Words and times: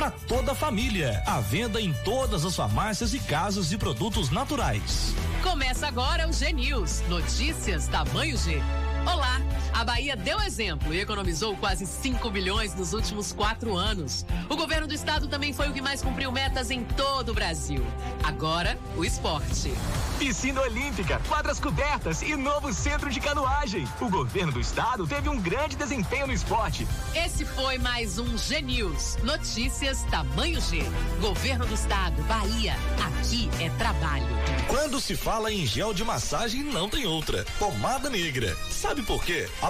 para 0.00 0.10
toda 0.10 0.52
a 0.52 0.54
família. 0.54 1.22
À 1.26 1.40
venda 1.40 1.78
em 1.78 1.92
todas 1.92 2.46
as 2.46 2.56
farmácias 2.56 3.12
e 3.12 3.18
casas 3.18 3.68
de 3.68 3.76
produtos 3.76 4.30
naturais. 4.30 5.14
Começa 5.42 5.86
agora 5.86 6.26
o 6.26 6.32
G 6.32 6.54
News. 6.54 7.02
Notícias 7.06 7.86
tamanho 7.86 8.34
G. 8.38 8.62
Olá! 9.04 9.38
A 9.80 9.84
Bahia 9.84 10.14
deu 10.14 10.38
exemplo 10.42 10.92
e 10.92 11.00
economizou 11.00 11.56
quase 11.56 11.86
5 11.86 12.28
bilhões 12.28 12.74
nos 12.74 12.92
últimos 12.92 13.32
quatro 13.32 13.74
anos. 13.74 14.26
O 14.46 14.54
governo 14.54 14.86
do 14.86 14.92
estado 14.92 15.26
também 15.26 15.54
foi 15.54 15.70
o 15.70 15.72
que 15.72 15.80
mais 15.80 16.02
cumpriu 16.02 16.30
metas 16.30 16.70
em 16.70 16.84
todo 16.84 17.30
o 17.30 17.34
Brasil. 17.34 17.82
Agora, 18.22 18.78
o 18.94 19.06
esporte. 19.06 19.72
Piscina 20.18 20.60
Olímpica, 20.60 21.18
quadras 21.26 21.58
cobertas 21.58 22.20
e 22.20 22.36
novo 22.36 22.74
centro 22.74 23.08
de 23.08 23.18
canoagem. 23.20 23.88
O 24.02 24.10
governo 24.10 24.52
do 24.52 24.60
estado 24.60 25.06
teve 25.06 25.30
um 25.30 25.40
grande 25.40 25.76
desempenho 25.76 26.26
no 26.26 26.34
esporte. 26.34 26.86
Esse 27.14 27.46
foi 27.46 27.78
mais 27.78 28.18
um 28.18 28.36
G 28.36 28.60
News. 28.60 29.16
Notícias 29.22 30.02
tamanho 30.10 30.60
G. 30.60 30.82
Governo 31.22 31.64
do 31.64 31.72
estado, 31.72 32.22
Bahia. 32.24 32.74
Aqui 33.02 33.48
é 33.58 33.70
trabalho. 33.78 34.26
Quando 34.68 35.00
se 35.00 35.16
fala 35.16 35.50
em 35.50 35.64
gel 35.64 35.94
de 35.94 36.04
massagem, 36.04 36.62
não 36.64 36.86
tem 36.86 37.06
outra. 37.06 37.46
Pomada 37.58 38.10
negra. 38.10 38.54
Sabe 38.68 39.02
por 39.02 39.24
quê? 39.24 39.48
A 39.62 39.69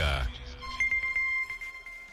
Yeah. 0.00 0.39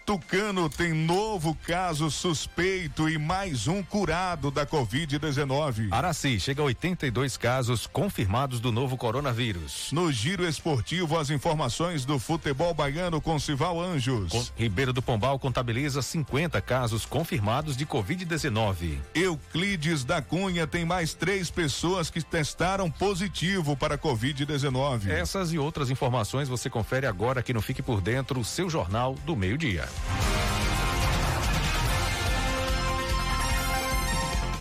Tucano 0.08 0.70
tem 0.70 0.94
novo 0.94 1.54
caso 1.68 2.10
suspeito 2.10 3.10
e 3.10 3.18
mais 3.18 3.68
um 3.68 3.84
curado 3.84 4.50
da 4.50 4.66
Covid-19. 4.66 5.90
Araci 5.92 6.40
chega 6.40 6.62
a 6.62 6.66
82 6.66 7.36
casos 7.36 7.86
confirmados 7.86 8.62
do 8.62 8.72
novo 8.72 8.96
coronavírus. 8.96 9.90
No 9.92 10.10
giro 10.10 10.48
esportivo, 10.48 11.20
as 11.20 11.30
informações 11.30 12.06
do 12.06 12.18
futebol 12.20 12.74
baiano 12.74 13.20
com 13.20 13.38
Sival 13.38 13.82
Anjos. 13.82 14.32
Com 14.32 14.46
Ribeiro 14.56 14.94
do 14.94 15.02
Pombal 15.02 15.38
contabiliza 15.38 16.02
50 16.02 16.62
casos 16.62 17.06
confirmados 17.06 17.76
de 17.76 17.86
Covid-19. 17.86 19.00
Euclides 19.14 20.06
da 20.06 20.22
Cunha 20.22 20.66
tem 20.66 20.86
mais 20.86 21.14
três 21.14 21.52
pessoas 21.52 22.10
que 22.10 22.24
testaram 22.24 22.90
positivo 22.90 23.76
para 23.76 23.98
Covid-19. 23.98 25.10
Essas 25.10 25.52
e 25.52 25.60
outras 25.60 25.90
informações 25.90 26.48
você 26.48 26.70
confere 26.70 27.06
agora 27.06 27.42
aqui 27.42 27.54
no 27.54 27.62
Fique 27.62 27.82
por 27.82 28.00
Dentro, 28.00 28.40
o 28.40 28.46
seu 28.46 28.70
jornal 28.70 29.14
do 29.26 29.36
meio-dia. 29.36 29.86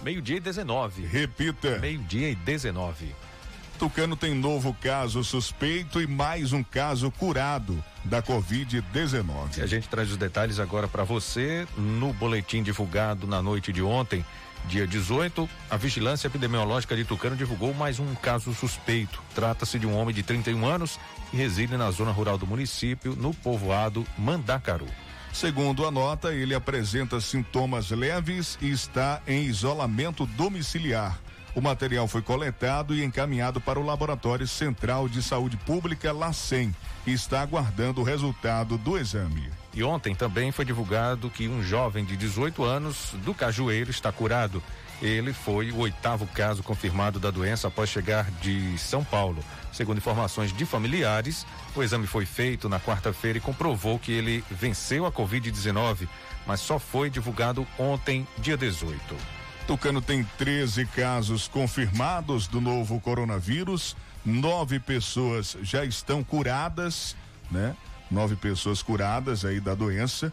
Meio-dia 0.07 0.37
e 0.37 0.41
19. 0.41 1.05
Repita. 1.05 1.79
Meio-dia 1.79 2.31
e 2.31 2.35
19. 2.37 3.13
Tucano 3.77 4.17
tem 4.17 4.35
novo 4.35 4.73
caso 4.73 5.23
suspeito 5.25 6.01
e 6.01 6.07
mais 6.07 6.53
um 6.53 6.63
caso 6.63 7.11
curado 7.11 7.83
da 8.05 8.23
Covid-19. 8.23 9.61
A 9.61 9.67
gente 9.67 9.89
traz 9.89 10.11
os 10.11 10.17
detalhes 10.17 10.59
agora 10.59 10.89
para 10.89 11.05
você 11.05 11.67
no 11.77 12.13
boletim 12.13 12.63
divulgado 12.63 13.27
na 13.27 13.43
noite 13.43 13.73
de 13.73 13.83
ontem. 13.83 14.25
Dia 14.67 14.87
18, 14.87 15.49
a 15.69 15.77
Vigilância 15.77 16.27
Epidemiológica 16.27 16.97
de 16.97 17.05
Tucano 17.05 17.37
divulgou 17.37 17.75
mais 17.75 17.99
um 17.99 18.15
caso 18.15 18.55
suspeito. 18.55 19.23
Trata-se 19.35 19.79
de 19.79 19.87
um 19.87 19.97
homem 19.97 20.15
de 20.15 20.23
31 20.23 20.65
anos 20.67 20.99
que 21.31 21.37
reside 21.37 21.77
na 21.77 21.91
zona 21.91 22.11
rural 22.11 22.39
do 22.39 22.47
município, 22.47 23.15
no 23.15 23.35
povoado 23.35 24.07
Mandacaru. 24.17 24.87
Segundo 25.37 25.85
a 25.85 25.91
nota, 25.91 26.33
ele 26.33 26.55
apresenta 26.55 27.21
sintomas 27.21 27.91
leves 27.91 28.57
e 28.59 28.71
está 28.71 29.21
em 29.27 29.43
isolamento 29.45 30.25
domiciliar. 30.25 31.21
O 31.55 31.61
material 31.61 32.09
foi 32.09 32.23
coletado 32.23 32.95
e 32.95 33.05
encaminhado 33.05 33.61
para 33.61 33.79
o 33.79 33.85
Laboratório 33.85 34.49
Central 34.49 35.11
de 35.11 35.23
Saúde 35.23 35.59
Pública, 35.59 36.11
LACEN, 36.11 36.75
e 37.07 37.13
está 37.13 37.43
aguardando 37.43 38.01
o 38.01 38.05
resultado 38.05 38.79
do 38.79 38.97
exame. 38.97 39.51
E 39.75 39.85
ontem 39.85 40.15
também 40.15 40.51
foi 40.53 40.65
divulgado 40.65 41.29
que 41.29 41.47
um 41.47 41.63
jovem 41.63 42.03
de 42.03 42.17
18 42.17 42.65
anos 42.65 43.15
do 43.23 43.35
Cajueiro 43.35 43.91
está 43.91 44.11
curado. 44.11 44.63
Ele 45.03 45.33
foi 45.33 45.71
o 45.71 45.79
oitavo 45.79 46.27
caso 46.27 46.63
confirmado 46.63 47.21
da 47.21 47.31
doença 47.31 47.69
após 47.69 47.91
chegar 47.91 48.31
de 48.41 48.79
São 48.79 49.05
Paulo. 49.05 49.45
Segundo 49.73 49.99
informações 49.99 50.53
de 50.53 50.65
familiares, 50.65 51.47
o 51.75 51.83
exame 51.83 52.07
foi 52.07 52.25
feito 52.25 52.67
na 52.69 52.81
quarta-feira 52.81 53.37
e 53.37 53.41
comprovou 53.41 53.99
que 53.99 54.11
ele 54.11 54.43
venceu 54.51 55.05
a 55.05 55.13
Covid-19, 55.13 56.09
mas 56.47 56.61
só 56.61 56.79
foi 56.79 57.11
divulgado 57.11 57.67
ontem, 57.79 58.27
dia 58.39 58.57
18. 58.57 58.97
Tucano 59.67 60.01
tem 60.01 60.25
13 60.39 60.87
casos 60.87 61.47
confirmados 61.47 62.47
do 62.47 62.61
novo 62.61 62.99
coronavírus, 63.01 63.97
nove 64.25 64.81
pessoas 64.81 65.59
já 65.61 65.85
estão 65.85 66.25
curadas, 66.25 67.15
né? 67.51 67.77
Nove 68.11 68.37
pessoas 68.37 68.81
curadas 68.81 69.45
aí 69.45 69.61
da 69.61 69.75
doença 69.75 70.33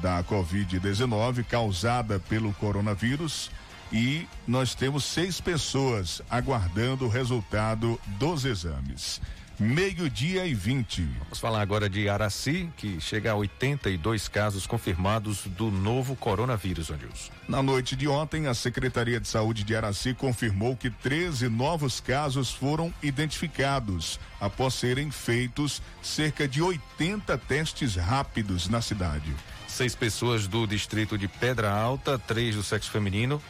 da 0.00 0.22
Covid-19 0.22 1.44
causada 1.44 2.20
pelo 2.20 2.52
coronavírus 2.54 3.50
e 3.92 4.26
nós 4.46 4.74
temos 4.74 5.04
seis 5.04 5.40
pessoas 5.40 6.22
aguardando 6.30 7.06
o 7.06 7.08
resultado 7.08 8.00
dos 8.18 8.44
exames. 8.44 9.20
Meio-dia 9.62 10.46
e 10.46 10.54
20. 10.54 11.02
Vamos 11.18 11.38
falar 11.38 11.60
agora 11.60 11.86
de 11.86 12.08
Araci, 12.08 12.70
que 12.78 12.98
chega 12.98 13.32
a 13.32 13.34
82 13.34 14.26
casos 14.26 14.66
confirmados 14.66 15.42
do 15.48 15.70
novo 15.70 16.16
coronavírus, 16.16 16.90
Andilson. 16.90 17.30
Na 17.46 17.62
noite 17.62 17.94
de 17.94 18.08
ontem, 18.08 18.46
a 18.46 18.54
Secretaria 18.54 19.20
de 19.20 19.28
Saúde 19.28 19.62
de 19.62 19.76
Araci 19.76 20.14
confirmou 20.14 20.74
que 20.74 20.88
13 20.88 21.50
novos 21.50 22.00
casos 22.00 22.50
foram 22.50 22.90
identificados 23.02 24.18
após 24.40 24.72
serem 24.72 25.10
feitos 25.10 25.82
cerca 26.02 26.48
de 26.48 26.62
80 26.62 27.36
testes 27.36 27.96
rápidos 27.96 28.66
na 28.66 28.80
cidade. 28.80 29.30
Seis 29.68 29.94
pessoas 29.94 30.46
do 30.46 30.66
distrito 30.66 31.18
de 31.18 31.28
Pedra 31.28 31.70
Alta, 31.70 32.18
três 32.18 32.56
do 32.56 32.62
sexo 32.62 32.90
feminino, 32.90 33.40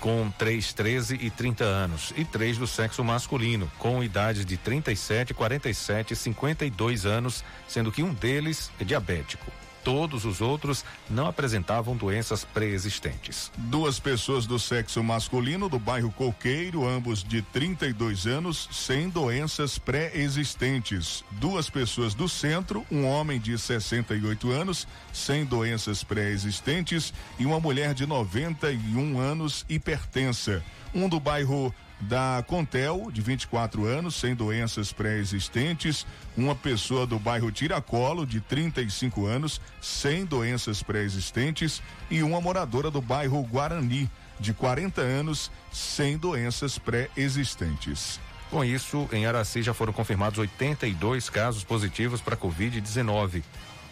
com 0.00 0.30
3, 0.38 0.72
13 0.72 1.18
e 1.20 1.30
30 1.30 1.64
anos, 1.64 2.12
e 2.16 2.24
três 2.24 2.58
do 2.58 2.66
sexo 2.66 3.02
masculino, 3.04 3.70
com 3.78 4.02
idades 4.02 4.44
de 4.44 4.56
37, 4.56 5.34
47 5.34 6.12
e 6.12 6.16
52 6.16 7.06
anos, 7.06 7.44
sendo 7.68 7.92
que 7.92 8.02
um 8.02 8.12
deles 8.12 8.70
é 8.80 8.84
diabético. 8.84 9.50
Todos 9.86 10.24
os 10.24 10.40
outros 10.40 10.84
não 11.08 11.28
apresentavam 11.28 11.96
doenças 11.96 12.44
pré-existentes. 12.44 13.52
Duas 13.56 14.00
pessoas 14.00 14.44
do 14.44 14.58
sexo 14.58 15.00
masculino 15.00 15.68
do 15.68 15.78
bairro 15.78 16.10
Coqueiro, 16.10 16.84
ambos 16.84 17.22
de 17.22 17.40
32 17.40 18.26
anos, 18.26 18.68
sem 18.72 19.08
doenças 19.08 19.78
pré-existentes. 19.78 21.24
Duas 21.30 21.70
pessoas 21.70 22.14
do 22.14 22.28
centro, 22.28 22.84
um 22.90 23.06
homem 23.06 23.38
de 23.38 23.56
68 23.56 24.50
anos, 24.50 24.88
sem 25.12 25.44
doenças 25.44 26.02
pré-existentes, 26.02 27.14
e 27.38 27.46
uma 27.46 27.60
mulher 27.60 27.94
de 27.94 28.06
91 28.06 29.20
anos, 29.20 29.64
hipertensa. 29.68 30.64
Um 30.92 31.08
do 31.08 31.20
bairro 31.20 31.72
da 32.00 32.44
Contel, 32.46 33.10
de 33.10 33.20
24 33.22 33.84
anos, 33.86 34.14
sem 34.16 34.34
doenças 34.34 34.92
pré-existentes, 34.92 36.06
uma 36.36 36.54
pessoa 36.54 37.06
do 37.06 37.18
bairro 37.18 37.50
Tiracolo, 37.50 38.26
de 38.26 38.40
35 38.40 39.26
anos, 39.26 39.60
sem 39.80 40.24
doenças 40.24 40.82
pré-existentes, 40.82 41.82
e 42.10 42.22
uma 42.22 42.40
moradora 42.40 42.90
do 42.90 43.00
bairro 43.00 43.42
Guarani, 43.42 44.10
de 44.38 44.52
40 44.52 45.00
anos, 45.00 45.50
sem 45.72 46.18
doenças 46.18 46.78
pré-existentes. 46.78 48.20
Com 48.50 48.64
isso, 48.64 49.08
em 49.12 49.26
Araci 49.26 49.62
já 49.62 49.74
foram 49.74 49.92
confirmados 49.92 50.38
82 50.38 51.28
casos 51.28 51.64
positivos 51.64 52.20
para 52.20 52.36
Covid-19. 52.36 53.42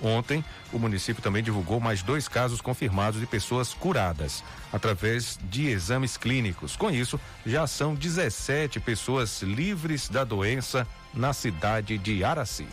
Ontem, 0.03 0.45
o 0.73 0.79
município 0.79 1.23
também 1.23 1.43
divulgou 1.43 1.81
mais 1.81 2.03
dois 2.03 2.29
casos 2.29 2.61
confirmados 2.61 3.21
de 3.21 3.27
pessoas 3.27 3.73
curadas, 3.73 4.43
através 4.73 5.39
de 5.45 5.69
exames 5.69 6.17
clínicos. 6.17 6.77
Com 6.77 6.91
isso, 6.91 7.19
já 7.47 7.67
são 7.67 7.95
17 7.95 8.81
pessoas 8.81 9.43
livres 9.43 10.09
da 10.09 10.25
doença 10.25 10.87
na 11.13 11.33
cidade 11.33 11.97
de 11.97 12.25
Araci. 12.25 12.67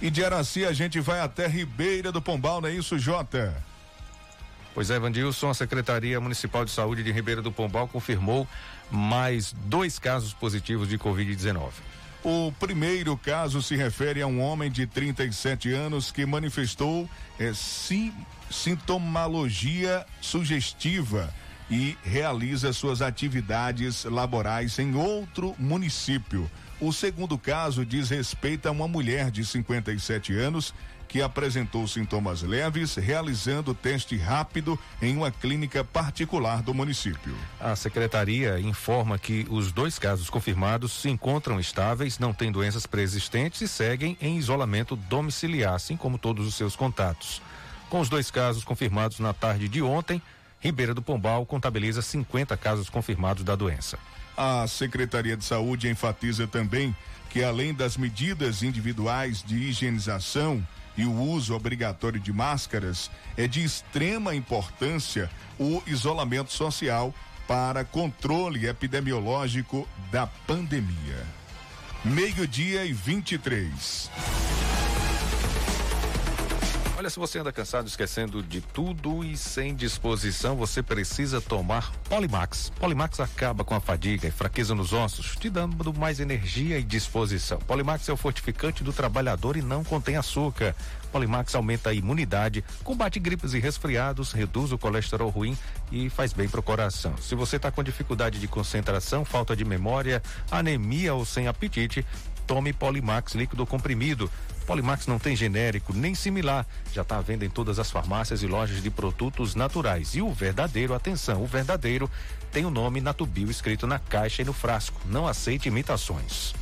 E 0.00 0.10
de 0.10 0.24
Araci 0.24 0.64
a 0.64 0.72
gente 0.72 1.00
vai 1.00 1.20
até 1.20 1.46
Ribeira 1.46 2.10
do 2.10 2.22
Pombal, 2.22 2.60
não 2.60 2.68
é 2.68 2.72
isso, 2.72 2.98
Jota? 2.98 3.62
Pois 4.74 4.90
é, 4.90 4.98
Vandilson, 4.98 5.50
a 5.50 5.54
Secretaria 5.54 6.20
Municipal 6.20 6.64
de 6.64 6.70
Saúde 6.70 7.02
de 7.02 7.10
Ribeira 7.10 7.42
do 7.42 7.50
Pombal 7.50 7.88
confirmou 7.88 8.46
mais 8.90 9.52
dois 9.52 9.98
casos 9.98 10.32
positivos 10.32 10.88
de 10.88 10.96
Covid-19. 10.96 11.70
O 12.24 12.52
primeiro 12.58 13.16
caso 13.16 13.62
se 13.62 13.76
refere 13.76 14.20
a 14.20 14.26
um 14.26 14.40
homem 14.40 14.70
de 14.70 14.86
37 14.86 15.72
anos 15.72 16.10
que 16.10 16.26
manifestou 16.26 17.08
é, 17.38 17.52
sim, 17.54 18.12
sintomologia 18.50 20.04
sugestiva 20.20 21.32
e 21.70 21.96
realiza 22.02 22.72
suas 22.72 23.02
atividades 23.02 24.04
laborais 24.04 24.78
em 24.78 24.94
outro 24.96 25.54
município. 25.58 26.50
O 26.80 26.92
segundo 26.92 27.38
caso 27.38 27.84
diz 27.84 28.10
respeito 28.10 28.66
a 28.66 28.70
uma 28.72 28.88
mulher 28.88 29.30
de 29.30 29.44
57 29.44 30.32
anos 30.32 30.74
que 31.08 31.22
apresentou 31.22 31.88
sintomas 31.88 32.42
leves, 32.42 32.94
realizando 32.96 33.74
teste 33.74 34.16
rápido 34.16 34.78
em 35.00 35.16
uma 35.16 35.30
clínica 35.30 35.82
particular 35.82 36.62
do 36.62 36.74
município. 36.74 37.34
A 37.58 37.74
secretaria 37.74 38.60
informa 38.60 39.18
que 39.18 39.46
os 39.48 39.72
dois 39.72 39.98
casos 39.98 40.28
confirmados 40.28 40.92
se 40.92 41.08
encontram 41.08 41.58
estáveis, 41.58 42.18
não 42.18 42.34
têm 42.34 42.52
doenças 42.52 42.86
preexistentes 42.86 43.62
e 43.62 43.68
seguem 43.68 44.16
em 44.20 44.36
isolamento 44.36 44.94
domiciliar, 44.94 45.74
assim 45.74 45.96
como 45.96 46.18
todos 46.18 46.46
os 46.46 46.54
seus 46.54 46.76
contatos. 46.76 47.40
Com 47.88 48.00
os 48.00 48.10
dois 48.10 48.30
casos 48.30 48.64
confirmados 48.64 49.18
na 49.18 49.32
tarde 49.32 49.66
de 49.66 49.80
ontem, 49.80 50.20
Ribeira 50.60 50.92
do 50.92 51.00
Pombal 51.00 51.46
contabiliza 51.46 52.02
50 52.02 52.56
casos 52.56 52.90
confirmados 52.90 53.44
da 53.44 53.56
doença. 53.56 53.98
A 54.36 54.66
Secretaria 54.66 55.36
de 55.36 55.44
Saúde 55.44 55.88
enfatiza 55.88 56.46
também 56.46 56.94
que, 57.30 57.42
além 57.42 57.72
das 57.72 57.96
medidas 57.96 58.62
individuais 58.62 59.42
de 59.42 59.56
higienização 59.56 60.64
e 60.98 61.06
o 61.06 61.12
uso 61.12 61.54
obrigatório 61.54 62.20
de 62.20 62.32
máscaras, 62.32 63.08
é 63.36 63.46
de 63.46 63.62
extrema 63.62 64.34
importância 64.34 65.30
o 65.58 65.80
isolamento 65.86 66.52
social 66.52 67.14
para 67.46 67.84
controle 67.84 68.66
epidemiológico 68.66 69.88
da 70.10 70.26
pandemia. 70.26 71.24
Meio-dia 72.04 72.84
e 72.84 72.92
23. 72.92 74.10
Olha, 76.98 77.08
se 77.08 77.16
você 77.16 77.38
anda 77.38 77.52
cansado, 77.52 77.86
esquecendo 77.86 78.42
de 78.42 78.60
tudo 78.60 79.22
e 79.22 79.36
sem 79.36 79.72
disposição, 79.72 80.56
você 80.56 80.82
precisa 80.82 81.40
tomar 81.40 81.92
Polimax. 82.08 82.72
Polimax 82.74 83.20
acaba 83.20 83.62
com 83.62 83.72
a 83.72 83.78
fadiga 83.78 84.26
e 84.26 84.32
fraqueza 84.32 84.74
nos 84.74 84.92
ossos, 84.92 85.36
te 85.36 85.48
dando 85.48 85.94
mais 85.94 86.18
energia 86.18 86.76
e 86.76 86.82
disposição. 86.82 87.58
Polimax 87.60 88.08
é 88.08 88.12
o 88.12 88.16
fortificante 88.16 88.82
do 88.82 88.92
trabalhador 88.92 89.56
e 89.56 89.62
não 89.62 89.84
contém 89.84 90.16
açúcar. 90.16 90.74
Polimax 91.12 91.54
aumenta 91.54 91.90
a 91.90 91.94
imunidade, 91.94 92.64
combate 92.82 93.20
gripes 93.20 93.54
e 93.54 93.60
resfriados, 93.60 94.32
reduz 94.32 94.72
o 94.72 94.76
colesterol 94.76 95.30
ruim 95.30 95.56
e 95.92 96.10
faz 96.10 96.32
bem 96.32 96.48
para 96.48 96.58
o 96.58 96.64
coração. 96.64 97.16
Se 97.18 97.36
você 97.36 97.58
está 97.58 97.70
com 97.70 97.84
dificuldade 97.84 98.40
de 98.40 98.48
concentração, 98.48 99.24
falta 99.24 99.54
de 99.54 99.64
memória, 99.64 100.20
anemia 100.50 101.14
ou 101.14 101.24
sem 101.24 101.46
apetite, 101.46 102.04
tome 102.48 102.72
Polimax 102.72 103.34
líquido 103.34 103.66
comprimido. 103.66 104.28
Polimax 104.66 105.06
não 105.06 105.18
tem 105.18 105.36
genérico 105.36 105.92
nem 105.92 106.14
similar. 106.14 106.66
Já 106.92 107.02
está 107.02 107.18
à 107.18 107.20
venda 107.20 107.44
em 107.44 107.50
todas 107.50 107.78
as 107.78 107.90
farmácias 107.90 108.42
e 108.42 108.46
lojas 108.46 108.82
de 108.82 108.90
produtos 108.90 109.54
naturais. 109.54 110.14
E 110.14 110.22
o 110.22 110.32
verdadeiro, 110.32 110.94
atenção, 110.94 111.42
o 111.42 111.46
verdadeiro 111.46 112.10
tem 112.50 112.64
o 112.64 112.70
nome 112.70 113.02
Natubio 113.02 113.50
escrito 113.50 113.86
na 113.86 113.98
caixa 113.98 114.40
e 114.40 114.44
no 114.46 114.54
frasco. 114.54 114.98
Não 115.04 115.28
aceite 115.28 115.68
imitações. 115.68 116.54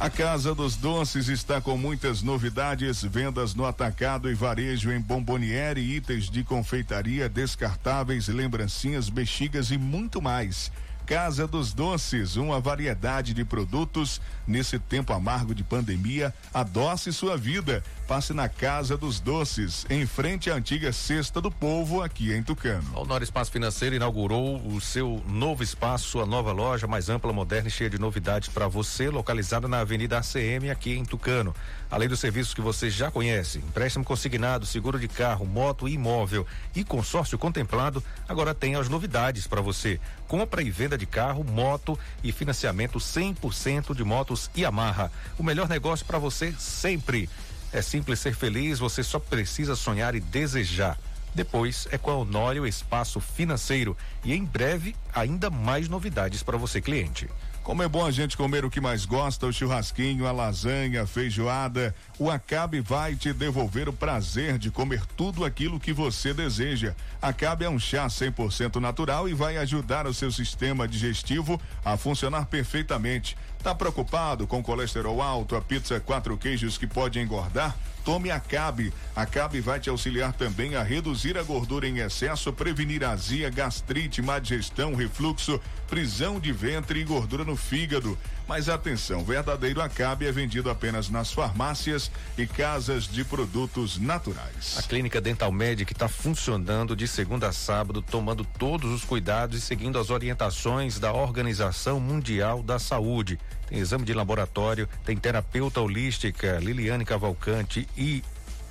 A 0.00 0.10
Casa 0.10 0.54
dos 0.54 0.76
Doces 0.76 1.28
está 1.28 1.60
com 1.60 1.76
muitas 1.76 2.22
novidades, 2.22 3.02
vendas 3.02 3.54
no 3.54 3.64
atacado 3.64 4.30
e 4.30 4.34
varejo 4.34 4.90
em 4.90 5.00
bomboniere, 5.00 5.80
itens 5.80 6.30
de 6.30 6.44
confeitaria, 6.44 7.28
descartáveis, 7.28 8.28
lembrancinhas, 8.28 9.08
bexigas 9.08 9.70
e 9.70 9.78
muito 9.78 10.20
mais. 10.20 10.70
Casa 11.06 11.46
dos 11.46 11.72
Doces, 11.72 12.34
uma 12.34 12.58
variedade 12.58 13.32
de 13.32 13.44
produtos 13.44 14.20
nesse 14.44 14.76
tempo 14.76 15.12
amargo 15.12 15.54
de 15.54 15.62
pandemia. 15.62 16.34
Adoce 16.52 17.12
sua 17.12 17.36
vida. 17.36 17.84
Passe 18.08 18.32
na 18.32 18.48
Casa 18.48 18.96
dos 18.96 19.18
Doces, 19.18 19.84
em 19.90 20.06
frente 20.06 20.48
à 20.48 20.54
antiga 20.54 20.92
Cesta 20.92 21.40
do 21.40 21.50
Povo, 21.50 22.02
aqui 22.02 22.32
em 22.32 22.40
Tucano. 22.40 22.88
O 22.94 23.00
Honor 23.00 23.20
Espaço 23.20 23.50
Financeiro 23.50 23.96
inaugurou 23.96 24.64
o 24.64 24.80
seu 24.80 25.20
novo 25.26 25.62
espaço, 25.62 26.08
sua 26.08 26.24
nova 26.24 26.52
loja 26.52 26.86
mais 26.86 27.08
ampla, 27.08 27.32
moderna 27.32 27.66
e 27.66 27.70
cheia 27.70 27.90
de 27.90 27.98
novidades 27.98 28.48
para 28.48 28.68
você, 28.68 29.10
localizada 29.10 29.66
na 29.66 29.80
Avenida 29.80 30.18
ACM, 30.18 30.70
aqui 30.70 30.92
em 30.92 31.04
Tucano. 31.04 31.52
Além 31.90 32.08
dos 32.08 32.20
serviços 32.20 32.54
que 32.54 32.60
você 32.60 32.88
já 32.90 33.10
conhece, 33.10 33.58
empréstimo 33.58 34.04
consignado, 34.04 34.66
seguro 34.66 35.00
de 35.00 35.08
carro, 35.08 35.44
moto 35.44 35.88
e 35.88 35.94
imóvel 35.94 36.46
e 36.76 36.84
consórcio 36.84 37.36
contemplado, 37.36 38.02
agora 38.28 38.54
tem 38.54 38.76
as 38.76 38.88
novidades 38.88 39.48
para 39.48 39.60
você. 39.60 40.00
Compra 40.28 40.62
e 40.62 40.70
venda 40.70 40.95
de 40.96 41.06
carro, 41.06 41.44
moto 41.44 41.98
e 42.22 42.32
financiamento 42.32 42.98
100% 42.98 43.94
de 43.94 44.04
motos 44.04 44.50
Yamaha. 44.56 45.10
O 45.38 45.42
melhor 45.42 45.68
negócio 45.68 46.04
para 46.06 46.18
você 46.18 46.52
sempre. 46.58 47.28
É 47.72 47.82
simples 47.82 48.20
ser 48.20 48.34
feliz, 48.34 48.78
você 48.78 49.02
só 49.02 49.18
precisa 49.18 49.74
sonhar 49.76 50.14
e 50.14 50.20
desejar. 50.20 50.98
Depois 51.34 51.86
é 51.90 51.98
com 51.98 52.10
a 52.10 52.16
Honório 52.16 52.66
Espaço 52.66 53.20
Financeiro 53.20 53.94
e 54.24 54.32
em 54.32 54.42
breve 54.42 54.96
ainda 55.14 55.50
mais 55.50 55.86
novidades 55.86 56.42
para 56.42 56.56
você 56.56 56.80
cliente. 56.80 57.28
Como 57.66 57.82
é 57.82 57.88
bom 57.88 58.06
a 58.06 58.12
gente 58.12 58.36
comer 58.36 58.64
o 58.64 58.70
que 58.70 58.80
mais 58.80 59.04
gosta, 59.04 59.44
o 59.44 59.52
churrasquinho, 59.52 60.24
a 60.24 60.30
lasanha, 60.30 61.02
a 61.02 61.06
feijoada. 61.06 61.92
O 62.16 62.30
Acabe 62.30 62.80
vai 62.80 63.16
te 63.16 63.32
devolver 63.32 63.88
o 63.88 63.92
prazer 63.92 64.56
de 64.56 64.70
comer 64.70 65.04
tudo 65.16 65.44
aquilo 65.44 65.80
que 65.80 65.92
você 65.92 66.32
deseja. 66.32 66.94
Acabe 67.20 67.64
é 67.64 67.68
um 67.68 67.76
chá 67.76 68.06
100% 68.06 68.76
natural 68.76 69.28
e 69.28 69.34
vai 69.34 69.56
ajudar 69.56 70.06
o 70.06 70.14
seu 70.14 70.30
sistema 70.30 70.86
digestivo 70.86 71.60
a 71.84 71.96
funcionar 71.96 72.46
perfeitamente. 72.46 73.36
Tá 73.64 73.74
preocupado 73.74 74.46
com 74.46 74.62
colesterol 74.62 75.20
alto, 75.20 75.56
a 75.56 75.60
pizza 75.60 75.98
quatro 75.98 76.36
queijos 76.36 76.78
que 76.78 76.86
pode 76.86 77.18
engordar? 77.18 77.76
Tome 78.06 78.30
Acabe. 78.30 78.92
Acabe 79.16 79.60
vai 79.60 79.80
te 79.80 79.90
auxiliar 79.90 80.32
também 80.32 80.76
a 80.76 80.82
reduzir 80.84 81.36
a 81.36 81.42
gordura 81.42 81.88
em 81.88 81.98
excesso, 81.98 82.52
prevenir 82.52 83.02
azia, 83.02 83.50
gastrite, 83.50 84.22
má 84.22 84.38
digestão, 84.38 84.94
refluxo, 84.94 85.60
prisão 85.88 86.38
de 86.38 86.52
ventre 86.52 87.00
e 87.00 87.04
gordura 87.04 87.44
no 87.44 87.56
fígado. 87.56 88.16
Mas 88.46 88.68
atenção, 88.68 89.24
verdadeiro 89.24 89.80
Acabe 89.80 90.24
é 90.24 90.30
vendido 90.30 90.70
apenas 90.70 91.08
nas 91.08 91.32
farmácias 91.32 92.10
e 92.38 92.46
casas 92.46 93.04
de 93.04 93.24
produtos 93.24 93.98
naturais. 93.98 94.76
A 94.78 94.82
Clínica 94.82 95.20
Dental 95.20 95.50
Medic 95.50 95.92
está 95.92 96.06
funcionando 96.06 96.94
de 96.94 97.08
segunda 97.08 97.48
a 97.48 97.52
sábado, 97.52 98.00
tomando 98.00 98.44
todos 98.44 98.92
os 98.92 99.04
cuidados 99.04 99.58
e 99.58 99.60
seguindo 99.60 99.98
as 99.98 100.10
orientações 100.10 101.00
da 101.00 101.12
Organização 101.12 101.98
Mundial 101.98 102.62
da 102.62 102.78
Saúde. 102.78 103.36
Tem 103.68 103.78
exame 103.78 104.04
de 104.04 104.14
laboratório, 104.14 104.88
tem 105.04 105.16
terapeuta 105.16 105.80
holística 105.80 106.60
Liliane 106.60 107.04
Cavalcante 107.04 107.88
e 107.96 108.22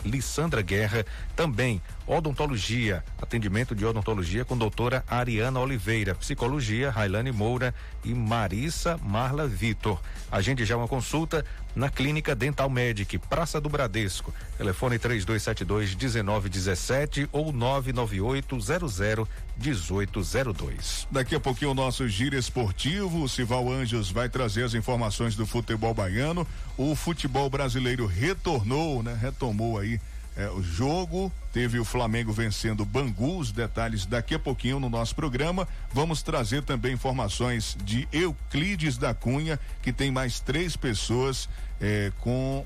Lissandra 0.06 0.62
Guerra, 0.62 1.06
também 1.36 1.82
odontologia, 2.08 3.04
atendimento 3.22 3.74
de 3.76 3.86
odontologia 3.86 4.46
com 4.46 4.58
doutora 4.58 5.04
Ariana 5.08 5.60
Oliveira, 5.60 6.14
psicologia 6.16 6.92
Railane 6.92 7.32
Moura 7.32 7.74
e 8.04 8.14
Marissa 8.14 8.98
Marla 9.04 9.48
Vitor. 9.48 10.00
Agende 10.32 10.66
já 10.66 10.78
uma 10.78 10.88
consulta 10.88 11.44
na 11.76 11.90
Clínica 11.90 12.34
Dental 12.34 12.70
Medic, 12.70 13.18
Praça 13.18 13.60
do 13.60 13.68
Bradesco. 13.68 14.34
Telefone 14.58 14.98
3272 14.98 15.96
1917 15.96 17.30
ou 17.32 17.52
998 17.52 18.60
00 18.62 19.28
1802. 19.58 21.08
Daqui 21.12 21.36
a 21.36 21.40
pouquinho 21.40 21.72
o 21.72 21.76
nosso 21.76 22.08
giro 22.08 22.38
esportivo, 22.38 23.24
o 23.24 23.30
Sival 23.30 23.70
Anjos 23.70 24.10
vai 24.10 24.30
trazer 24.30 24.64
as 24.64 24.74
informações 24.74 25.36
do 25.36 25.46
futebol 25.46 25.94
baiano. 25.94 26.48
O 26.78 26.96
futebol 26.96 27.50
brasileiro 27.50 28.06
retornou, 28.06 29.04
né? 29.04 29.18
Retomou 29.20 29.78
aí 29.78 30.00
é, 30.36 30.50
o 30.50 30.62
jogo. 30.62 31.32
Teve 31.54 31.80
o 31.80 31.86
Flamengo 31.86 32.34
vencendo 32.34 32.82
o 32.82 32.86
Bangu, 32.86 33.38
os 33.38 33.52
detalhes 33.52 34.06
daqui 34.06 34.36
a 34.36 34.40
pouquinho 34.40 34.80
no 34.80 34.90
nosso 34.90 35.16
programa. 35.16 35.68
Vamos 35.94 36.22
trazer 36.22 36.64
também 36.64 36.94
informações 36.94 37.78
de 37.84 38.08
Euclides 38.12 38.98
da 38.98 39.14
Cunha, 39.14 39.60
que 39.82 39.94
tem 39.94 40.12
mais 40.12 40.40
três 40.40 40.76
pessoas 40.76 41.48
é, 41.80 42.12
com 42.20 42.66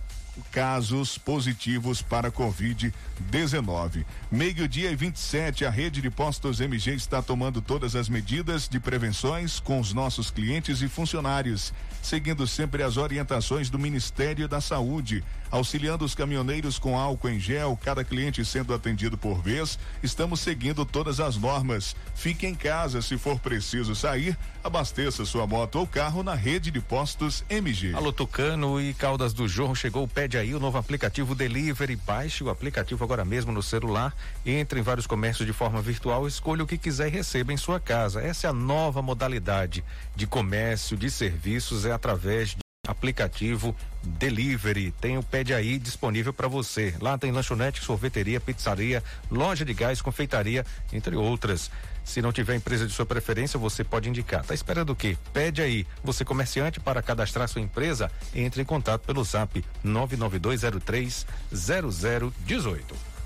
casos 0.52 1.18
positivos 1.18 2.02
para 2.02 2.32
Covid-19. 2.32 4.06
Meio-dia 4.32 4.92
e 4.92 4.96
27, 4.96 5.66
a 5.66 5.70
rede 5.70 6.02
de 6.02 6.10
postos 6.10 6.60
MG 6.60 6.94
está 6.94 7.22
tomando 7.22 7.62
todas 7.62 7.96
as 7.96 8.10
medidas 8.10 8.68
de 8.68 8.80
prevenções 8.80 9.60
com 9.60 9.80
os 9.80 9.94
nossos 9.94 10.32
clientes 10.32 10.82
e 10.82 10.88
funcionários, 10.88 11.74
seguindo 12.02 12.46
sempre 12.48 12.84
as 12.84 12.98
orientações 12.98 13.70
do 13.70 13.80
Ministério 13.80 14.48
da 14.48 14.62
Saúde, 14.62 15.24
auxiliando 15.52 16.06
os 16.06 16.16
caminhoneiros 16.16 16.78
com 16.78 16.98
álcool 16.98 17.30
em 17.30 17.40
gel, 17.40 17.78
cada 17.84 18.04
cliente 18.04 18.46
sendo 18.46 18.74
atendido 18.74 19.18
por 19.18 19.42
vez. 19.42 19.80
Estamos 20.04 20.40
seguindo 20.40 20.86
todas 20.86 21.20
as 21.20 21.36
normas. 21.36 21.96
Fique 22.16 22.46
em 22.46 22.56
casa 22.56 23.02
se 23.02 23.18
for 23.18 23.40
preciso 23.40 23.96
sair, 23.96 24.38
abasteça 24.64 25.26
sua 25.26 25.48
moto 25.48 25.78
ou 25.78 25.88
carro 25.88 26.24
na 26.24 26.36
rede 26.36 26.72
de 26.72 26.80
postos 26.80 27.44
MG. 27.50 27.94
Alô 27.94 28.12
Tucano 28.12 28.80
e 28.80 28.94
Caldas 28.94 29.34
do 29.34 29.48
Jorro 29.48 29.76
chegou 29.76 30.04
o 30.04 30.08
Pede 30.30 30.38
aí 30.38 30.54
o 30.54 30.60
novo 30.60 30.78
aplicativo 30.78 31.34
Delivery. 31.34 31.96
Baixe 31.96 32.44
o 32.44 32.52
aplicativo 32.52 33.04
agora 33.04 33.26
mesmo 33.26 33.52
no 33.52 33.64
celular, 33.64 34.16
entre 34.46 34.80
em 34.80 34.84
vários 34.84 35.08
comércios 35.08 35.48
de 35.48 35.52
forma 35.52 35.82
virtual, 35.82 36.28
escolha 36.28 36.64
o 36.64 36.68
que 36.68 36.78
quiser 36.78 37.08
e 37.08 37.10
receba 37.10 37.52
em 37.52 37.58
sua 37.58 37.80
casa. 37.80 38.22
Essa 38.22 38.46
é 38.46 38.50
a 38.52 38.54
nova 38.54 39.02
modalidade 39.02 39.84
de 40.16 40.28
comércio, 40.28 40.96
de 40.96 41.10
serviços, 41.10 41.84
é 41.84 41.92
através 41.92 42.50
de 42.50 42.69
aplicativo 42.90 43.76
Delivery. 44.04 44.92
Tem 45.00 45.18
o 45.18 45.24
Pede 45.24 45.54
Aí 45.54 45.78
disponível 45.78 46.34
para 46.34 46.48
você. 46.48 46.96
Lá 47.00 47.18
tem 47.18 47.32
lanchonete, 47.32 47.84
sorveteria, 47.84 48.40
pizzaria, 48.40 49.04
loja 49.30 49.66
de 49.66 49.74
gás, 49.74 50.02
confeitaria, 50.02 50.66
entre 50.92 51.16
outras. 51.16 51.70
Se 52.04 52.22
não 52.22 52.32
tiver 52.32 52.56
empresa 52.56 52.88
de 52.88 52.94
sua 52.94 53.06
preferência, 53.06 53.60
você 53.60 53.84
pode 53.84 54.10
indicar. 54.10 54.44
Tá 54.44 54.54
esperando 54.54 54.92
o 54.92 54.96
quê? 54.96 55.18
Pede 55.32 55.62
aí. 55.62 55.86
Você 56.04 56.26
comerciante 56.26 56.80
para 56.80 57.02
cadastrar 57.02 57.48
sua 57.48 57.62
empresa, 57.62 58.12
entre 58.34 58.62
em 58.62 58.66
contato 58.66 59.06
pelo 59.06 59.24
Zap 59.24 59.64
99203 59.84 61.28
0018. 61.52 63.19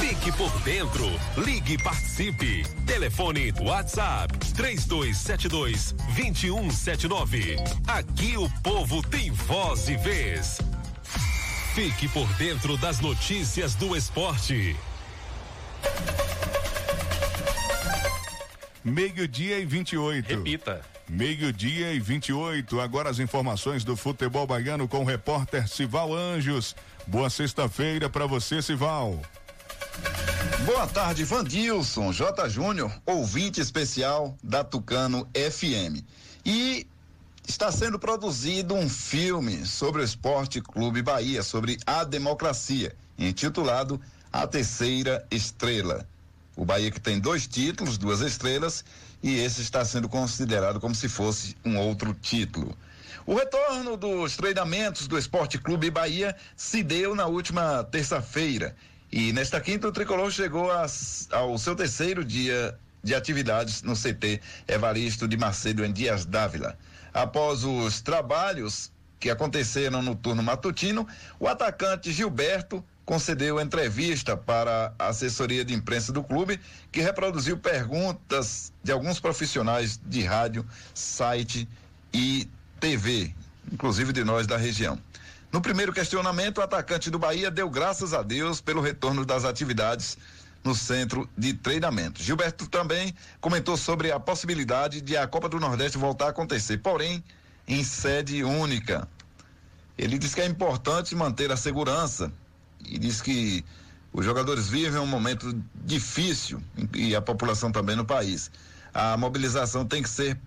Fique 0.00 0.32
por 0.32 0.50
dentro. 0.60 1.06
Ligue 1.36 1.74
e 1.74 1.78
participe. 1.78 2.64
Telefone 2.86 3.52
WhatsApp 3.60 4.36
3272 4.54 5.92
2179. 6.16 7.56
Aqui 7.86 8.36
o 8.38 8.48
povo 8.62 9.02
tem 9.02 9.30
voz 9.30 9.90
e 9.90 9.96
vez. 9.98 10.58
Fique 11.74 12.08
por 12.08 12.26
dentro 12.34 12.78
das 12.78 13.00
notícias 13.00 13.74
do 13.74 13.94
esporte. 13.94 14.74
Meio-dia 18.82 19.58
e 19.58 19.66
28. 19.66 20.26
Repita. 20.26 20.80
Meio-dia 21.08 21.92
e 21.92 22.00
28. 22.00 22.80
Agora 22.80 23.10
as 23.10 23.18
informações 23.18 23.84
do 23.84 23.94
futebol 23.96 24.46
baiano 24.46 24.88
com 24.88 25.00
o 25.00 25.04
repórter 25.04 25.68
Sival 25.68 26.14
Anjos. 26.14 26.74
Boa 27.06 27.28
sexta-feira 27.28 28.08
para 28.08 28.26
você, 28.26 28.62
Sival. 28.62 29.20
Boa 30.64 30.86
tarde, 30.86 31.24
Vandilson, 31.24 32.12
J. 32.12 32.48
Júnior, 32.48 32.92
ouvinte 33.04 33.60
especial 33.60 34.36
da 34.42 34.62
Tucano 34.62 35.28
FM. 35.34 36.04
E 36.44 36.86
está 37.46 37.72
sendo 37.72 37.98
produzido 37.98 38.74
um 38.74 38.88
filme 38.88 39.66
sobre 39.66 40.00
o 40.00 40.04
Esporte 40.04 40.60
Clube 40.60 41.02
Bahia, 41.02 41.42
sobre 41.42 41.78
a 41.86 42.04
democracia, 42.04 42.94
intitulado 43.18 44.00
A 44.32 44.46
Terceira 44.46 45.26
Estrela. 45.30 46.06
O 46.54 46.64
Bahia 46.64 46.90
que 46.90 47.00
tem 47.00 47.18
dois 47.18 47.46
títulos, 47.46 47.98
duas 47.98 48.20
estrelas, 48.20 48.84
e 49.22 49.38
esse 49.38 49.62
está 49.62 49.84
sendo 49.84 50.08
considerado 50.08 50.78
como 50.78 50.94
se 50.94 51.08
fosse 51.08 51.56
um 51.64 51.78
outro 51.78 52.14
título. 52.14 52.76
O 53.26 53.34
retorno 53.34 53.96
dos 53.96 54.36
treinamentos 54.36 55.06
do 55.06 55.18
Esporte 55.18 55.58
Clube 55.58 55.90
Bahia 55.90 56.34
se 56.56 56.82
deu 56.82 57.14
na 57.14 57.26
última 57.26 57.84
terça-feira 57.84 58.74
e 59.12 59.32
nesta 59.32 59.60
quinta, 59.60 59.88
o 59.88 59.92
tricolor 59.92 60.30
chegou 60.30 60.70
ao 60.70 61.58
seu 61.58 61.74
terceiro 61.74 62.24
dia 62.24 62.78
de 63.02 63.14
atividades 63.14 63.82
no 63.82 63.94
CT 63.94 64.40
Evaristo 64.68 65.26
de 65.26 65.36
Macedo 65.36 65.84
em 65.84 65.92
Dias 65.92 66.24
Dávila. 66.24 66.78
Após 67.12 67.64
os 67.64 68.00
trabalhos 68.00 68.92
que 69.18 69.28
aconteceram 69.28 70.00
no 70.00 70.14
turno 70.14 70.42
matutino, 70.42 71.08
o 71.40 71.48
atacante 71.48 72.12
Gilberto 72.12 72.84
concedeu 73.04 73.60
entrevista 73.60 74.36
para 74.36 74.94
a 74.96 75.08
assessoria 75.08 75.64
de 75.64 75.74
imprensa 75.74 76.12
do 76.12 76.22
clube, 76.22 76.60
que 76.92 77.00
reproduziu 77.00 77.58
perguntas 77.58 78.72
de 78.84 78.92
alguns 78.92 79.18
profissionais 79.18 80.00
de 80.06 80.22
rádio, 80.22 80.64
site 80.94 81.68
e 82.14 82.48
TV, 82.78 83.34
inclusive 83.72 84.12
de 84.12 84.22
nós 84.22 84.46
da 84.46 84.56
região. 84.56 84.96
No 85.52 85.60
primeiro 85.60 85.92
questionamento, 85.92 86.58
o 86.58 86.62
atacante 86.62 87.10
do 87.10 87.18
Bahia 87.18 87.50
deu 87.50 87.68
graças 87.68 88.14
a 88.14 88.22
Deus 88.22 88.60
pelo 88.60 88.80
retorno 88.80 89.24
das 89.24 89.44
atividades 89.44 90.16
no 90.62 90.74
centro 90.74 91.28
de 91.36 91.54
treinamento. 91.54 92.22
Gilberto 92.22 92.68
também 92.68 93.12
comentou 93.40 93.76
sobre 93.76 94.12
a 94.12 94.20
possibilidade 94.20 95.00
de 95.00 95.16
a 95.16 95.26
Copa 95.26 95.48
do 95.48 95.58
Nordeste 95.58 95.98
voltar 95.98 96.26
a 96.26 96.30
acontecer, 96.30 96.78
porém 96.78 97.24
em 97.66 97.82
sede 97.82 98.44
única. 98.44 99.08
Ele 99.98 100.18
diz 100.18 100.34
que 100.34 100.40
é 100.40 100.46
importante 100.46 101.16
manter 101.16 101.50
a 101.50 101.56
segurança 101.56 102.32
e 102.84 102.96
diz 102.96 103.20
que 103.20 103.64
os 104.12 104.24
jogadores 104.24 104.68
vivem 104.68 105.00
um 105.00 105.06
momento 105.06 105.52
difícil 105.74 106.62
e 106.94 107.14
a 107.16 107.20
população 107.20 107.72
também 107.72 107.96
no 107.96 108.04
país. 108.04 108.52
A 108.94 109.16
mobilização 109.16 109.84
tem 109.84 110.02
que 110.02 110.08
ser 110.08 110.38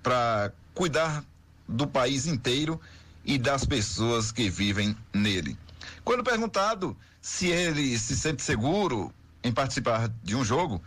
para 0.00 0.52
cuidar 0.74 1.24
do 1.68 1.86
país 1.86 2.26
inteiro 2.26 2.80
e 3.26 3.36
das 3.36 3.64
pessoas 3.64 4.30
que 4.30 4.48
vivem 4.48 4.96
nele. 5.12 5.58
Quando 6.04 6.22
perguntado 6.22 6.96
se 7.20 7.48
ele 7.48 7.98
se 7.98 8.16
sente 8.16 8.40
seguro 8.40 9.12
em 9.42 9.52
participar 9.52 10.08
de 10.22 10.36
um 10.36 10.44
jogo, 10.44 10.80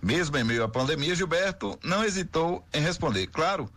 mesmo 0.00 0.36
em 0.38 0.44
meio 0.44 0.62
à 0.62 0.68
pandemia, 0.68 1.14
Gilberto 1.14 1.78
não 1.82 2.04
hesitou 2.04 2.64
em 2.72 2.80
responder. 2.80 3.26
Claro, 3.26 3.68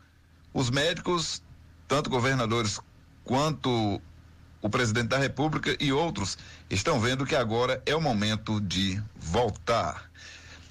os 0.54 0.70
médicos, 0.70 1.42
tanto 1.88 2.10
governadores 2.10 2.80
quanto 3.24 4.00
o 4.62 4.70
presidente 4.70 5.08
da 5.08 5.18
República 5.18 5.76
e 5.80 5.92
outros, 5.92 6.38
estão 6.70 7.00
vendo 7.00 7.26
que 7.26 7.36
agora 7.36 7.82
é 7.86 7.96
o 7.96 8.02
momento 8.02 8.62
de 8.62 9.02
voltar. 9.18 10.10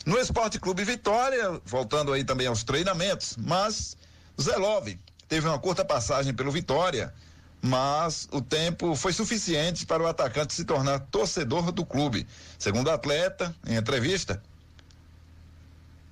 No 0.07 0.19
Esporte 0.19 0.59
Clube 0.59 0.85
Vitória, 0.85 1.61
voltando 1.65 2.13
aí 2.13 2.25
também 2.25 2.47
aos 2.47 2.65
treinamentos, 2.65 3.37
mas 3.37 3.97
Zé 4.41 4.57
Love 4.57 4.99
teve 5.29 5.47
uma 5.47 5.59
curta 5.59 5.85
passagem 5.85 6.33
pelo 6.33 6.51
Vitória 6.51 7.13
mas 7.63 8.29
o 8.33 8.41
tempo 8.41 8.97
foi 8.97 9.13
suficiente 9.13 9.87
para 9.87 10.03
o 10.03 10.07
atacante 10.09 10.53
se 10.53 10.65
tornar 10.65 10.99
torcedor 10.99 11.71
do 11.71 11.87
clube. 11.87 12.27
Segundo 12.59 12.89
o 12.89 12.91
atleta, 12.91 13.55
em 13.65 13.77
entrevista, 13.77 14.43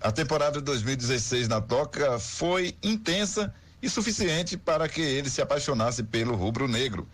a 0.00 0.12
temporada 0.12 0.60
de 0.60 0.64
2016 0.64 1.48
na 1.48 1.60
Toca 1.60 2.20
foi 2.20 2.76
intensa 2.80 3.52
e 3.82 3.88
suficiente 3.90 4.56
para 4.56 4.88
que 4.88 5.00
ele 5.00 5.28
se 5.28 5.42
apaixonasse 5.42 6.04
pelo 6.04 6.36
rubro-negro. 6.36 7.08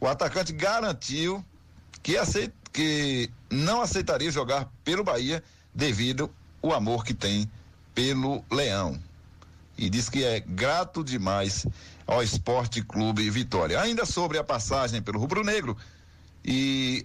O 0.00 0.06
atacante 0.06 0.54
garantiu 0.54 1.44
que, 2.02 2.16
aceita, 2.16 2.54
que 2.72 3.30
não 3.50 3.82
aceitaria 3.82 4.30
jogar 4.30 4.72
pelo 4.82 5.04
Bahia 5.04 5.42
devido 5.74 6.30
ao 6.62 6.72
amor 6.72 7.04
que 7.04 7.12
tem 7.12 7.50
pelo 7.94 8.42
Leão. 8.50 8.98
E 9.82 9.90
diz 9.90 10.08
que 10.08 10.22
é 10.22 10.38
grato 10.38 11.02
demais 11.02 11.66
ao 12.06 12.22
Esporte 12.22 12.80
Clube 12.82 13.28
Vitória. 13.28 13.80
Ainda 13.80 14.06
sobre 14.06 14.38
a 14.38 14.44
passagem 14.44 15.02
pelo 15.02 15.18
Rubro 15.18 15.42
Negro 15.42 15.76
e 16.44 17.04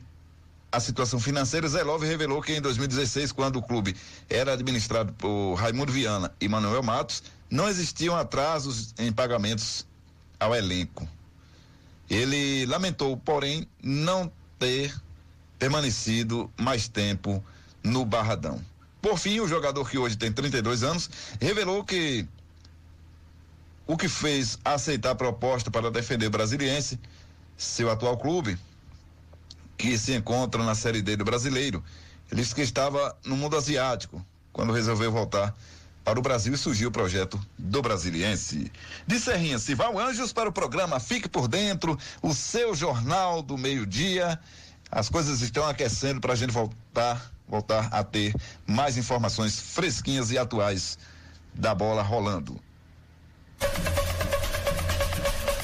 a 0.71 0.79
situação 0.79 1.19
financeira, 1.19 1.67
Zé 1.67 1.81
Love 1.81 2.05
revelou 2.05 2.39
que 2.39 2.53
em 2.53 2.61
2016, 2.61 3.31
quando 3.31 3.55
o 3.55 3.63
clube 3.63 3.95
era 4.29 4.53
administrado 4.53 5.11
por 5.13 5.55
Raimundo 5.55 5.91
Viana 5.91 6.31
e 6.39 6.47
Manuel 6.47 6.83
Matos, 6.83 7.23
não 7.49 7.67
existiam 7.67 8.15
atrasos 8.15 8.93
em 8.99 9.11
pagamentos 9.11 9.83
ao 10.39 10.53
elenco. 10.53 11.09
Ele 12.07 12.67
lamentou, 12.67 13.17
porém, 13.17 13.67
não 13.81 14.31
ter 14.59 14.95
permanecido 15.57 16.47
mais 16.55 16.87
tempo 16.87 17.43
no 17.83 18.05
Barradão. 18.05 18.61
Por 19.01 19.17
fim, 19.17 19.39
o 19.39 19.47
jogador 19.47 19.89
que 19.89 19.97
hoje 19.97 20.15
tem 20.15 20.31
32 20.31 20.83
anos 20.83 21.09
revelou 21.41 21.83
que 21.83 22.27
o 23.87 23.95
que 23.95 24.09
fez 24.09 24.59
aceitar 24.63 25.11
a 25.11 25.15
proposta 25.15 25.71
para 25.71 25.89
defender 25.89 26.27
o 26.27 26.31
Brasiliense, 26.31 26.99
seu 27.55 27.89
atual 27.89 28.17
clube, 28.17 28.57
que 29.77 29.97
se 29.97 30.13
encontra 30.13 30.61
na 30.63 30.75
Série 30.75 31.01
D 31.01 31.15
do 31.15 31.23
Brasileiro. 31.23 31.83
Ele 32.29 32.41
disse 32.41 32.53
que 32.53 32.61
estava 32.61 33.15
no 33.23 33.37
mundo 33.37 33.55
asiático 33.55 34.23
quando 34.51 34.73
resolveu 34.73 35.11
voltar 35.11 35.55
para 36.03 36.19
o 36.19 36.21
Brasil 36.21 36.53
e 36.53 36.57
surgiu 36.57 36.89
o 36.89 36.91
projeto 36.91 37.39
do 37.57 37.81
Brasiliense. 37.81 38.71
De 39.05 39.19
Serrinha, 39.19 39.59
Sival 39.59 39.97
Anjos 39.99 40.33
para 40.33 40.49
o 40.49 40.53
programa 40.53 40.99
Fique 40.99 41.29
por 41.29 41.47
Dentro, 41.47 41.97
o 42.21 42.33
seu 42.33 42.73
jornal 42.73 43.41
do 43.41 43.57
meio-dia. 43.57 44.39
As 44.89 45.09
coisas 45.09 45.41
estão 45.41 45.65
aquecendo 45.65 46.19
para 46.21 46.33
a 46.33 46.35
gente 46.35 46.51
voltar, 46.51 47.31
voltar 47.47 47.89
a 47.91 48.03
ter 48.03 48.33
mais 48.65 48.97
informações 48.97 49.59
fresquinhas 49.59 50.31
e 50.31 50.37
atuais 50.37 50.97
da 51.53 51.75
bola 51.75 52.01
rolando. 52.01 52.59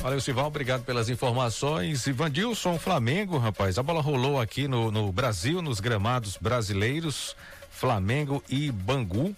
Valeu, 0.02 0.20
Sival, 0.20 0.48
obrigado 0.48 0.84
pelas 0.84 1.08
informações. 1.08 2.06
Ivandilson, 2.08 2.78
Flamengo, 2.78 3.38
rapaz, 3.38 3.78
a 3.78 3.84
bola 3.84 4.02
rolou 4.02 4.40
aqui 4.40 4.68
no, 4.68 4.92
no 4.92 5.12
Brasil, 5.14 5.62
nos 5.62 5.80
gramados 5.80 6.36
brasileiros, 6.36 7.38
Flamengo 7.72 8.44
e 8.50 8.70
Bangu. 8.70 9.34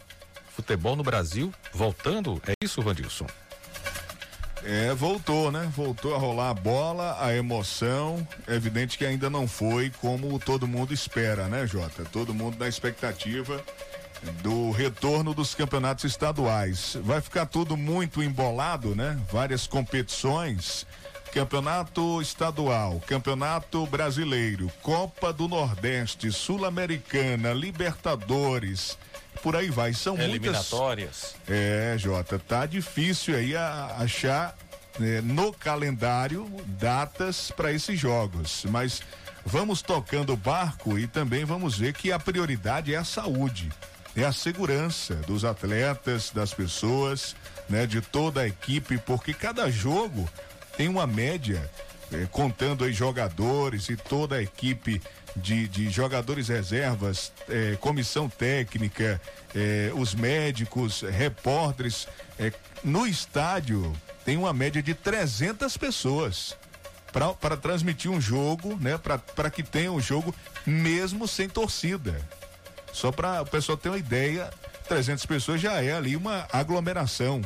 Futebol 0.55 0.95
no 0.95 1.03
Brasil, 1.03 1.53
voltando, 1.71 2.41
é 2.47 2.53
isso, 2.63 2.81
Vandilson? 2.81 3.27
É, 4.63 4.91
voltou, 4.95 5.51
né? 5.51 5.71
Voltou 5.75 6.15
a 6.15 6.17
rolar 6.17 6.49
a 6.49 6.53
bola, 6.55 7.15
a 7.23 7.35
emoção. 7.35 8.27
É 8.47 8.55
evidente 8.55 8.97
que 8.97 9.05
ainda 9.05 9.29
não 9.29 9.47
foi 9.47 9.91
como 10.01 10.39
todo 10.39 10.67
mundo 10.67 10.91
espera, 10.91 11.47
né, 11.47 11.67
Jota? 11.67 12.03
Todo 12.05 12.33
mundo 12.33 12.57
na 12.57 12.67
expectativa 12.67 13.63
do 14.41 14.71
retorno 14.71 15.33
dos 15.33 15.53
campeonatos 15.55 16.05
estaduais. 16.05 16.97
Vai 17.01 17.21
ficar 17.21 17.45
tudo 17.45 17.77
muito 17.77 18.21
embolado, 18.21 18.95
né? 18.95 19.19
Várias 19.31 19.67
competições. 19.67 20.85
Campeonato 21.33 22.21
estadual, 22.21 23.01
Campeonato 23.05 23.85
Brasileiro, 23.87 24.71
Copa 24.81 25.33
do 25.33 25.49
Nordeste, 25.49 26.31
Sul-Americana, 26.31 27.51
Libertadores, 27.51 28.97
por 29.43 29.53
aí 29.53 29.69
vai. 29.69 29.93
São 29.93 30.17
Eliminatórias. 30.17 31.35
Muitas... 31.45 31.53
É, 31.53 31.97
Jota, 31.97 32.39
tá 32.39 32.65
difícil 32.65 33.35
aí 33.35 33.53
a, 33.53 33.97
achar 33.99 34.55
né, 34.97 35.19
no 35.19 35.51
calendário 35.51 36.49
datas 36.67 37.51
para 37.51 37.73
esses 37.73 37.99
jogos, 37.99 38.65
mas 38.69 39.01
vamos 39.45 39.81
tocando 39.81 40.31
o 40.31 40.37
barco 40.37 40.97
e 40.97 41.05
também 41.05 41.43
vamos 41.43 41.77
ver 41.77 41.93
que 41.93 42.13
a 42.13 42.19
prioridade 42.19 42.93
é 42.93 42.97
a 42.97 43.03
saúde 43.03 43.69
é 44.15 44.23
a 44.23 44.31
segurança 44.31 45.15
dos 45.27 45.43
atletas, 45.43 46.31
das 46.31 46.53
pessoas, 46.53 47.35
né, 47.69 47.85
de 47.85 48.01
toda 48.01 48.41
a 48.41 48.47
equipe, 48.47 48.97
porque 48.97 49.33
cada 49.33 49.69
jogo 49.69 50.27
tem 50.77 50.87
uma 50.87 51.05
média, 51.05 51.69
eh, 52.11 52.27
contando 52.31 52.83
aí 52.83 52.93
jogadores 52.93 53.89
e 53.89 53.97
toda 53.97 54.35
a 54.35 54.41
equipe 54.41 55.01
de, 55.35 55.67
de 55.67 55.89
jogadores 55.89 56.47
reservas, 56.47 57.31
eh, 57.49 57.77
comissão 57.81 58.29
técnica, 58.29 59.19
eh, 59.53 59.91
os 59.95 60.15
médicos, 60.15 61.01
repórteres, 61.01 62.07
no 62.83 63.07
estádio 63.07 63.93
tem 64.25 64.37
uma 64.37 64.51
média 64.51 64.81
de 64.81 64.93
300 64.93 65.77
pessoas 65.77 66.57
para 67.39 67.55
transmitir 67.55 68.11
um 68.11 68.19
jogo, 68.19 68.75
né? 68.75 68.97
Para 68.97 69.49
que 69.49 69.63
tenha 69.63 69.91
um 69.91 70.01
jogo 70.01 70.35
mesmo 70.65 71.27
sem 71.27 71.47
torcida. 71.47 72.19
Só 72.95 73.11
para 73.11 73.41
o 73.41 73.45
pessoal 73.45 73.77
ter 73.77 73.89
uma 73.89 73.97
ideia, 73.97 74.49
300 74.87 75.25
pessoas 75.25 75.59
já 75.59 75.83
é 75.83 75.91
ali 75.91 76.15
uma 76.15 76.47
aglomeração, 76.49 77.41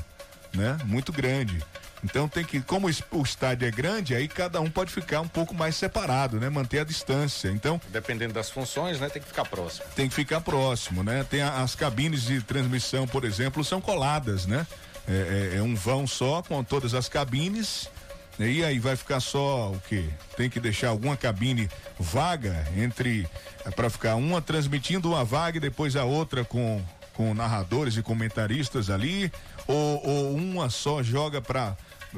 né? 0.54 0.78
Muito 0.86 1.12
grande. 1.12 1.58
Então 2.04 2.30
tem 2.30 2.46
que, 2.46 2.62
como 2.62 2.88
o 2.88 3.22
estádio 3.24 3.68
é 3.68 3.72
grande, 3.72 4.14
aí 4.14 4.28
cada 4.28 4.62
um 4.62 4.70
pode 4.70 4.92
ficar 4.92 5.22
um 5.22 5.28
pouco 5.28 5.56
mais 5.56 5.76
separado, 5.76 6.40
né? 6.40 6.50
Manter 6.50 6.82
a 6.82 6.84
distância. 6.84 7.50
Então, 7.50 7.82
dependendo 7.90 8.32
das 8.32 8.52
funções, 8.52 9.00
né, 9.00 9.10
tem 9.10 9.24
que 9.24 9.28
ficar 9.28 9.44
próximo. 9.44 9.86
Tem 9.96 10.08
que 10.08 10.14
ficar 10.14 10.40
próximo, 10.40 11.04
né? 11.04 11.26
Tem 11.28 11.42
a, 11.42 11.64
as 11.64 11.74
cabines 11.74 12.22
de 12.26 12.44
transmissão, 12.44 13.08
por 13.08 13.26
exemplo, 13.26 13.64
são 13.64 13.82
coladas, 13.82 14.46
né? 14.46 14.68
É, 15.08 15.56
é, 15.56 15.58
é 15.58 15.62
um 15.64 15.74
vão 15.74 16.06
só 16.06 16.44
com 16.44 16.64
todas 16.64 16.94
as 16.94 17.10
cabines. 17.10 17.90
E 18.39 18.63
aí 18.63 18.80
vai 18.80 18.95
ficar 18.95 19.19
só 19.19 19.71
o 19.71 19.82
quê? 19.88 20.06
Tem 20.38 20.49
que 20.49 20.62
deixar 20.62 20.89
alguma 20.89 21.17
cabine 21.17 21.69
vaga 21.99 22.65
entre 22.78 23.28
é 23.65 23.69
para 23.69 23.89
ficar 23.89 24.15
uma 24.15 24.41
transmitindo 24.41 25.10
uma 25.10 25.25
vaga 25.25 25.58
e 25.58 25.60
depois 25.60 25.97
a 25.97 26.06
outra 26.06 26.45
com, 26.45 26.82
com 27.13 27.34
narradores 27.34 27.97
e 27.97 28.02
comentaristas 28.02 28.89
ali, 28.89 29.30
ou, 29.67 30.08
ou 30.08 30.36
uma 30.36 30.69
só 30.69 31.04
joga 31.04 31.41
para 31.41 31.75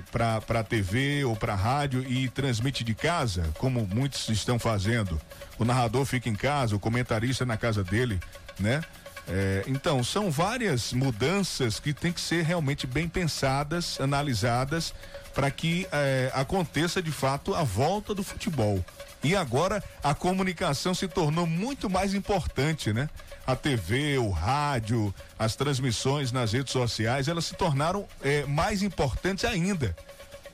para 0.10 0.63
TV 0.63 1.25
ou 1.25 1.36
para 1.36 1.53
rádio 1.53 2.01
e 2.10 2.29
transmite 2.29 2.81
de 2.81 2.95
casa, 2.95 3.49
como 3.57 3.86
muitos 3.93 4.29
estão 4.29 4.57
fazendo. 4.57 5.19
O 5.60 5.65
narrador 5.65 6.05
fica 6.05 6.29
em 6.29 6.36
casa, 6.36 6.75
o 6.75 6.79
comentarista 6.79 7.45
na 7.45 7.57
casa 7.57 7.84
dele, 7.84 8.17
né? 8.57 8.81
É, 9.27 9.63
então, 9.67 10.03
são 10.03 10.29
várias 10.29 10.93
mudanças 10.93 11.79
que 11.79 11.93
tem 11.93 12.12
que 12.12 12.21
ser 12.21 12.43
realmente 12.43 12.86
bem 12.86 13.07
pensadas, 13.07 13.99
analisadas, 13.99 14.93
para 15.34 15.49
que 15.49 15.88
é, 15.91 16.31
aconteça 16.34 17.01
de 17.01 17.12
fato 17.12 17.55
a 17.55 17.63
volta 17.63 18.13
do 18.13 18.23
futebol. 18.23 18.84
E 19.23 19.36
agora 19.36 19.84
a 20.03 20.13
comunicação 20.13 20.93
se 20.93 21.07
tornou 21.07 21.45
muito 21.45 21.89
mais 21.89 22.13
importante, 22.13 22.91
né? 22.91 23.10
A 23.45 23.55
TV, 23.55 24.17
o 24.17 24.29
rádio, 24.29 25.13
as 25.38 25.55
transmissões 25.55 26.31
nas 26.31 26.53
redes 26.53 26.71
sociais, 26.71 27.27
elas 27.27 27.45
se 27.45 27.55
tornaram 27.55 28.07
é, 28.21 28.45
mais 28.45 28.81
importantes 28.81 29.45
ainda. 29.45 29.95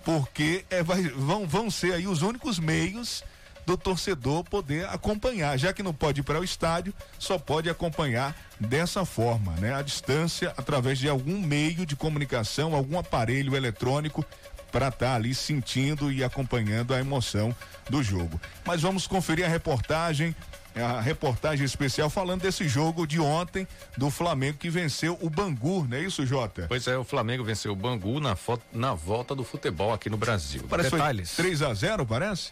Porque 0.04 0.66
é, 0.70 0.84
vai, 0.84 1.02
vão, 1.04 1.48
vão 1.48 1.72
ser 1.72 1.94
aí 1.94 2.08
os 2.08 2.22
únicos 2.22 2.60
meios 2.60 3.24
do 3.68 3.76
torcedor 3.76 4.46
poder 4.46 4.88
acompanhar, 4.88 5.60
já 5.60 5.74
que 5.74 5.84
não 5.84 5.94
pode 5.94 6.22
ir 6.22 6.24
para 6.24 6.40
o 6.40 6.44
estádio, 6.44 6.94
só 7.20 7.38
pode 7.38 7.70
acompanhar 7.70 8.34
dessa 8.58 9.04
forma, 9.04 9.52
né? 9.58 9.76
A 9.76 9.82
distância 9.82 10.54
através 10.56 10.98
de 10.98 11.10
algum 11.10 11.38
meio 11.42 11.86
de 11.86 11.94
comunicação, 11.94 12.74
algum 12.74 12.98
aparelho 12.98 13.58
eletrônico 13.58 14.26
para 14.72 14.88
estar 14.88 15.08
tá 15.08 15.16
ali 15.16 15.36
sentindo 15.36 16.10
e 16.10 16.24
acompanhando 16.24 16.94
a 16.94 17.00
emoção 17.00 17.54
do 17.90 18.02
jogo. 18.02 18.40
Mas 18.66 18.82
vamos 18.82 19.06
conferir 19.06 19.46
a 19.46 19.50
reportagem 19.50 20.34
a 20.74 21.02
reportagem 21.02 21.66
especial 21.66 22.08
falando 22.08 22.44
desse 22.44 22.68
jogo 22.68 23.08
de 23.08 23.20
ontem 23.20 23.68
do 23.98 24.12
Flamengo 24.12 24.60
que 24.60 24.70
venceu 24.70 25.18
o 25.22 25.28
Bangu, 25.28 25.88
não 25.90 25.98
é 25.98 26.02
isso, 26.02 26.24
Jota? 26.24 26.68
Pois 26.68 26.88
é, 26.88 26.96
o 26.96 27.04
Flamengo 27.04 27.44
venceu 27.44 27.72
o 27.72 27.76
Bangu 27.76 28.20
na, 28.20 28.38
na 28.72 28.94
volta 28.94 29.34
do 29.34 29.44
futebol 29.44 29.92
aqui 29.92 30.08
no 30.08 30.18
Brasil. 30.18 30.64
Parece 30.70 30.92
Detalhes. 30.92 31.36
3 31.36 31.64
a 31.64 31.74
0 31.74 32.06
parece? 32.06 32.52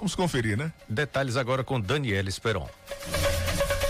Vamos 0.00 0.14
conferir, 0.14 0.56
né? 0.56 0.72
Detalhes 0.88 1.36
agora 1.36 1.62
com 1.62 1.78
Daniela 1.78 2.30
Esperon. 2.30 2.66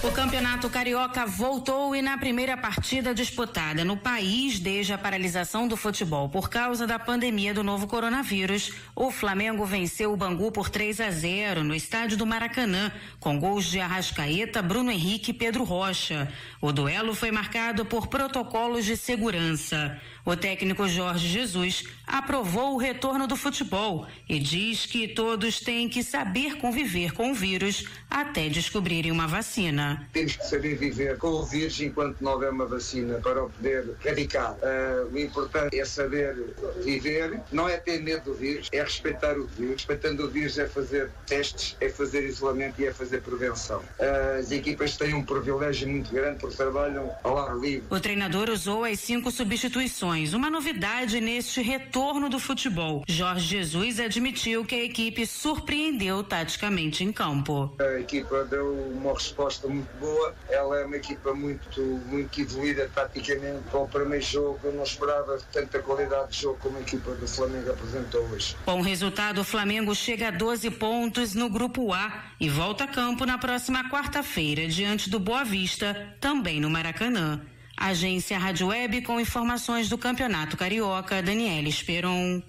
O 0.03 0.11
Campeonato 0.11 0.68
Carioca 0.68 1.25
voltou 1.25 1.94
e 1.94 2.03
na 2.03 2.18
primeira 2.18 2.57
partida 2.57 3.14
disputada 3.14 3.85
no 3.85 3.96
país 3.96 4.59
desde 4.59 4.92
a 4.92 4.99
paralisação 4.99 5.68
do 5.68 5.77
futebol 5.77 6.29
por 6.29 6.51
causa 6.51 6.85
da 6.85 6.99
pandemia 6.99 7.55
do 7.55 7.62
novo 7.62 7.87
coronavírus, 7.87 8.73
o 8.96 9.12
Flamengo 9.12 9.64
venceu 9.64 10.12
o 10.12 10.16
Bangu 10.16 10.51
por 10.51 10.68
3 10.68 11.01
a 11.01 11.11
0 11.12 11.62
no 11.62 11.77
estádio 11.77 12.16
do 12.16 12.27
Maracanã, 12.27 12.90
com 13.20 13.38
gols 13.38 13.66
de 13.66 13.79
Arrascaeta, 13.79 14.61
Bruno 14.62 14.90
Henrique 14.90 15.31
e 15.31 15.35
Pedro 15.35 15.62
Rocha. 15.62 16.33
O 16.61 16.73
duelo 16.73 17.14
foi 17.14 17.31
marcado 17.31 17.85
por 17.85 18.09
protocolos 18.09 18.85
de 18.85 18.96
segurança. 18.96 20.01
O 20.24 20.37
técnico 20.37 20.87
Jorge 20.88 21.26
Jesus 21.28 21.85
aprovou 22.06 22.74
o 22.74 22.76
retorno 22.76 23.26
do 23.26 23.37
futebol 23.37 24.06
e 24.28 24.38
diz 24.38 24.85
que 24.85 25.09
todos 25.09 25.61
têm 25.61 25.88
que 25.88 26.02
saber 26.02 26.56
conviver 26.59 27.12
com 27.12 27.30
o 27.30 27.35
vírus 27.35 27.85
até 28.11 28.48
descobrirem 28.48 29.12
uma 29.12 29.26
vacina. 29.26 30.06
Temos 30.12 30.37
que 30.37 30.46
saber 30.46 30.76
viver 30.76 31.16
com 31.18 31.28
o 31.28 31.44
vírus 31.44 31.80
enquanto 31.80 32.20
não 32.20 32.33
houver 32.33 32.50
uma 32.50 32.66
vacina 32.66 33.18
para 33.18 33.44
o 33.44 33.50
poder 33.50 33.96
erradicar. 34.04 34.54
Uh, 34.54 35.14
o 35.14 35.18
importante 35.18 35.78
é 35.78 35.85
saber 35.85 36.37
viver, 36.83 37.40
não 37.52 37.68
é 37.68 37.76
ter 37.76 38.02
medo 38.02 38.24
do 38.24 38.35
vírus, 38.35 38.68
é 38.72 38.83
respeitar 38.83 39.38
o 39.38 39.46
vírus. 39.46 39.83
Respeitando 39.83 40.24
o 40.24 40.28
vírus 40.28 40.59
é 40.59 40.66
fazer 40.66 41.11
testes, 41.26 41.76
é 41.80 41.88
fazer 41.88 42.24
isolamento 42.24 42.80
e 42.80 42.87
é 42.87 42.92
fazer 42.92 43.22
prevenção. 43.22 43.78
Uh, 43.78 44.40
as 44.40 44.50
equipas 44.50 44.96
têm 44.96 45.14
um 45.14 45.22
privilégio 45.22 45.88
muito 45.88 46.11
grande 46.12 46.38
porque 46.40 46.56
trabalham 46.56 47.11
ao 47.22 47.38
ar 47.38 47.56
livre. 47.56 47.85
O 47.88 48.00
treinador 48.00 48.50
usou 48.50 48.85
as 48.85 48.98
cinco 48.98 49.30
substituições, 49.30 50.10
uma 50.11 50.51
novidade 50.51 51.20
neste 51.20 51.62
retorno 51.62 52.29
do 52.29 52.38
futebol. 52.38 53.05
Jorge 53.09 53.46
Jesus 53.46 54.01
admitiu 54.01 54.64
que 54.64 54.75
a 54.75 54.85
equipe 54.85 55.25
surpreendeu 55.25 56.25
taticamente 56.25 57.05
em 57.05 57.12
campo. 57.12 57.73
A 57.79 58.01
equipa 58.01 58.44
deu 58.44 58.73
uma 58.92 59.14
resposta 59.14 59.68
muito 59.68 59.88
boa. 59.99 60.35
Ela 60.49 60.81
é 60.81 60.85
uma 60.85 60.96
equipa 60.96 61.33
muito, 61.33 61.81
muito 62.07 62.40
evoluída 62.40 62.90
taticamente. 62.92 63.62
Para 63.70 63.81
o 63.81 63.88
primeiro 63.88 64.25
jogo, 64.25 64.59
eu 64.64 64.73
não 64.73 64.83
esperava 64.83 65.38
tanta 65.53 65.79
qualidade 65.81 66.33
de 66.33 66.42
jogo 66.42 66.59
como 66.61 66.79
a 66.79 66.81
equipa 66.81 67.12
do 67.12 67.29
Flamengo 67.29 67.70
apresentou 67.70 68.23
hoje. 68.31 68.57
Com 68.64 68.81
o 68.81 68.83
resultado, 68.83 69.40
o 69.40 69.44
Flamengo 69.44 69.94
chega 69.94 70.29
a 70.29 70.31
12 70.33 70.70
pontos 70.73 71.35
no 71.35 71.49
grupo 71.49 71.92
A 71.92 72.25
e 72.40 72.49
volta 72.49 72.85
a 72.85 72.88
campo 72.88 73.25
na 73.25 73.38
próxima 73.38 73.88
quarta-feira, 73.88 74.66
diante 74.66 75.09
do 75.09 75.20
Boa 75.20 75.44
Vista, 75.44 76.14
também 76.20 76.61
no 76.61 76.68
Maracanã. 76.68 77.40
Agência 77.81 78.38
Rádio 78.38 78.66
Web 78.66 79.01
com 79.01 79.19
informações 79.19 79.88
do 79.88 79.97
Campeonato 79.97 80.55
Carioca, 80.55 81.23
Daniela 81.23 81.66
Esperon. 81.66 82.43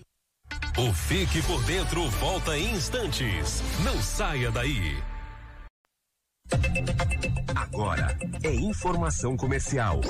O 0.78 0.94
Fique 0.94 1.42
por 1.44 1.64
Dentro 1.64 2.10
volta 2.10 2.58
em 2.58 2.72
instantes. 2.74 3.64
Não 3.86 4.02
saia 4.02 4.52
daí. 4.52 5.02
Agora 7.56 8.18
é 8.44 8.54
informação 8.54 9.38
comercial. 9.38 10.02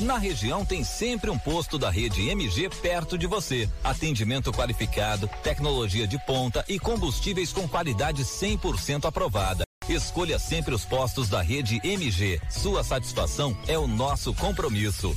Na 0.00 0.16
região 0.16 0.64
tem 0.64 0.82
sempre 0.82 1.28
um 1.28 1.38
posto 1.38 1.78
da 1.78 1.90
rede 1.90 2.30
MG 2.30 2.70
perto 2.80 3.18
de 3.18 3.26
você. 3.26 3.68
Atendimento 3.84 4.50
qualificado, 4.50 5.28
tecnologia 5.42 6.06
de 6.06 6.18
ponta 6.24 6.64
e 6.66 6.78
combustíveis 6.78 7.52
com 7.52 7.68
qualidade 7.68 8.24
100% 8.24 9.04
aprovada. 9.04 9.64
Escolha 9.90 10.38
sempre 10.38 10.72
os 10.72 10.84
postos 10.84 11.28
da 11.28 11.42
rede 11.42 11.80
MG. 11.82 12.40
Sua 12.48 12.84
satisfação 12.84 13.56
é 13.66 13.76
o 13.76 13.88
nosso 13.88 14.32
compromisso. 14.32 15.16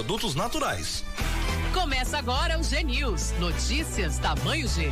naturais. 0.35 1.03
Começa 1.73 2.17
agora 2.17 2.59
o 2.59 2.63
G 2.63 2.83
News. 2.83 3.33
Notícias 3.39 4.17
tamanho 4.19 4.67
G. 4.67 4.91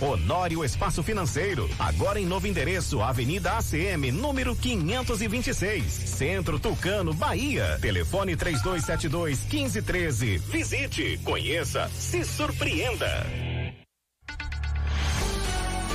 Honório 0.00 0.64
Espaço 0.64 1.02
Financeiro. 1.02 1.68
Agora 1.78 2.20
em 2.20 2.26
novo 2.26 2.46
endereço, 2.46 3.00
Avenida 3.00 3.52
ACM, 3.58 4.10
número 4.12 4.54
526. 4.54 5.84
Centro 5.84 6.58
Tucano, 6.58 7.12
Bahia. 7.12 7.78
Telefone 7.80 8.36
3272 8.36 9.40
1513. 9.44 10.38
Visite, 10.38 11.20
conheça, 11.24 11.88
se 11.88 12.24
surpreenda. 12.24 13.26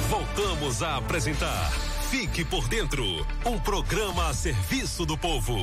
Voltamos 0.09 0.81
a 0.81 0.97
apresentar 0.97 1.71
Fique 2.09 2.43
por 2.43 2.67
Dentro 2.67 3.05
um 3.45 3.59
programa 3.59 4.29
a 4.29 4.33
serviço 4.33 5.05
do 5.05 5.15
povo. 5.15 5.53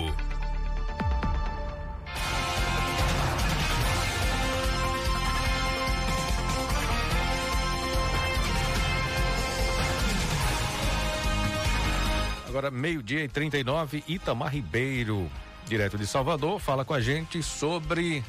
Agora, 12.57 12.71
meio-dia 12.71 13.23
e 13.23 13.29
39, 13.29 14.03
Itamar 14.09 14.51
Ribeiro, 14.51 15.31
direto 15.67 15.99
de 15.99 16.07
Salvador, 16.07 16.59
fala 16.59 16.87
com 16.87 16.95
a 16.95 17.01
gente 17.03 17.43
sobre 17.43 18.25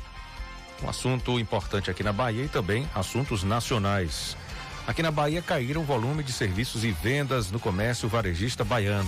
um 0.84 0.90
assunto 0.90 1.40
importante 1.40 1.90
aqui 1.90 2.04
na 2.04 2.12
Bahia 2.12 2.44
e 2.44 2.50
também 2.50 2.90
assuntos 2.94 3.46
nacionais. 3.46 4.36
Aqui 4.86 5.02
na 5.02 5.12
Bahia 5.12 5.42
caíram 5.42 5.80
o 5.80 5.86
volume 5.86 6.24
de 6.24 6.34
serviços 6.34 6.84
e 6.84 6.92
vendas 6.92 7.52
no 7.52 7.58
comércio 7.58 8.10
varejista 8.10 8.66
baiano. 8.66 9.08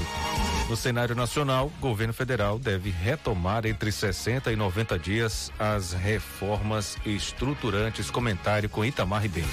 No 0.70 0.78
cenário 0.78 1.14
nacional, 1.14 1.68
o 1.68 1.82
governo 1.82 2.14
federal 2.14 2.58
deve 2.58 2.90
retomar 2.90 3.66
entre 3.66 3.92
60 3.92 4.54
e 4.54 4.56
90 4.56 4.98
dias 4.98 5.52
as 5.60 5.92
reformas 5.92 6.96
estruturantes. 7.06 8.10
Comentário 8.10 8.70
com 8.70 8.86
Itamar 8.86 9.22
Ribeiro. 9.22 9.50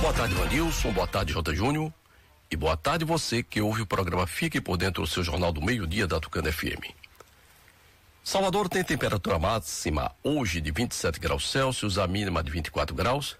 Boa 0.00 0.14
tarde, 0.14 0.34
Vanilson. 0.34 0.92
Boa 0.92 1.06
tarde, 1.06 1.34
Jota 1.34 1.54
Júnior. 1.54 1.92
E 2.50 2.56
boa 2.56 2.78
tarde 2.78 3.04
você 3.04 3.42
que 3.42 3.60
ouve 3.60 3.82
o 3.82 3.86
programa 3.86 4.26
Fique 4.26 4.58
por 4.58 4.78
Dentro 4.78 5.02
do 5.02 5.08
seu 5.08 5.22
Jornal 5.22 5.52
do 5.52 5.60
Meio-Dia 5.60 6.06
da 6.06 6.18
Tucana 6.18 6.50
FM. 6.50 6.94
Salvador 8.24 8.70
tem 8.70 8.82
temperatura 8.82 9.38
máxima 9.38 10.10
hoje 10.24 10.58
de 10.58 10.70
27 10.70 11.20
graus 11.20 11.50
Celsius, 11.50 11.98
a 11.98 12.06
mínima 12.06 12.42
de 12.42 12.50
24 12.50 12.96
graus. 12.96 13.36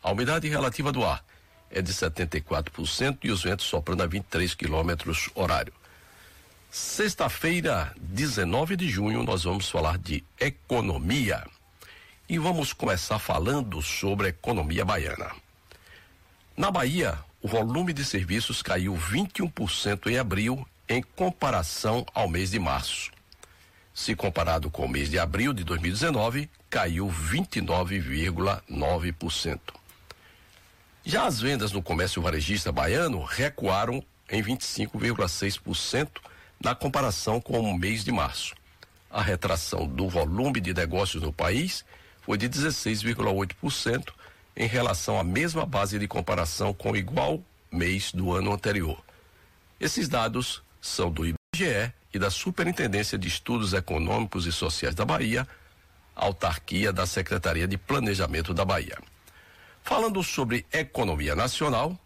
A 0.00 0.12
umidade 0.12 0.48
relativa 0.48 0.92
do 0.92 1.04
ar 1.04 1.24
é 1.72 1.82
de 1.82 1.92
74% 1.92 3.18
e 3.24 3.32
os 3.32 3.42
ventos 3.42 3.66
soprando 3.66 4.04
a 4.04 4.06
23 4.06 4.54
quilômetros 4.54 5.28
horário. 5.34 5.72
Sexta-feira, 6.70 7.92
19 7.96 8.76
de 8.76 8.88
junho, 8.88 9.24
nós 9.24 9.42
vamos 9.42 9.68
falar 9.68 9.98
de 9.98 10.22
economia. 10.38 11.44
E 12.28 12.38
vamos 12.38 12.72
começar 12.72 13.18
falando 13.18 13.82
sobre 13.82 14.28
a 14.28 14.30
economia 14.30 14.84
baiana. 14.84 15.32
Na 16.56 16.70
Bahia, 16.70 17.18
o 17.46 17.48
volume 17.48 17.92
de 17.92 18.04
serviços 18.04 18.60
caiu 18.60 18.96
21% 18.96 20.10
em 20.10 20.18
abril 20.18 20.66
em 20.88 21.00
comparação 21.00 22.04
ao 22.12 22.28
mês 22.28 22.50
de 22.50 22.58
março. 22.58 23.12
Se 23.94 24.16
comparado 24.16 24.68
com 24.68 24.84
o 24.84 24.88
mês 24.88 25.08
de 25.08 25.16
abril 25.16 25.52
de 25.52 25.62
2019, 25.62 26.50
caiu 26.68 27.06
29,9%. 27.06 29.60
Já 31.04 31.24
as 31.24 31.40
vendas 31.40 31.70
no 31.70 31.80
comércio 31.80 32.20
varejista 32.20 32.72
baiano 32.72 33.22
recuaram 33.22 34.02
em 34.28 34.42
25,6% 34.42 36.08
na 36.60 36.74
comparação 36.74 37.40
com 37.40 37.60
o 37.60 37.78
mês 37.78 38.02
de 38.02 38.10
março. 38.10 38.56
A 39.08 39.22
retração 39.22 39.86
do 39.86 40.08
volume 40.08 40.60
de 40.60 40.74
negócios 40.74 41.22
no 41.22 41.32
país 41.32 41.84
foi 42.22 42.36
de 42.36 42.48
16,8% 42.48 44.15
em 44.56 44.66
relação 44.66 45.18
à 45.18 45.24
mesma 45.24 45.66
base 45.66 45.98
de 45.98 46.08
comparação 46.08 46.72
com 46.72 46.92
o 46.92 46.96
igual 46.96 47.42
mês 47.70 48.10
do 48.12 48.32
ano 48.32 48.52
anterior. 48.52 49.02
Esses 49.78 50.08
dados 50.08 50.62
são 50.80 51.10
do 51.10 51.26
IBGE 51.26 51.92
e 52.14 52.18
da 52.18 52.30
Superintendência 52.30 53.18
de 53.18 53.28
Estudos 53.28 53.74
Econômicos 53.74 54.46
e 54.46 54.52
Sociais 54.52 54.94
da 54.94 55.04
Bahia, 55.04 55.46
autarquia 56.14 56.92
da 56.92 57.06
Secretaria 57.06 57.68
de 57.68 57.76
Planejamento 57.76 58.54
da 58.54 58.64
Bahia. 58.64 58.96
Falando 59.82 60.22
sobre 60.22 60.64
economia 60.72 61.36
nacional, 61.36 61.98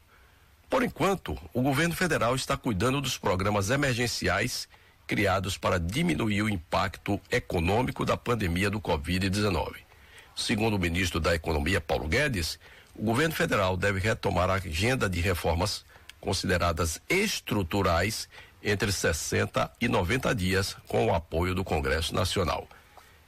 por 0.69 0.83
enquanto, 0.83 1.39
o 1.53 1.63
governo 1.63 1.95
federal 1.95 2.35
está 2.35 2.57
cuidando 2.57 3.01
dos 3.01 3.17
programas 3.17 3.71
emergenciais 3.71 4.69
criados 5.07 5.57
para 5.59 5.79
diminuir 5.79 6.43
o 6.43 6.49
impacto 6.49 7.21
econômico 7.31 8.05
da 8.05 8.17
pandemia 8.17 8.71
do 8.71 8.81
Covid-19. 8.81 9.90
Segundo 10.35 10.75
o 10.75 10.79
ministro 10.79 11.21
da 11.21 11.35
Economia, 11.35 11.81
Paulo 11.81 12.09
Guedes, 12.09 12.59
o 12.95 13.03
governo 13.03 13.35
federal 13.35 13.77
deve 13.77 14.01
retomar 14.01 14.51
a 14.51 14.55
agenda 14.55 15.09
de 15.09 15.21
reformas 15.21 15.85
consideradas 16.21 17.01
estruturais 17.09 18.29
entre 18.63 18.93
60 18.93 19.71
e 19.81 19.89
90 19.89 20.35
dias 20.35 20.77
com 20.87 21.07
o 21.07 21.15
apoio 21.15 21.55
do 21.55 21.65
Congresso 21.65 22.15
Nacional. 22.15 22.69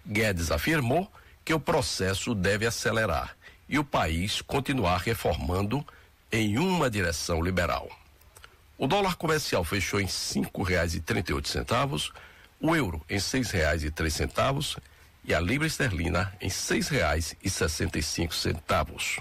Guedes 0.07 0.51
afirmou 0.51 1.11
que 1.45 1.55
o 1.55 1.61
processo 1.61 2.35
deve 2.35 2.67
acelerar 2.67 3.37
e 3.69 3.79
o 3.79 3.85
país 3.85 4.43
continuar 4.43 4.99
reformando 4.99 5.85
em 6.31 6.59
uma 6.59 6.91
direção 6.91 7.43
liberal. 7.43 7.89
O 8.77 8.87
dólar 8.87 9.17
comercial 9.17 9.65
fechou 9.65 10.01
em 10.01 10.07
cinco 10.07 10.63
reais 10.63 10.95
e 10.95 11.01
trinta 11.01 11.31
e 11.31 11.35
oito 11.35 11.49
centavos, 11.49 12.13
o 12.61 12.75
euro 12.77 13.03
em 13.09 13.19
seis 13.19 13.51
reais 13.51 13.85
e 13.85 13.91
três 13.91 14.15
centavos 14.15 14.77
e 15.25 15.35
a 15.35 15.41
libra 15.41 15.67
esterlina 15.67 16.33
em 16.41 16.49
seis 16.49 16.89
reais 16.89 17.35
e 17.43 17.49
sessenta 17.49 17.99
e 17.99 18.03
cinco 18.03 18.35
centavos. 18.35 19.19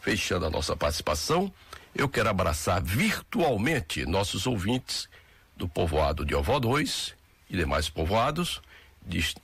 Fechando 0.00 0.46
a 0.46 0.50
nossa 0.50 0.74
participação, 0.74 1.52
eu 1.94 2.08
quero 2.08 2.28
abraçar 2.28 2.82
virtualmente 2.82 4.06
nossos 4.06 4.46
ouvintes 4.46 5.08
do 5.56 5.68
povoado 5.68 6.24
de 6.24 6.34
Ovó 6.34 6.58
2 6.58 7.14
e 7.50 7.56
demais 7.56 7.90
povoados 7.90 8.62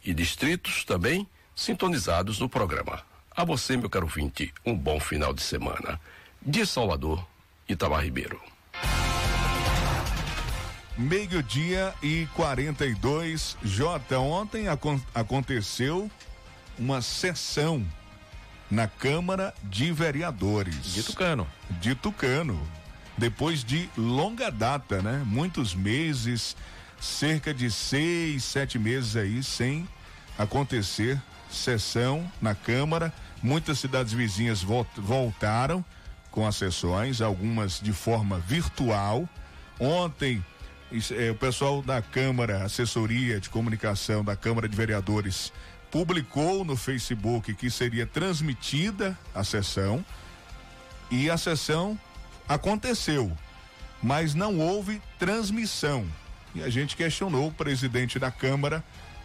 e 0.04 0.14
distritos 0.14 0.84
também 0.84 1.28
sintonizados 1.54 2.38
no 2.38 2.48
programa. 2.48 3.02
A 3.30 3.44
você, 3.44 3.76
meu 3.76 3.90
caro 3.90 4.06
ouvinte, 4.06 4.52
um 4.64 4.74
bom 4.74 4.98
final 4.98 5.34
de 5.34 5.42
semana. 5.42 6.00
De 6.40 6.64
Salvador, 6.64 7.26
Itamar 7.68 8.02
Ribeiro. 8.02 8.40
Meio-dia 10.96 11.92
e 12.02 12.26
42. 12.34 13.56
J, 13.62 14.16
ontem 14.16 14.68
acon 14.68 14.98
aconteceu 15.14 16.10
uma 16.78 17.02
sessão 17.02 17.86
na 18.70 18.88
Câmara 18.88 19.52
de 19.62 19.92
Vereadores. 19.92 20.94
De 20.94 21.02
Tucano. 21.02 21.46
De 21.68 21.94
Tucano. 21.94 22.60
Depois 23.18 23.62
de 23.62 23.90
longa 23.96 24.50
data, 24.50 25.02
né? 25.02 25.22
Muitos 25.26 25.74
meses, 25.74 26.56
cerca 26.98 27.52
de 27.52 27.70
seis, 27.70 28.44
sete 28.44 28.78
meses 28.78 29.16
aí 29.16 29.42
sem 29.42 29.86
acontecer 30.38 31.20
sessão 31.50 32.30
na 32.40 32.54
Câmara. 32.54 33.12
Muitas 33.42 33.78
cidades 33.78 34.14
vizinhas 34.14 34.62
voltaram 34.96 35.84
com 36.30 36.46
as 36.46 36.56
sessões, 36.56 37.20
algumas 37.20 37.80
de 37.80 37.92
forma 37.92 38.38
virtual. 38.38 39.28
Ontem, 39.78 40.44
é, 41.10 41.30
o 41.30 41.34
pessoal 41.34 41.82
da 41.82 42.00
Câmara, 42.00 42.64
assessoria 42.64 43.40
de 43.40 43.50
comunicação 43.50 44.24
da 44.24 44.36
Câmara 44.36 44.68
de 44.68 44.76
Vereadores, 44.76 45.52
publicou 45.90 46.64
no 46.64 46.76
Facebook 46.76 47.54
que 47.54 47.70
seria 47.70 48.06
transmitida 48.06 49.18
a 49.34 49.42
sessão 49.42 50.04
e 51.10 51.30
a 51.30 51.36
sessão 51.36 51.98
aconteceu, 52.48 53.30
mas 54.02 54.34
não 54.34 54.58
houve 54.58 55.00
transmissão. 55.18 56.06
E 56.54 56.62
a 56.62 56.68
gente 56.68 56.96
questionou 56.96 57.48
o 57.48 57.52
presidente 57.52 58.18
da 58.18 58.30
Câmara 58.30 58.82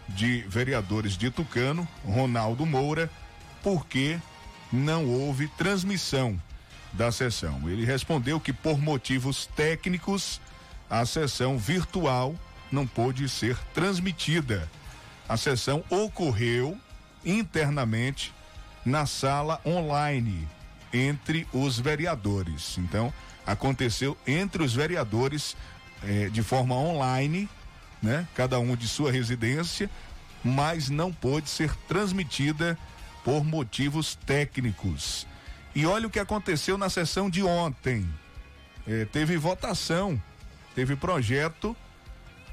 de 0.10 0.42
Vereadores 0.48 1.18
de 1.18 1.30
Tucano, 1.30 1.88
Ronaldo 2.06 2.66
Moura, 2.66 3.10
por 3.64 3.86
que 3.86 4.20
não 4.72 5.06
houve 5.06 5.48
transmissão 5.50 6.42
da 6.94 7.12
sessão. 7.12 7.70
Ele 7.70 7.86
respondeu 7.86 8.40
que 8.40 8.52
por 8.52 8.80
motivos 8.80 9.46
técnicos 9.46 10.42
a 10.92 11.06
sessão 11.06 11.58
virtual 11.58 12.36
não 12.70 12.86
pôde 12.86 13.30
ser 13.30 13.58
transmitida. 13.74 14.70
A 15.28 15.38
sessão 15.38 15.86
ocorreu 15.90 16.78
internamente 17.24 18.34
na 18.86 19.06
sala 19.06 19.62
online 19.66 20.46
entre 20.92 21.48
os 21.54 21.80
vereadores. 21.80 22.78
Então, 22.78 23.14
aconteceu 23.48 24.18
entre 24.28 24.64
os 24.64 24.74
vereadores 24.74 25.56
eh, 26.04 26.30
de 26.30 26.44
forma 26.44 26.76
online, 26.76 27.48
né? 28.04 28.28
Cada 28.36 28.60
um 28.60 28.76
de 28.76 28.88
sua 28.88 29.14
residência, 29.14 29.90
mas 30.44 30.90
não 30.90 31.14
pôde 31.14 31.50
ser 31.50 31.74
transmitida 31.88 32.78
por 33.24 33.46
motivos 33.46 34.16
técnicos. 34.26 35.26
E 35.74 35.86
olha 35.86 36.08
o 36.08 36.10
que 36.10 36.20
aconteceu 36.20 36.78
na 36.78 36.90
sessão 36.90 37.30
de 37.30 37.44
ontem. 37.44 38.06
Eh, 38.86 39.06
teve 39.06 39.38
votação, 39.38 40.22
teve 40.76 40.96
projeto 40.96 41.76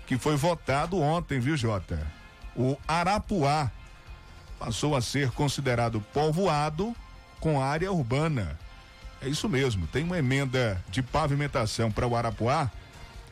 que 0.07 0.17
foi 0.17 0.37
votado 0.37 0.99
ontem, 0.99 1.39
viu, 1.39 1.57
Jota? 1.57 2.07
O 2.57 2.77
Arapuá 2.89 3.71
passou 4.59 4.97
a 4.97 5.01
ser 5.01 5.31
considerado 5.31 6.01
povoado 6.13 6.95
com 7.39 7.63
área 7.63 7.93
urbana. 7.93 8.59
É 9.21 9.29
isso 9.29 9.49
mesmo, 9.49 9.87
tem 9.87 10.05
uma 10.05 10.19
emenda 10.19 10.83
de 10.91 11.03
pavimentação 11.03 11.91
para 11.91 12.07
o 12.07 12.17
Arapuá 12.17 12.71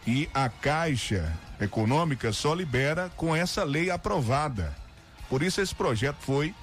e 0.07 0.29
a 0.35 0.49
Caixa 0.49 1.33
Econômica 1.61 2.33
só 2.33 2.55
libera 2.55 3.11
com 3.17 3.35
essa 3.35 3.65
lei 3.65 3.91
aprovada. 3.91 4.77
Por 5.29 5.43
isso 5.43 5.61
esse 5.61 5.75
projeto 5.75 6.19
foi 6.21 6.55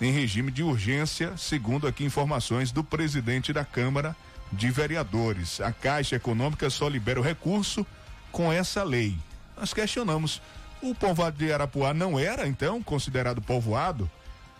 em 0.00 0.12
regime 0.12 0.50
de 0.50 0.62
urgência, 0.62 1.36
segundo 1.36 1.86
aqui 1.86 2.04
informações 2.04 2.72
do 2.72 2.82
presidente 2.82 3.52
da 3.52 3.64
Câmara 3.64 4.16
de 4.52 4.70
Vereadores. 4.70 5.60
A 5.60 5.72
Caixa 5.72 6.16
Econômica 6.16 6.68
só 6.70 6.88
libera 6.88 7.20
o 7.20 7.22
recurso 7.22 7.86
com 8.32 8.52
essa 8.52 8.82
lei. 8.82 9.16
Nós 9.56 9.74
questionamos, 9.74 10.40
o 10.82 10.94
povoado 10.94 11.36
de 11.36 11.52
Arapuá 11.52 11.92
não 11.92 12.18
era 12.18 12.46
então 12.48 12.82
considerado 12.82 13.42
povoado? 13.42 14.10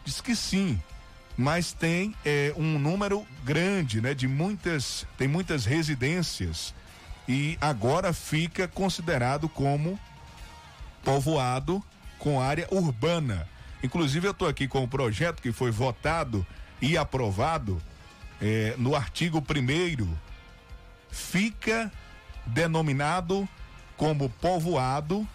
Diz 0.04 0.20
que 0.20 0.34
sim, 0.36 0.80
mas 1.36 1.72
tem 1.72 2.14
é, 2.24 2.52
um 2.56 2.78
número 2.78 3.26
grande, 3.44 4.00
né? 4.00 4.14
De 4.14 4.28
muitas, 4.28 5.06
tem 5.16 5.26
muitas 5.26 5.64
residências 5.64 6.74
e 7.28 7.56
agora 7.60 8.12
fica 8.12 8.68
considerado 8.68 9.48
como 9.48 9.98
povoado 11.04 11.82
com 12.18 12.40
área 12.40 12.66
urbana. 12.70 13.48
Inclusive 13.82 14.26
eu 14.26 14.32
estou 14.32 14.48
aqui 14.48 14.68
com 14.68 14.84
o 14.84 14.88
projeto 14.88 15.40
que 15.40 15.52
foi 15.52 15.70
votado 15.70 16.46
e 16.82 16.98
aprovado 16.98 17.80
é, 18.40 18.74
no 18.78 18.94
artigo 18.94 19.42
primeiro 19.42 20.08
fica 21.10 21.90
denominado 22.46 23.48
como 23.96 24.28
povoado 24.28 25.26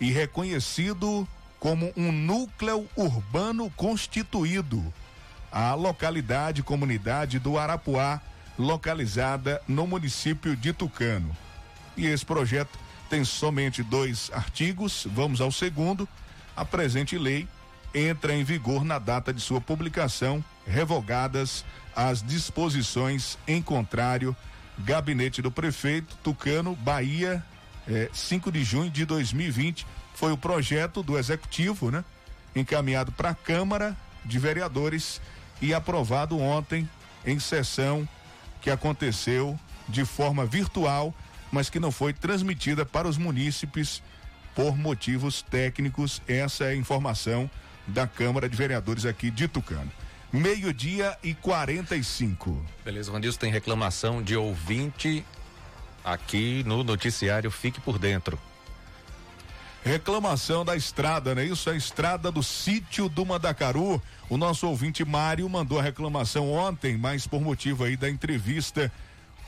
e 0.00 0.10
reconhecido 0.10 1.26
como 1.58 1.92
um 1.96 2.12
núcleo 2.12 2.88
urbano 2.96 3.70
constituído 3.70 4.92
a 5.50 5.74
localidade 5.74 6.62
comunidade 6.62 7.38
do 7.38 7.58
Arapuá, 7.58 8.20
localizada 8.58 9.62
no 9.66 9.86
município 9.86 10.54
de 10.54 10.72
Tucano. 10.72 11.34
E 11.96 12.06
esse 12.06 12.26
projeto 12.26 12.78
tem 13.08 13.24
somente 13.24 13.82
dois 13.82 14.30
artigos. 14.34 15.06
Vamos 15.10 15.40
ao 15.40 15.50
segundo. 15.50 16.06
A 16.54 16.64
presente 16.64 17.16
lei 17.16 17.48
entra 17.94 18.34
em 18.34 18.44
vigor 18.44 18.84
na 18.84 18.98
data 18.98 19.32
de 19.32 19.40
sua 19.40 19.60
publicação, 19.60 20.44
revogadas 20.66 21.64
as 21.94 22.22
disposições 22.22 23.38
em 23.46 23.62
contrário. 23.62 24.36
Gabinete 24.78 25.40
do 25.40 25.50
Prefeito 25.50 26.16
Tucano, 26.22 26.76
Bahia, 26.76 27.42
eh, 27.88 28.10
5 28.12 28.52
de 28.52 28.62
junho 28.62 28.90
de 28.90 29.06
2020. 29.06 29.86
Foi 30.14 30.32
o 30.32 30.36
projeto 30.36 31.02
do 31.02 31.18
Executivo, 31.18 31.90
né? 31.90 32.04
Encaminhado 32.54 33.10
para 33.12 33.30
a 33.30 33.34
Câmara 33.34 33.96
de 34.24 34.38
Vereadores 34.38 35.20
e 35.62 35.72
aprovado 35.72 36.38
ontem 36.38 36.88
em 37.24 37.38
sessão 37.38 38.06
que 38.60 38.70
aconteceu 38.70 39.58
de 39.88 40.04
forma 40.04 40.44
virtual, 40.44 41.14
mas 41.50 41.70
que 41.70 41.80
não 41.80 41.90
foi 41.90 42.12
transmitida 42.12 42.84
para 42.84 43.08
os 43.08 43.16
munícipes 43.16 44.02
por 44.54 44.76
motivos 44.76 45.42
técnicos. 45.42 46.20
Essa 46.26 46.64
é 46.64 46.68
a 46.70 46.76
informação 46.76 47.50
da 47.86 48.06
Câmara 48.06 48.48
de 48.48 48.56
Vereadores 48.56 49.04
aqui 49.04 49.30
de 49.30 49.46
Tucano. 49.46 49.90
Meio-dia 50.36 51.16
e 51.22 51.32
45. 51.32 52.62
Beleza, 52.84 53.10
Vandilson, 53.10 53.38
tem 53.38 53.50
reclamação 53.50 54.22
de 54.22 54.36
ouvinte 54.36 55.24
aqui 56.04 56.62
no 56.66 56.84
noticiário 56.84 57.50
Fique 57.50 57.80
por 57.80 57.98
Dentro. 57.98 58.38
Reclamação 59.82 60.62
da 60.62 60.76
estrada, 60.76 61.34
né? 61.34 61.42
Isso, 61.42 61.70
a 61.70 61.74
estrada 61.74 62.30
do 62.30 62.42
sítio 62.42 63.08
do 63.08 63.24
Mandacaru. 63.24 64.00
O 64.28 64.36
nosso 64.36 64.68
ouvinte 64.68 65.06
Mário 65.06 65.48
mandou 65.48 65.78
a 65.78 65.82
reclamação 65.82 66.52
ontem, 66.52 66.98
mas 66.98 67.26
por 67.26 67.40
motivo 67.40 67.84
aí 67.84 67.96
da 67.96 68.10
entrevista 68.10 68.92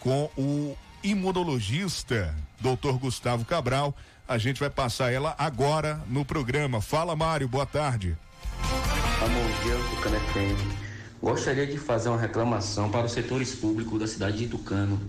com 0.01 0.31
o 0.39 0.75
imunologista, 1.03 2.35
doutor 2.59 2.99
Gustavo 2.99 3.45
Cabral. 3.45 3.95
A 4.27 4.39
gente 4.39 4.59
vai 4.59 4.71
passar 4.71 5.13
ela 5.13 5.35
agora 5.37 6.03
no 6.09 6.25
programa. 6.25 6.81
Fala, 6.81 7.15
Mário, 7.15 7.47
boa 7.47 7.67
tarde. 7.67 8.17
Bom 8.63 9.63
dia, 9.63 9.77
Tucano 9.91 10.17
FM. 10.17 10.89
Gostaria 11.23 11.67
de 11.67 11.79
fazer 11.79 12.09
uma 12.09 12.19
reclamação 12.19 12.91
para 12.91 13.07
os 13.07 13.13
setores 13.13 13.55
públicos 13.55 13.99
da 13.99 14.07
cidade 14.07 14.39
de 14.39 14.49
Tucano, 14.49 15.01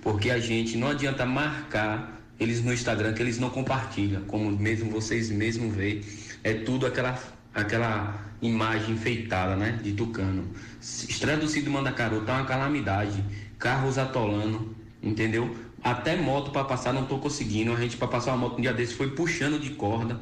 porque 0.00 0.30
a 0.30 0.38
gente 0.38 0.76
não 0.76 0.88
adianta 0.88 1.26
marcar 1.26 2.20
eles 2.38 2.62
no 2.62 2.72
Instagram 2.72 3.12
que 3.12 3.22
eles 3.22 3.38
não 3.38 3.50
compartilham, 3.50 4.22
como 4.22 4.50
mesmo 4.50 4.90
vocês 4.90 5.30
mesmos 5.30 5.74
veem, 5.74 6.02
é 6.42 6.54
tudo 6.54 6.86
aquela 6.86 7.18
aquela 7.54 8.20
imagem 8.42 8.94
enfeitada, 8.94 9.54
né, 9.54 9.78
de 9.82 9.92
Tucano. 9.92 10.48
Estrada 10.80 11.46
do 11.46 11.70
Mandacaru 11.70 12.22
tá 12.22 12.34
uma 12.34 12.44
calamidade, 12.44 13.24
carros 13.58 13.96
atolando, 13.96 14.74
entendeu? 15.00 15.56
Até 15.82 16.16
moto 16.16 16.50
para 16.50 16.64
passar 16.64 16.92
não 16.92 17.06
tô 17.06 17.18
conseguindo, 17.18 17.72
a 17.72 17.76
gente 17.76 17.96
para 17.96 18.08
passar 18.08 18.32
uma 18.32 18.38
moto 18.38 18.58
um 18.58 18.62
dia 18.62 18.72
desse 18.72 18.94
foi 18.94 19.10
puxando 19.10 19.60
de 19.60 19.70
corda, 19.70 20.18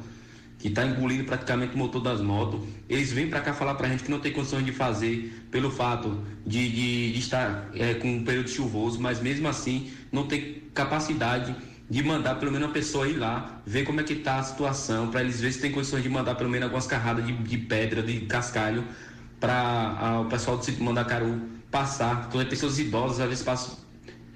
que 0.63 0.69
está 0.69 0.85
engolindo 0.85 1.25
praticamente 1.25 1.75
o 1.75 1.77
motor 1.77 2.01
das 2.01 2.21
motos. 2.21 2.61
Eles 2.87 3.11
vêm 3.11 3.29
para 3.29 3.41
cá 3.41 3.53
falar 3.53 3.75
para 3.75 3.85
a 3.85 3.89
gente 3.89 4.05
que 4.05 4.09
não 4.09 4.21
tem 4.21 4.31
condições 4.31 4.63
de 4.63 4.71
fazer 4.71 5.45
pelo 5.51 5.69
fato 5.69 6.23
de, 6.47 6.69
de, 6.69 7.11
de 7.11 7.19
estar 7.19 7.69
é, 7.75 7.95
com 7.95 8.09
um 8.09 8.23
período 8.23 8.49
chuvoso, 8.49 8.97
mas 8.97 9.19
mesmo 9.19 9.45
assim 9.49 9.91
não 10.09 10.25
tem 10.25 10.63
capacidade 10.73 11.53
de 11.89 12.01
mandar 12.01 12.35
pelo 12.35 12.49
menos 12.49 12.65
uma 12.65 12.73
pessoa 12.73 13.05
ir 13.05 13.17
lá, 13.17 13.61
ver 13.65 13.83
como 13.83 13.99
é 13.99 14.05
que 14.05 14.13
está 14.13 14.37
a 14.37 14.43
situação, 14.43 15.09
para 15.09 15.19
eles 15.19 15.41
verem 15.41 15.51
se 15.51 15.59
tem 15.59 15.69
condições 15.69 16.01
de 16.01 16.07
mandar 16.07 16.35
pelo 16.35 16.49
menos 16.49 16.63
algumas 16.63 16.87
carradas 16.87 17.25
de, 17.25 17.33
de 17.33 17.57
pedra, 17.57 18.01
de 18.01 18.21
cascalho, 18.21 18.85
para 19.41 20.21
o 20.21 20.29
pessoal 20.29 20.55
do 20.57 20.63
sítio 20.63 20.81
Mandacaru 20.81 21.41
passar. 21.69 22.27
Então, 22.29 22.39
é 22.39 22.45
pessoas 22.45 22.79
idosas 22.79 23.19
às 23.19 23.27
vezes 23.27 23.43
passam 23.43 23.77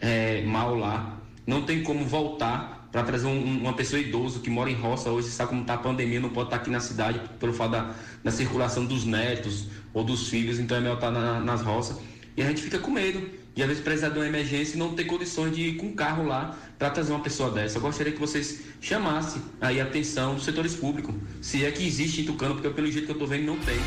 é, 0.02 0.42
mal 0.42 0.76
lá. 0.76 1.22
Não 1.46 1.62
tem 1.62 1.84
como 1.84 2.04
voltar 2.04 2.77
para 2.92 3.04
trazer 3.04 3.28
um, 3.28 3.60
uma 3.62 3.74
pessoa 3.74 4.00
idosa 4.00 4.40
que 4.40 4.50
mora 4.50 4.70
em 4.70 4.76
roça 4.76 5.10
hoje, 5.10 5.30
sabe 5.30 5.50
como 5.50 5.62
está 5.62 5.74
a 5.76 5.78
pandemia, 5.78 6.20
não 6.20 6.30
pode 6.30 6.48
estar 6.48 6.58
tá 6.58 6.62
aqui 6.62 6.72
na 6.72 6.80
cidade 6.80 7.22
pelo 7.40 7.54
fato 7.54 7.72
da, 7.72 7.94
da 8.24 8.32
circulação 8.32 8.86
dos 8.86 9.06
netos 9.06 9.68
ou 9.94 10.04
dos 10.04 10.30
filhos, 10.30 10.60
então 10.60 10.78
é 10.78 10.80
melhor 10.80 10.96
estar 10.96 11.12
tá 11.12 11.20
na, 11.20 11.40
nas 11.40 11.62
roças. 11.62 11.98
E 12.36 12.42
a 12.42 12.46
gente 12.46 12.62
fica 12.62 12.78
com 12.78 12.92
medo 12.92 13.30
e 13.56 13.62
às 13.64 13.68
vezes 13.68 13.84
precisar 13.84 14.10
de 14.10 14.20
uma 14.20 14.28
emergência 14.28 14.76
e 14.76 14.78
não 14.78 14.94
ter 14.94 15.06
condições 15.06 15.56
de 15.56 15.62
ir 15.62 15.78
com 15.78 15.88
o 15.88 15.94
carro 15.94 16.24
lá 16.24 16.56
para 16.78 16.92
trazer 16.92 17.12
uma 17.12 17.24
pessoa 17.24 17.50
dessa. 17.50 17.80
Eu 17.80 17.82
gostaria 17.82 18.14
que 18.14 18.20
vocês 18.20 18.62
chamassem 18.80 19.42
aí 19.60 19.82
a 19.82 19.84
atenção 19.84 20.36
dos 20.36 20.46
setores 20.46 20.76
públicos, 20.76 21.16
se 21.42 21.66
é 21.66 21.72
que 21.72 21.86
existe 21.86 22.22
em 22.22 22.26
Tucano, 22.26 22.54
porque 22.54 22.70
pelo 22.70 22.92
jeito 22.92 23.06
que 23.06 23.12
eu 23.12 23.16
estou 23.16 23.28
vendo 23.28 23.46
não 23.46 23.58
tem. 23.58 23.80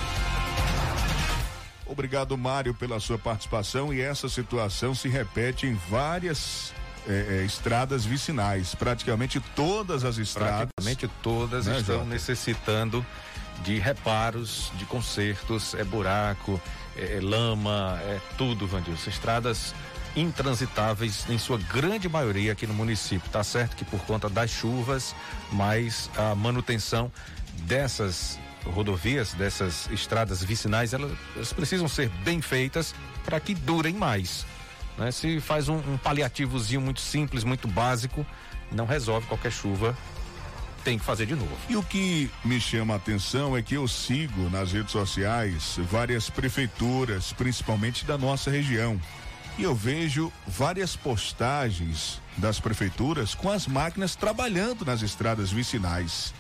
Obrigado, 1.87 2.37
Mário, 2.37 2.75
pela 2.75 2.99
sua 2.99 3.19
participação 3.19 3.95
e 3.95 4.01
essa 4.01 4.29
situação 4.29 4.95
se 4.95 5.09
repete 5.09 5.67
em 5.67 5.75
várias 5.89 6.73
é, 7.09 7.41
é, 7.41 7.45
estradas 7.45 8.05
vicinais. 8.05 8.75
Praticamente 8.75 9.41
todas 9.55 10.05
as 10.05 10.19
estradas. 10.19 10.69
Praticamente 10.77 11.09
todas 11.23 11.67
né, 11.67 11.79
estão 11.79 11.99
Jota? 11.99 12.09
necessitando 12.09 13.05
de 13.63 13.79
reparos, 13.79 14.73
de 14.77 14.85
consertos, 14.87 15.75
é 15.75 15.85
buraco, 15.85 16.61
é, 16.97 17.17
é 17.17 17.21
lama, 17.21 17.99
é 18.03 18.19
tudo, 18.37 18.67
Vandilson. 18.67 19.11
Estradas 19.11 19.75
intransitáveis 20.17 21.25
em 21.29 21.39
sua 21.39 21.59
grande 21.59 22.09
maioria 22.09 22.53
aqui 22.53 22.67
no 22.67 22.75
município. 22.75 23.31
Tá 23.31 23.45
certo 23.45 23.77
que 23.77 23.85
por 23.85 24.01
conta 24.01 24.29
das 24.29 24.51
chuvas, 24.51 25.15
mas 25.53 26.11
a 26.17 26.35
manutenção 26.35 27.11
dessas 27.63 28.39
rodovias, 28.65 29.33
dessas 29.35 29.89
estradas 29.91 30.43
vicinais, 30.43 30.93
elas, 30.93 31.13
elas 31.35 31.53
precisam 31.53 31.89
ser 31.89 32.09
bem 32.25 32.41
feitas 32.41 32.95
para 33.25 33.39
que 33.41 33.55
durem 33.55 33.95
mais. 33.95 34.45
Né? 34.99 35.11
Se 35.11 35.41
faz 35.41 35.69
um, 35.69 35.77
um 35.77 35.99
paliativozinho 35.99 36.81
muito 36.81 37.01
simples, 37.01 37.45
muito 37.45 37.67
básico, 37.69 38.27
não 38.71 38.87
resolve 38.87 39.27
qualquer 39.27 39.53
chuva 39.53 39.97
tem 40.85 40.99
que 40.99 41.05
fazer 41.05 41.27
de 41.27 41.35
novo. 41.35 41.57
E 41.69 41.77
o 41.77 41.83
que 41.83 42.31
me 42.45 42.61
chama 42.61 42.95
a 42.95 42.97
atenção 42.97 43.57
é 43.57 43.63
que 43.63 43.75
eu 43.75 43.87
sigo 43.87 44.49
nas 44.51 44.73
redes 44.73 44.93
sociais 44.93 45.79
várias 45.91 46.31
prefeituras, 46.31 47.33
principalmente 47.33 48.05
da 48.05 48.17
nossa 48.17 48.51
região. 48.51 49.01
E 49.59 49.63
eu 49.63 49.75
vejo 49.75 50.33
várias 50.47 50.97
postagens 50.97 52.21
das 52.37 52.59
prefeituras 52.59 53.35
com 53.35 53.51
as 53.51 53.67
máquinas 53.67 54.17
trabalhando 54.17 54.85
nas 54.85 55.03
estradas 55.03 55.51
vicinais. 55.51 56.33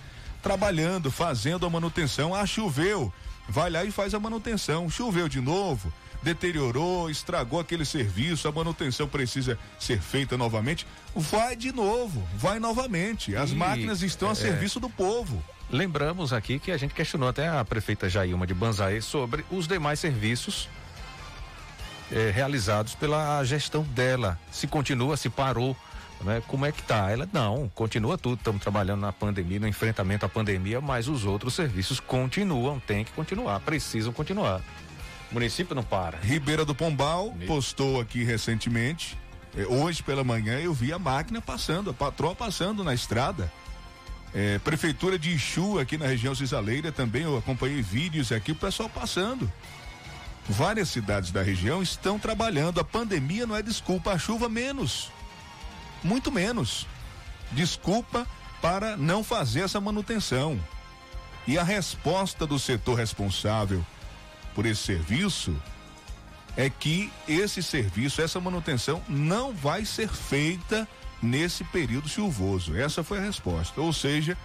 Trabalhando, 0.42 1.11
fazendo 1.11 1.66
a 1.66 1.70
manutenção. 1.70 2.34
Ah, 2.34 2.46
choveu. 2.46 3.12
Vai 3.48 3.68
lá 3.68 3.84
e 3.84 3.90
faz 3.90 4.14
a 4.14 4.20
manutenção. 4.20 4.88
Choveu 4.88 5.28
de 5.28 5.40
novo 5.40 5.92
deteriorou, 6.22 7.10
estragou 7.10 7.60
aquele 7.60 7.84
serviço, 7.84 8.46
a 8.46 8.52
manutenção 8.52 9.08
precisa 9.08 9.58
ser 9.78 10.00
feita 10.00 10.36
novamente, 10.36 10.86
vai 11.14 11.56
de 11.56 11.72
novo, 11.72 12.26
vai 12.36 12.58
novamente. 12.58 13.34
As 13.34 13.50
e, 13.50 13.54
máquinas 13.54 14.02
estão 14.02 14.28
a 14.28 14.32
é, 14.32 14.34
serviço 14.34 14.78
do 14.78 14.90
povo. 14.90 15.42
Lembramos 15.70 16.32
aqui 16.32 16.58
que 16.58 16.72
a 16.72 16.76
gente 16.76 16.94
questionou 16.94 17.28
até 17.28 17.48
a 17.48 17.64
prefeita 17.64 18.08
Jailma 18.08 18.46
de 18.46 18.54
Banzaê 18.54 19.00
sobre 19.00 19.44
os 19.50 19.66
demais 19.66 20.00
serviços 20.00 20.68
é, 22.10 22.30
realizados 22.30 22.94
pela 22.94 23.42
gestão 23.44 23.82
dela. 23.82 24.38
Se 24.50 24.66
continua, 24.66 25.16
se 25.16 25.30
parou. 25.30 25.76
Né? 26.22 26.42
Como 26.46 26.66
é 26.66 26.72
que 26.72 26.82
tá? 26.82 27.10
Ela 27.10 27.26
não, 27.32 27.70
continua 27.74 28.18
tudo, 28.18 28.38
estamos 28.38 28.60
trabalhando 28.60 29.00
na 29.00 29.12
pandemia, 29.12 29.58
no 29.58 29.66
enfrentamento 29.66 30.26
à 30.26 30.28
pandemia, 30.28 30.78
mas 30.80 31.08
os 31.08 31.24
outros 31.24 31.54
serviços 31.54 31.98
continuam, 31.98 32.78
tem 32.78 33.04
que 33.04 33.12
continuar, 33.12 33.58
precisam 33.60 34.12
continuar. 34.12 34.60
O 35.30 35.34
município 35.34 35.74
não 35.74 35.82
para. 35.82 36.18
Ribeira 36.18 36.64
do 36.64 36.74
Pombal 36.74 37.34
postou 37.46 38.00
aqui 38.00 38.24
recentemente. 38.24 39.16
Eh, 39.56 39.64
hoje 39.66 40.02
pela 40.02 40.24
manhã 40.24 40.58
eu 40.58 40.74
vi 40.74 40.92
a 40.92 40.98
máquina 40.98 41.40
passando, 41.40 41.90
a 41.90 41.94
patroa 41.94 42.34
passando 42.34 42.82
na 42.82 42.92
estrada. 42.92 43.50
É, 44.34 44.58
Prefeitura 44.60 45.18
de 45.18 45.30
Ixu, 45.30 45.78
aqui 45.78 45.98
na 45.98 46.06
região 46.06 46.34
cisaleira, 46.34 46.92
também 46.92 47.22
eu 47.22 47.36
acompanhei 47.36 47.82
vídeos 47.82 48.30
aqui, 48.30 48.52
o 48.52 48.56
pessoal 48.56 48.88
passando. 48.88 49.50
Várias 50.48 50.88
cidades 50.88 51.30
da 51.30 51.42
região 51.42 51.82
estão 51.82 52.18
trabalhando. 52.18 52.80
A 52.80 52.84
pandemia 52.84 53.46
não 53.46 53.56
é 53.56 53.62
desculpa, 53.62 54.12
a 54.12 54.18
chuva 54.18 54.48
menos. 54.48 55.10
Muito 56.02 56.32
menos. 56.32 56.86
Desculpa 57.52 58.26
para 58.60 58.96
não 58.96 59.22
fazer 59.22 59.60
essa 59.60 59.80
manutenção. 59.80 60.58
E 61.46 61.58
a 61.58 61.62
resposta 61.62 62.46
do 62.46 62.58
setor 62.58 62.98
responsável 62.98 63.84
por 64.55 64.66
esse 64.66 64.82
serviço 64.82 65.57
é 66.57 66.68
que 66.68 67.11
esse 67.28 67.62
serviço, 67.62 68.20
essa 68.20 68.40
manutenção 68.40 69.03
não 69.09 69.53
vai 69.53 69.84
ser 69.84 70.09
feita 70.09 70.86
nesse 71.22 71.64
período 71.64 72.09
chuvoso. 72.09 72.76
Essa 72.76 73.05
foi 73.05 73.18
a 73.18 73.22
resposta. 73.22 73.80
Ou 73.80 73.92
seja, 73.92 74.36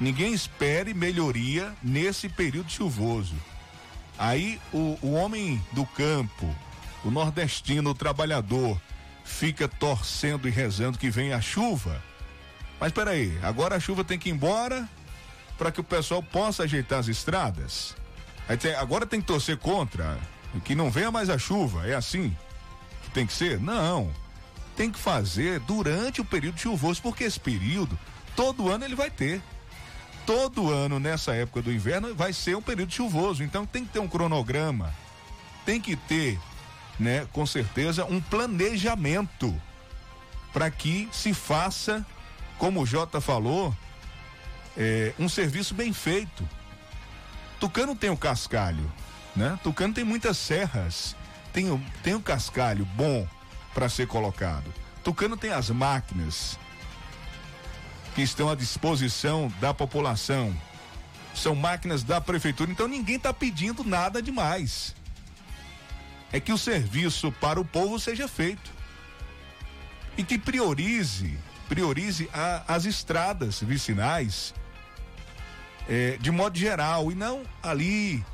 ninguém 0.00 0.32
espere 0.32 0.94
melhoria 0.94 1.74
nesse 1.82 2.28
período 2.28 2.70
chuvoso. 2.70 3.34
Aí 4.18 4.60
o, 4.72 4.98
o 5.02 5.12
homem 5.12 5.62
do 5.72 5.86
campo, 5.86 6.54
o 7.04 7.10
nordestino, 7.10 7.90
o 7.90 7.94
trabalhador, 7.94 8.80
fica 9.24 9.68
torcendo 9.68 10.48
e 10.48 10.50
rezando 10.50 10.98
que 10.98 11.10
venha 11.10 11.36
a 11.36 11.40
chuva. 11.40 12.02
Mas 12.80 12.92
peraí, 12.92 13.38
agora 13.42 13.76
a 13.76 13.80
chuva 13.80 14.04
tem 14.04 14.18
que 14.18 14.28
ir 14.28 14.32
embora 14.32 14.88
para 15.56 15.72
que 15.72 15.80
o 15.80 15.84
pessoal 15.84 16.22
possa 16.22 16.62
ajeitar 16.62 17.00
as 17.00 17.08
estradas? 17.08 17.96
Agora 18.78 19.06
tem 19.06 19.20
que 19.20 19.26
torcer 19.26 19.56
contra, 19.58 20.18
que 20.64 20.74
não 20.74 20.90
venha 20.90 21.10
mais 21.10 21.28
a 21.28 21.38
chuva, 21.38 21.86
é 21.86 21.94
assim 21.94 22.34
que 23.08 23.14
tem 23.14 23.26
que 23.26 23.32
ser? 23.32 23.58
Não. 23.60 24.10
Tem 24.76 24.90
que 24.90 24.98
fazer 24.98 25.58
durante 25.60 26.20
o 26.20 26.24
período 26.24 26.60
chuvoso, 26.60 27.02
porque 27.02 27.24
esse 27.24 27.40
período, 27.40 27.98
todo 28.36 28.68
ano 28.68 28.84
ele 28.84 28.94
vai 28.94 29.10
ter. 29.10 29.42
Todo 30.24 30.70
ano, 30.70 31.00
nessa 31.00 31.34
época 31.34 31.62
do 31.62 31.72
inverno, 31.72 32.14
vai 32.14 32.32
ser 32.32 32.56
um 32.56 32.62
período 32.62 32.92
chuvoso. 32.92 33.42
Então 33.42 33.66
tem 33.66 33.84
que 33.84 33.92
ter 33.92 33.98
um 33.98 34.08
cronograma. 34.08 34.94
Tem 35.64 35.80
que 35.80 35.96
ter, 35.96 36.38
né, 36.98 37.26
com 37.32 37.44
certeza, 37.44 38.04
um 38.04 38.20
planejamento 38.20 39.54
para 40.52 40.70
que 40.70 41.08
se 41.12 41.34
faça, 41.34 42.06
como 42.58 42.82
o 42.82 42.86
Jota 42.86 43.20
falou, 43.20 43.74
é, 44.76 45.12
um 45.18 45.28
serviço 45.28 45.74
bem 45.74 45.92
feito 45.92 46.48
Tucano 47.60 47.94
tem 47.94 48.10
o 48.10 48.16
cascalho, 48.16 48.90
né? 49.34 49.58
Tucano 49.62 49.92
tem 49.92 50.04
muitas 50.04 50.36
serras, 50.36 51.16
tem 51.52 51.70
o, 51.70 51.80
tem 52.02 52.14
o 52.14 52.20
cascalho 52.20 52.84
bom 52.84 53.26
para 53.74 53.88
ser 53.88 54.06
colocado. 54.06 54.72
Tucano 55.02 55.36
tem 55.36 55.52
as 55.52 55.70
máquinas 55.70 56.58
que 58.14 58.22
estão 58.22 58.48
à 58.48 58.54
disposição 58.54 59.52
da 59.60 59.74
população. 59.74 60.54
São 61.34 61.54
máquinas 61.54 62.02
da 62.02 62.20
prefeitura, 62.20 62.70
então 62.70 62.88
ninguém 62.88 63.16
está 63.16 63.32
pedindo 63.32 63.84
nada 63.84 64.20
demais. 64.20 64.94
É 66.32 66.40
que 66.40 66.52
o 66.52 66.58
serviço 66.58 67.32
para 67.32 67.60
o 67.60 67.64
povo 67.64 67.98
seja 67.98 68.28
feito. 68.28 68.70
E 70.16 70.24
que 70.24 70.36
priorize, 70.36 71.38
priorize 71.68 72.28
a, 72.32 72.74
as 72.74 72.84
estradas 72.84 73.60
vicinais 73.60 74.52
é, 75.88 76.16
de 76.20 76.30
modo 76.30 76.58
geral, 76.58 77.10
e 77.10 77.14
não 77.14 77.42
ali 77.62 78.24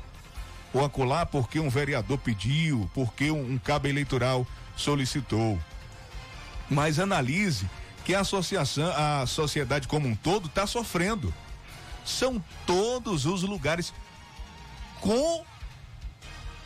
ou 0.75 0.83
acolá 0.83 1.25
porque 1.25 1.57
um 1.57 1.69
vereador 1.69 2.17
pediu, 2.17 2.89
porque 2.93 3.31
um, 3.31 3.53
um 3.53 3.57
cabo 3.57 3.87
eleitoral 3.87 4.45
solicitou. 4.75 5.57
Mas 6.69 6.99
analise 6.99 7.69
que 8.03 8.13
a 8.13 8.19
associação, 8.19 8.91
a 8.93 9.25
sociedade 9.25 9.87
como 9.87 10.05
um 10.07 10.15
todo 10.15 10.47
está 10.47 10.67
sofrendo. 10.67 11.33
São 12.03 12.43
todos 12.65 13.25
os 13.25 13.41
lugares 13.43 13.93
com 14.99 15.45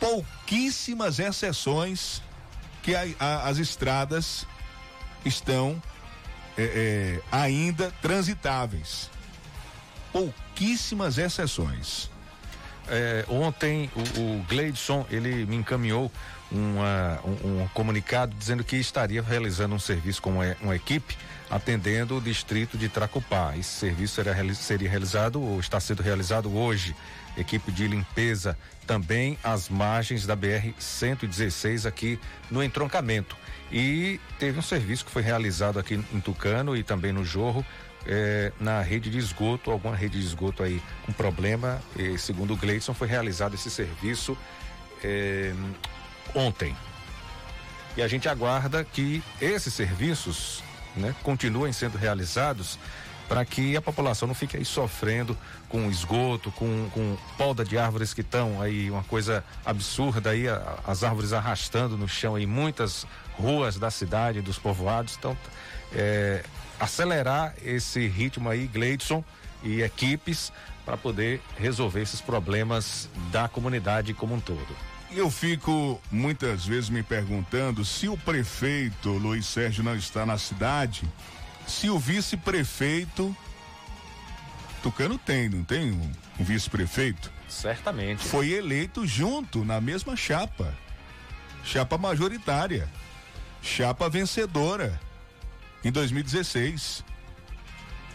pouquíssimas 0.00 1.20
exceções 1.20 2.20
que 2.82 2.96
a, 2.96 3.04
a, 3.20 3.48
as 3.48 3.58
estradas 3.58 4.44
estão 5.24 5.80
é, 6.58 6.62
é, 6.62 7.22
ainda 7.30 7.92
transitáveis. 8.02 9.08
Pouquíssimas 10.12 10.49
pouquíssimas 10.60 11.16
exceções. 11.16 12.10
É, 12.86 13.24
ontem 13.28 13.90
o, 13.96 14.20
o 14.20 14.44
Gleidson 14.46 15.06
ele 15.10 15.46
me 15.46 15.56
encaminhou 15.56 16.12
uma, 16.52 17.20
um, 17.24 17.62
um, 17.62 17.68
comunicado 17.68 18.34
dizendo 18.36 18.62
que 18.62 18.76
estaria 18.76 19.22
realizando 19.22 19.74
um 19.74 19.78
serviço 19.78 20.20
com 20.20 20.32
uma, 20.32 20.56
uma, 20.60 20.76
equipe 20.76 21.16
atendendo 21.48 22.16
o 22.16 22.20
distrito 22.20 22.76
de 22.76 22.90
Tracopá. 22.90 23.56
Esse 23.56 23.70
serviço 23.70 24.16
seria, 24.16 24.54
seria 24.54 24.90
realizado 24.90 25.40
ou 25.40 25.58
está 25.60 25.80
sendo 25.80 26.02
realizado 26.02 26.54
hoje. 26.54 26.94
Equipe 27.38 27.72
de 27.72 27.86
limpeza 27.86 28.58
também 28.86 29.38
às 29.42 29.68
margens 29.68 30.26
da 30.26 30.36
BR 30.36 30.74
116 30.78 31.86
aqui 31.86 32.18
no 32.50 32.62
entroncamento. 32.62 33.34
E 33.72 34.20
teve 34.38 34.58
um 34.58 34.62
serviço 34.62 35.06
que 35.06 35.12
foi 35.12 35.22
realizado 35.22 35.78
aqui 35.78 35.94
em 35.94 36.20
Tucano 36.20 36.76
e 36.76 36.82
também 36.82 37.12
no 37.12 37.24
Jorro 37.24 37.64
é, 38.06 38.52
na 38.60 38.80
rede 38.80 39.10
de 39.10 39.18
esgoto, 39.18 39.70
alguma 39.70 39.94
rede 39.94 40.18
de 40.18 40.24
esgoto 40.24 40.62
aí 40.62 40.82
com 41.04 41.12
problema. 41.12 41.80
E, 41.96 42.18
segundo 42.18 42.54
o 42.54 42.56
Gleidson, 42.56 42.94
foi 42.94 43.08
realizado 43.08 43.54
esse 43.54 43.70
serviço 43.70 44.36
é, 45.02 45.52
ontem. 46.34 46.76
E 47.96 48.02
a 48.02 48.08
gente 48.08 48.28
aguarda 48.28 48.84
que 48.84 49.22
esses 49.40 49.74
serviços 49.74 50.62
né, 50.96 51.14
continuem 51.22 51.72
sendo 51.72 51.98
realizados 51.98 52.78
para 53.28 53.44
que 53.44 53.76
a 53.76 53.82
população 53.82 54.26
não 54.26 54.34
fique 54.34 54.56
aí 54.56 54.64
sofrendo 54.64 55.38
com 55.68 55.88
esgoto, 55.88 56.50
com, 56.50 56.90
com 56.90 57.16
poda 57.38 57.64
de 57.64 57.78
árvores 57.78 58.12
que 58.12 58.22
estão 58.22 58.60
aí, 58.60 58.90
uma 58.90 59.04
coisa 59.04 59.44
absurda 59.64 60.30
aí, 60.30 60.48
a, 60.48 60.78
as 60.84 61.04
árvores 61.04 61.32
arrastando 61.32 61.96
no 61.96 62.08
chão 62.08 62.36
em 62.36 62.44
muitas 62.44 63.06
ruas 63.34 63.78
da 63.78 63.88
cidade, 63.88 64.40
dos 64.40 64.58
povoados. 64.58 65.14
Então, 65.16 65.36
é, 65.92 66.42
acelerar 66.80 67.54
esse 67.62 68.08
ritmo 68.08 68.48
aí, 68.48 68.66
Gleidson 68.66 69.22
e 69.62 69.82
equipes, 69.82 70.50
para 70.84 70.96
poder 70.96 71.40
resolver 71.58 72.00
esses 72.00 72.20
problemas 72.20 73.08
da 73.30 73.46
comunidade 73.48 74.14
como 74.14 74.34
um 74.34 74.40
todo. 74.40 74.74
Eu 75.12 75.30
fico 75.30 76.00
muitas 76.10 76.64
vezes 76.64 76.88
me 76.88 77.02
perguntando 77.02 77.84
se 77.84 78.08
o 78.08 78.16
prefeito 78.16 79.10
Luiz 79.10 79.44
Sérgio 79.46 79.84
não 79.84 79.94
está 79.94 80.24
na 80.24 80.38
cidade, 80.38 81.02
se 81.66 81.90
o 81.90 81.98
vice-prefeito 81.98 83.36
Tucano 84.82 85.18
tem, 85.18 85.48
não 85.48 85.62
tem 85.62 85.92
um, 85.92 86.10
um 86.38 86.44
vice-prefeito? 86.44 87.30
Certamente. 87.46 88.24
Foi 88.24 88.50
eleito 88.50 89.06
junto 89.06 89.64
na 89.64 89.80
mesma 89.80 90.16
chapa. 90.16 90.74
Chapa 91.62 91.98
majoritária. 91.98 92.88
Chapa 93.60 94.08
vencedora 94.08 94.98
em 95.84 95.90
2016. 95.90 97.04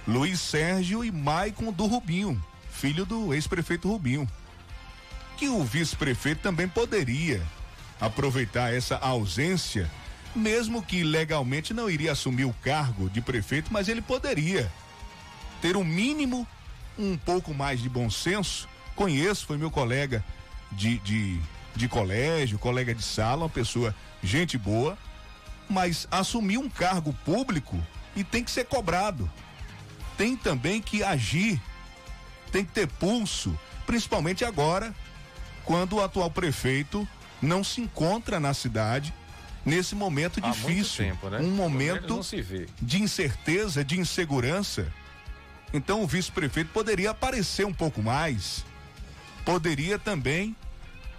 Luiz 0.08 0.40
Sérgio 0.40 1.04
e 1.04 1.12
Maicon 1.12 1.72
do 1.72 1.86
Rubinho, 1.88 2.42
filho 2.70 3.06
do 3.06 3.34
ex-prefeito 3.34 3.90
Rubinho. 3.90 4.28
Que 5.38 5.50
o 5.50 5.64
vice-prefeito 5.64 6.42
também 6.42 6.68
poderia 6.68 7.42
aproveitar 8.00 8.74
essa 8.74 8.98
ausência, 8.98 9.90
mesmo 10.36 10.84
que 10.84 11.04
legalmente 11.04 11.74
não 11.74 11.90
iria 11.90 12.12
assumir 12.12 12.46
o 12.46 12.54
cargo 12.62 13.10
de 13.10 13.20
prefeito, 13.20 13.74
mas 13.74 13.88
ele 13.88 14.02
poderia 14.02 14.72
ter 15.62 15.76
um 15.76 15.84
mínimo, 15.84 16.48
um 16.98 17.18
pouco 17.18 17.54
mais 17.54 17.82
de 17.82 17.90
bom 17.90 18.10
senso. 18.10 18.70
Conheço, 18.96 19.46
foi 19.46 19.58
meu 19.58 19.72
colega 19.72 20.24
de, 20.72 21.00
de, 21.00 21.40
de 21.76 21.88
colégio, 21.88 22.60
colega 22.60 22.94
de 22.94 23.04
sala, 23.04 23.44
uma 23.44 23.50
pessoa 23.50 23.94
gente 24.24 24.58
boa 24.58 24.98
mas 25.70 26.08
assumir 26.12 26.58
um 26.58 26.70
cargo 26.70 27.14
público 27.26 27.82
e 28.16 28.24
tem 28.24 28.44
que 28.44 28.52
ser 28.52 28.66
cobrado. 28.66 29.30
Tem 30.18 30.36
também 30.36 30.82
que 30.82 31.04
agir, 31.04 31.62
tem 32.52 32.64
que 32.64 32.72
ter 32.72 32.88
pulso, 32.88 33.58
principalmente 33.86 34.46
agora, 34.46 34.94
quando 35.66 35.98
o 35.98 36.04
atual 36.04 36.32
prefeito 36.32 37.08
não 37.42 37.64
se 37.64 37.82
encontra 37.82 38.40
na 38.40 38.54
cidade 38.54 39.14
nesse 39.66 39.96
momento 39.96 40.40
Há 40.42 40.50
difícil, 40.52 41.06
tempo, 41.06 41.30
né? 41.30 41.40
um 41.40 41.52
momento 41.52 42.22
de 42.82 43.02
incerteza, 43.02 43.84
de 43.84 44.00
insegurança. 44.00 44.92
Então 45.74 46.04
o 46.04 46.08
vice-prefeito 46.08 46.70
poderia 46.72 47.12
aparecer 47.12 47.66
um 47.66 47.74
pouco 47.74 48.02
mais, 48.02 48.64
poderia 49.44 49.98
também 49.98 50.56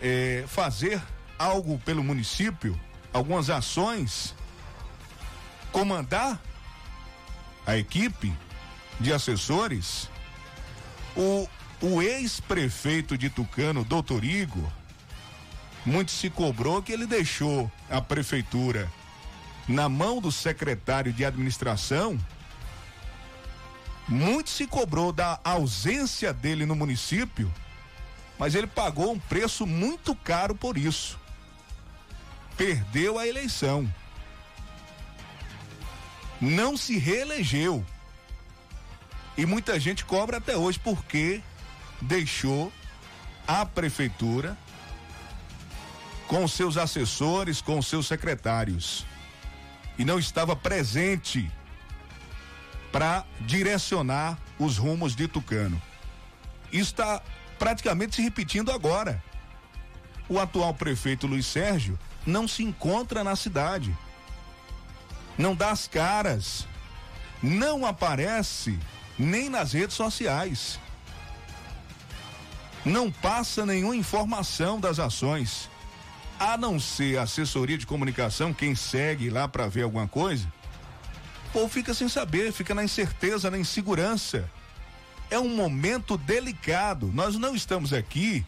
eh, 0.01 0.45
fazer 0.47 1.03
algo 1.39 1.79
pelo 1.81 2.03
município 2.03 2.79
algumas 3.13 3.51
ações, 3.51 4.35
comandar 5.73 6.41
a 7.67 7.77
equipe 7.77 8.33
de 9.01 9.13
assessores, 9.13 10.09
o, 11.17 11.49
o 11.81 12.03
ex-prefeito 12.03 13.17
de 13.17 13.29
Tucano, 13.29 13.85
doutor 13.85 14.25
Igor, 14.25 14.71
muito 15.85 16.11
se 16.11 16.31
cobrou 16.31 16.83
que 16.83 16.93
ele 16.93 17.07
deixou 17.07 17.71
a 17.91 18.01
prefeitura 18.01 18.91
na 19.69 19.89
mão 19.89 20.21
do 20.21 20.33
secretário 20.33 21.13
de 21.13 21.25
administração. 21.25 22.19
Muito 24.09 24.51
se 24.51 24.67
cobrou 24.67 25.13
da 25.13 25.41
ausência 25.45 26.33
dele 26.33 26.65
no 26.65 26.77
município, 26.77 27.53
mas 28.39 28.55
ele 28.55 28.67
pagou 28.67 29.13
um 29.13 29.19
preço 29.19 29.67
muito 29.67 30.15
caro 30.15 30.55
por 30.55 30.77
isso 30.77 31.19
perdeu 32.57 33.19
a 33.19 33.27
eleição. 33.27 33.93
Não 36.41 36.77
se 36.77 36.99
reelegeu. 36.99 37.85
E 39.37 39.45
muita 39.45 39.79
gente 39.79 40.05
cobra 40.05 40.39
até 40.39 40.57
hoje 40.57 40.79
porque 40.79 41.43
deixou 42.01 42.73
a 43.47 43.65
prefeitura 43.65 44.57
com 46.27 46.47
seus 46.49 46.77
assessores, 46.77 47.61
com 47.61 47.81
seus 47.81 48.07
secretários 48.07 49.07
e 49.99 50.05
não 50.05 50.19
estava 50.19 50.55
presente 50.55 51.51
para 52.93 53.25
direcionar 53.41 54.39
os 54.59 54.79
rumos 54.79 55.15
de 55.15 55.29
Tucano. 55.29 55.81
Está 56.73 57.23
praticamente 57.59 58.17
se 58.17 58.23
repetindo 58.23 58.71
agora. 58.71 59.23
O 60.29 60.39
atual 60.39 60.75
prefeito 60.75 61.27
Luiz 61.27 61.47
Sérgio 61.47 61.99
não 62.27 62.49
se 62.49 62.63
encontra 62.63 63.23
na 63.23 63.37
cidade. 63.37 63.97
Não 65.39 65.55
dá 65.55 65.71
as 65.71 65.87
caras. 65.87 66.67
Não 67.43 67.87
aparece 67.87 68.79
nem 69.19 69.49
nas 69.49 69.73
redes 69.73 69.97
sociais. 69.97 70.81
Não 72.85 73.11
passa 73.11 73.65
nenhuma 73.65 73.97
informação 73.97 74.81
das 74.81 74.99
ações. 74.99 75.71
A 76.39 76.57
não 76.57 76.79
ser 76.79 77.19
a 77.19 77.23
assessoria 77.23 77.79
de 77.79 77.87
comunicação, 77.87 78.53
quem 78.53 78.75
segue 78.75 79.31
lá 79.31 79.49
para 79.49 79.69
ver 79.69 79.83
alguma 79.83 80.07
coisa, 80.07 80.53
ou 81.55 81.67
fica 81.69 81.95
sem 81.95 82.09
saber, 82.09 82.53
fica 82.53 82.75
na 82.75 82.85
incerteza, 82.85 83.51
na 83.51 83.59
insegurança. 83.59 84.51
É 85.31 85.39
um 85.39 85.49
momento 85.49 86.19
delicado. 86.19 87.11
Nós 87.13 87.37
não 87.37 87.57
estamos 87.57 87.93
aqui 87.93 88.45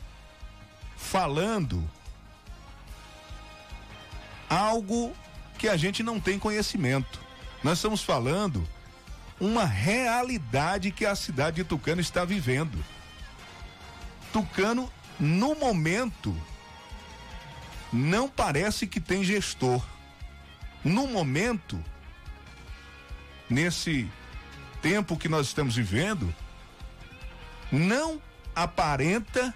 falando 0.96 1.82
algo 4.48 5.14
que 5.58 5.68
a 5.68 5.76
gente 5.76 6.02
não 6.02 6.20
tem 6.20 6.38
conhecimento. 6.38 7.20
Nós 7.62 7.78
estamos 7.78 8.02
falando 8.02 8.66
uma 9.40 9.64
realidade 9.64 10.90
que 10.90 11.06
a 11.06 11.14
cidade 11.14 11.56
de 11.56 11.64
Tucano 11.64 12.00
está 12.00 12.24
vivendo. 12.24 12.82
Tucano, 14.32 14.90
no 15.18 15.54
momento, 15.54 16.36
não 17.92 18.28
parece 18.28 18.86
que 18.86 19.00
tem 19.00 19.24
gestor. 19.24 19.82
No 20.84 21.06
momento, 21.06 21.82
nesse 23.48 24.08
tempo 24.80 25.16
que 25.16 25.28
nós 25.28 25.48
estamos 25.48 25.74
vivendo, 25.74 26.32
não 27.70 28.20
aparenta 28.54 29.54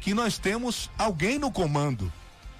que 0.00 0.14
nós 0.14 0.38
temos 0.38 0.90
alguém 0.98 1.38
no 1.38 1.50
comando 1.50 2.12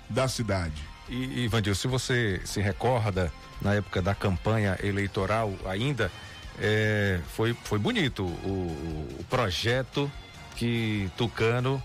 da 0.09 0.29
cidade. 0.29 0.92
E, 1.15 1.47
Vandil, 1.47 1.75
se 1.75 1.87
você 1.87 2.41
se 2.43 2.59
recorda, 2.63 3.31
na 3.61 3.75
época 3.75 4.01
da 4.01 4.15
campanha 4.15 4.79
eleitoral 4.83 5.53
ainda, 5.67 6.11
é, 6.59 7.21
foi, 7.35 7.53
foi 7.53 7.79
bonito 7.79 8.25
o, 8.25 9.17
o, 9.21 9.25
projeto 9.29 10.11
que 10.57 11.11
Tucano, 11.15 11.83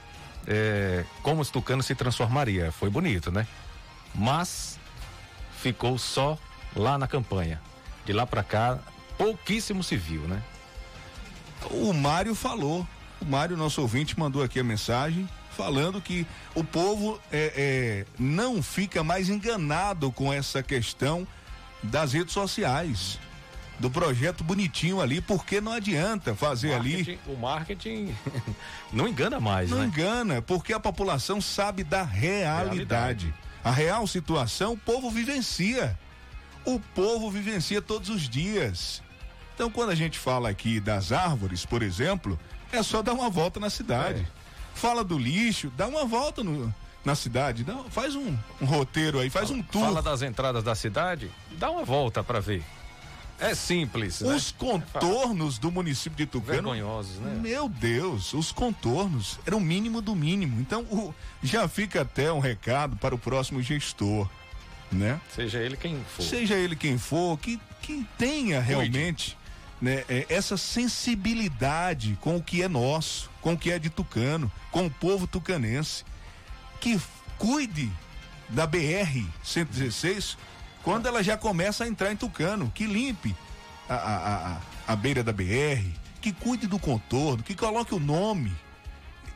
é, 0.47 1.03
como 1.21 1.41
os 1.41 1.49
Tucano 1.49 1.83
se 1.83 1.93
transformaria. 1.93 2.71
Foi 2.71 2.89
bonito, 2.89 3.29
né? 3.29 3.45
Mas 4.15 4.79
ficou 5.57 5.97
só 5.97 6.37
lá 6.73 6.97
na 6.97 7.05
campanha. 7.05 7.61
De 8.05 8.13
lá 8.13 8.25
para 8.25 8.43
cá, 8.43 8.79
pouquíssimo 9.17 9.83
se 9.83 9.97
viu, 9.97 10.21
né? 10.21 10.41
O 11.69 11.91
Mário 11.91 12.33
falou. 12.33 12.87
O 13.19 13.25
Mário, 13.25 13.57
nosso 13.57 13.81
ouvinte, 13.81 14.17
mandou 14.17 14.41
aqui 14.41 14.57
a 14.57 14.63
mensagem 14.63 15.27
falando 15.57 15.99
que 15.99 16.25
o 16.53 16.63
povo 16.63 17.19
é, 17.31 17.53
é, 17.57 18.05
não 18.19 18.61
fica 18.61 19.03
mais 19.03 19.27
enganado 19.27 20.11
com 20.11 20.31
essa 20.31 20.61
questão 20.61 21.27
das 21.81 22.13
redes 22.13 22.31
sociais. 22.33 23.19
Do 23.79 23.91
projeto 23.91 24.43
bonitinho 24.43 25.01
ali, 25.01 25.21
porque 25.21 25.61
não 25.61 25.71
adianta 25.71 26.33
fazer 26.33 26.73
ali. 26.73 27.19
O 27.27 27.35
marketing 27.35 28.15
não 28.91 29.07
engana 29.07 29.39
mais, 29.39 29.69
não 29.69 29.79
né? 29.79 29.85
engana, 29.85 30.41
porque 30.41 30.73
a 30.73 30.79
população 30.79 31.39
sabe 31.39 31.83
da 31.83 32.01
realidade. 32.01 33.25
realidade. 33.25 33.33
A 33.63 33.71
real 33.71 34.07
situação 34.07 34.73
o 34.73 34.77
povo 34.77 35.11
vivencia. 35.11 35.97
O 36.65 36.79
povo 36.79 37.29
vivencia 37.29 37.81
todos 37.81 38.09
os 38.09 38.27
dias. 38.27 39.03
Então, 39.53 39.69
quando 39.69 39.91
a 39.91 39.95
gente 39.95 40.17
fala 40.17 40.49
aqui 40.49 40.79
das 40.79 41.11
árvores, 41.11 41.65
por 41.65 41.83
exemplo, 41.83 42.39
é 42.71 42.81
só 42.81 43.01
dar 43.03 43.13
uma 43.13 43.29
volta 43.29 43.59
na 43.59 43.69
cidade. 43.69 44.21
É. 44.21 44.36
Fala 44.77 45.03
do 45.03 45.17
lixo, 45.17 45.71
dá 45.75 45.87
uma 45.87 46.05
volta 46.05 46.43
no, 46.43 46.73
na 47.03 47.15
cidade, 47.15 47.63
dá, 47.63 47.75
faz 47.89 48.15
um, 48.15 48.37
um, 48.61 48.65
roteiro 48.65 49.19
aí, 49.19 49.29
faz 49.29 49.49
fala, 49.49 49.59
um 49.59 49.63
tour. 49.63 49.81
Fala 49.81 50.01
das 50.03 50.21
entradas 50.21 50.63
da 50.63 50.75
cidade, 50.75 51.31
dá 51.53 51.71
uma 51.71 51.83
volta 51.83 52.23
para 52.23 52.39
ver. 52.39 52.63
É 53.39 53.55
simples. 53.55 54.21
Né? 54.21 54.35
Os 54.35 54.51
contornos 54.51 55.57
do 55.57 55.71
município 55.71 56.17
de 56.17 56.25
Tucano. 56.25 56.53
Vergonhosos, 56.53 57.17
né? 57.17 57.39
Meu 57.41 57.69
Deus, 57.69 58.33
os 58.33 58.51
contornos 58.51 59.39
eram 59.45 59.59
o 59.59 59.61
mínimo 59.61 60.01
do 60.01 60.15
mínimo. 60.15 60.59
Então, 60.59 60.81
o, 60.83 61.13
já 61.41 61.67
fica 61.67 62.01
até 62.01 62.31
um 62.31 62.39
recado 62.39 62.95
para 62.97 63.13
o 63.13 63.17
próximo 63.17 63.61
gestor, 63.61 64.27
né? 64.91 65.19
Seja 65.35 65.59
ele 65.59 65.77
quem 65.77 66.03
for. 66.03 66.23
Seja 66.23 66.55
ele 66.55 66.75
quem 66.75 66.97
for, 66.97 67.37
que, 67.37 67.59
que 67.81 68.05
tenha 68.17 68.59
realmente 68.59 69.37
né, 69.81 70.03
é, 70.09 70.25
essa 70.29 70.57
sensibilidade 70.57 72.17
com 72.21 72.37
o 72.37 72.43
que 72.43 72.61
é 72.61 72.67
nosso, 72.67 73.29
com 73.41 73.53
o 73.53 73.57
que 73.57 73.71
é 73.71 73.79
de 73.79 73.89
Tucano, 73.89 74.51
com 74.71 74.85
o 74.85 74.91
povo 74.91 75.27
tucanense. 75.27 76.03
Que 76.79 76.99
cuide 77.37 77.91
da 78.49 78.65
BR 78.65 79.25
116 79.43 80.37
quando 80.83 81.05
ela 81.05 81.21
já 81.21 81.35
começa 81.35 81.83
a 81.83 81.87
entrar 81.87 82.11
em 82.11 82.15
Tucano, 82.15 82.71
que 82.73 82.85
limpe 82.85 83.35
a, 83.89 83.95
a, 83.95 84.35
a, 84.53 84.61
a 84.87 84.95
beira 84.95 85.23
da 85.23 85.33
BR, 85.33 85.85
que 86.21 86.31
cuide 86.31 86.65
do 86.65 86.79
contorno, 86.79 87.43
que 87.43 87.53
coloque 87.53 87.93
o 87.93 87.99
nome, 87.99 88.55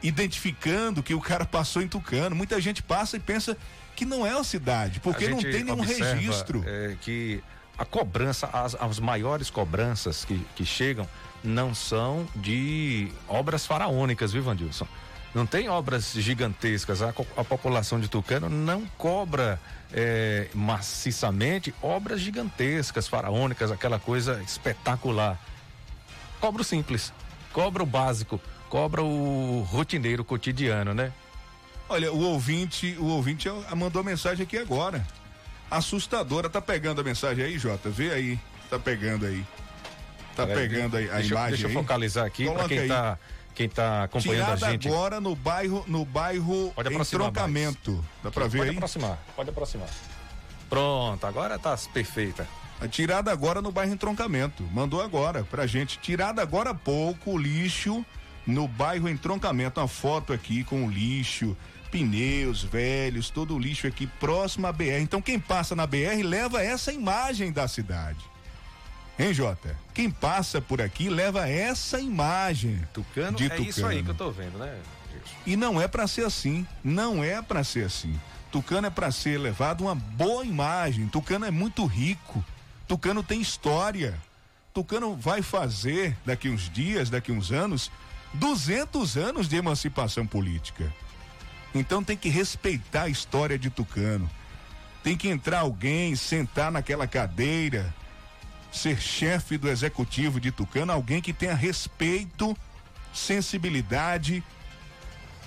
identificando 0.02 1.04
que 1.04 1.14
o 1.14 1.20
cara 1.20 1.46
passou 1.46 1.82
em 1.82 1.88
Tucano. 1.88 2.36
Muita 2.36 2.60
gente 2.62 2.82
passa 2.82 3.18
e 3.18 3.20
pensa 3.20 3.58
que 3.96 4.06
não 4.06 4.26
é 4.26 4.32
a 4.32 4.44
cidade, 4.44 5.00
porque 5.02 5.28
não 5.28 5.40
tem 5.40 5.64
nenhum 5.64 5.82
registro. 5.82 6.64
É, 6.66 6.96
que 7.02 7.44
a 7.82 7.86
cobrança, 7.86 8.48
as, 8.54 8.76
as 8.76 9.00
maiores 9.00 9.50
cobranças 9.50 10.24
que, 10.24 10.38
que 10.56 10.64
chegam 10.64 11.08
não 11.44 11.74
são 11.74 12.28
de 12.36 13.12
obras 13.28 13.66
faraônicas, 13.66 14.32
viu, 14.32 14.44
Vandilson? 14.44 14.88
Não 15.34 15.48
tem 15.48 15.68
obras 15.68 16.12
gigantescas. 16.14 17.02
A, 17.02 17.10
a 17.10 17.44
população 17.44 18.00
de 18.00 18.08
Tucano 18.08 18.50
não 18.50 18.86
cobra 19.00 19.60
é, 19.92 20.48
maciçamente 20.54 21.74
obras 21.82 22.20
gigantescas, 22.20 23.08
faraônicas, 23.08 23.72
aquela 23.72 23.98
coisa 23.98 24.40
espetacular. 24.44 25.40
Cobra 26.40 26.62
o 26.62 26.66
simples, 26.66 27.12
cobra 27.52 27.82
o 27.82 27.86
básico, 27.86 28.40
cobra 28.70 29.02
o 29.02 29.64
rotineiro 29.64 30.24
cotidiano, 30.24 30.94
né? 30.94 31.12
Olha, 31.90 32.14
o 32.14 32.20
ouvinte, 32.20 32.96
o 33.00 33.06
ouvinte 33.06 33.50
mandou 33.76 34.04
mensagem 34.04 34.44
aqui 34.44 34.60
agora. 34.60 35.04
Assustadora, 35.72 36.50
tá 36.50 36.62
pegando 36.62 37.00
a 37.00 37.04
mensagem 37.04 37.46
aí, 37.46 37.58
Jota? 37.58 37.90
Vê 37.90 38.12
aí, 38.12 38.40
tá 38.70 38.78
pegando 38.78 39.26
aí. 39.26 39.46
Tá 40.36 40.46
pegando 40.46 40.98
aí 40.98 41.10
a 41.10 41.16
deixa, 41.16 41.34
imagem 41.34 41.50
Deixa 41.52 41.68
eu 41.68 41.74
focalizar 41.74 42.26
aqui 42.26 42.50
para 42.50 42.68
quem 42.68 42.80
aí. 42.80 42.88
tá 42.88 43.18
quem 43.54 43.66
está 43.68 44.04
acompanhando 44.04 44.46
Tirada 44.46 44.68
a 44.68 44.72
gente. 44.72 44.88
agora 44.88 45.20
no 45.20 45.36
bairro, 45.36 45.84
no 45.88 46.06
bairro 46.06 46.72
pode 46.74 46.94
entroncamento. 46.94 47.92
Mais. 47.92 48.06
Dá 48.24 48.32
para 48.32 48.48
ver 48.48 48.58
pode 48.58 48.62
aí? 48.62 48.68
Pode 48.68 48.78
aproximar, 48.78 49.20
pode 49.36 49.50
aproximar. 49.50 49.90
Pronto, 50.70 51.26
agora 51.26 51.60
tá 51.60 51.78
perfeita. 51.94 52.48
A 52.80 52.88
tirada 52.88 53.32
agora 53.32 53.62
no 53.62 53.72
bairro 53.72 53.94
entroncamento. 53.94 54.64
Mandou 54.72 55.02
agora 55.02 55.44
pra 55.44 55.68
gente. 55.68 56.00
Tirada 56.00 56.42
agora 56.42 56.72
há 56.72 56.74
pouco 56.74 57.32
o 57.32 57.38
lixo 57.38 58.06
no 58.48 58.68
bairro 58.68 59.08
entroncamento. 59.08 59.80
Uma 59.80 59.88
foto 59.88 60.34
aqui 60.34 60.64
com 60.64 60.86
o 60.86 60.90
lixo, 60.90 61.56
pneus 61.92 62.64
velhos, 62.64 63.30
todo 63.30 63.56
o 63.56 63.60
lixo 63.60 63.86
aqui 63.86 64.08
próximo 64.08 64.66
à 64.66 64.72
BR. 64.72 65.02
Então 65.02 65.22
quem 65.22 65.40
passa 65.40 65.76
na 65.76 65.86
BR 65.86 66.24
leva 66.24 66.64
essa 66.64 66.92
imagem 66.92 67.52
da 67.52 67.68
cidade. 67.68 68.32
Hein, 69.20 69.34
Jota? 69.34 69.78
Quem 69.94 70.10
passa 70.10 70.62
por 70.62 70.82
aqui 70.82 71.10
leva 71.10 71.48
essa 71.48 72.00
imagem. 72.00 72.82
Tucano, 72.94 73.38
de 73.38 73.46
é 73.46 73.50
Tucano. 73.50 73.70
isso 73.70 73.86
aí 73.86 74.02
que 74.02 74.10
eu 74.10 74.16
tô 74.16 74.32
vendo, 74.32 74.58
né? 74.58 74.80
E 75.46 75.56
não 75.56 75.80
é 75.80 75.88
para 75.88 76.08
ser 76.08 76.26
assim. 76.26 76.66
Não 76.84 77.24
é 77.24 77.42
para 77.42 77.64
ser 77.64 77.86
assim. 77.86 78.20
Tucano 78.52 78.88
é 78.88 78.90
para 78.90 79.12
ser 79.12 79.38
levado 79.38 79.82
uma 79.82 79.94
boa 79.94 80.46
imagem. 80.46 81.08
Tucano 81.08 81.46
é 81.46 81.52
muito 81.52 81.86
rico. 81.86 82.44
Tucano 82.88 83.22
tem 83.22 83.42
história. 83.42 84.18
Tucano 84.74 85.16
vai 85.16 85.42
fazer 85.42 86.18
daqui 86.26 86.50
uns 86.50 86.70
dias, 86.70 87.10
daqui 87.10 87.32
uns 87.32 87.52
anos, 87.52 87.92
200 88.34 89.18
anos 89.18 89.48
de 89.48 89.58
emancipação 89.58 90.26
política. 90.26 90.92
Então 91.74 92.04
tem 92.04 92.18
que 92.18 92.30
respeitar 92.30 93.04
a 93.04 93.10
história 93.10 93.58
de 93.58 93.70
Tucano. 93.70 94.30
Tem 95.04 95.18
que 95.18 95.30
entrar 95.30 95.60
alguém, 95.60 96.16
sentar 96.16 96.72
naquela 96.72 97.08
cadeira, 97.08 97.94
ser 98.72 99.02
chefe 99.02 99.58
do 99.58 99.70
executivo 99.70 100.40
de 100.40 100.52
Tucano, 100.52 100.92
alguém 100.92 101.22
que 101.22 101.34
tenha 101.34 101.56
respeito, 101.56 102.56
sensibilidade 103.14 104.44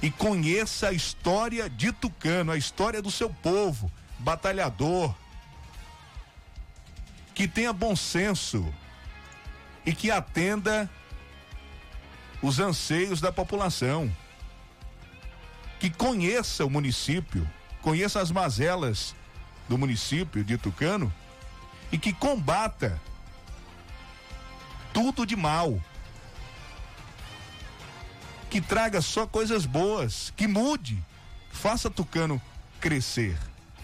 e 0.02 0.10
conheça 0.10 0.88
a 0.88 0.92
história 0.92 1.68
de 1.68 1.92
Tucano, 1.92 2.52
a 2.52 2.56
história 2.56 3.00
do 3.00 3.10
seu 3.10 3.30
povo, 3.30 3.90
batalhador, 4.18 5.14
que 7.34 7.48
tenha 7.48 7.72
bom 7.72 7.96
senso 7.96 8.72
e 9.86 9.94
que 9.94 10.10
atenda 10.10 10.90
os 12.42 12.60
anseios 12.60 13.20
da 13.20 13.32
população, 13.32 14.14
que 15.78 15.90
conheça 15.90 16.64
o 16.64 16.70
município, 16.70 17.48
conheça 17.82 18.20
as 18.20 18.30
mazelas 18.30 19.14
do 19.68 19.76
município 19.78 20.44
de 20.44 20.56
Tucano 20.56 21.12
e 21.92 21.98
que 21.98 22.12
combata 22.12 23.00
tudo 24.92 25.26
de 25.26 25.36
mal. 25.36 25.80
Que 28.50 28.60
traga 28.60 29.00
só 29.00 29.26
coisas 29.26 29.66
boas, 29.66 30.32
que 30.36 30.46
mude, 30.46 31.02
faça 31.50 31.90
Tucano 31.90 32.40
crescer. 32.80 33.36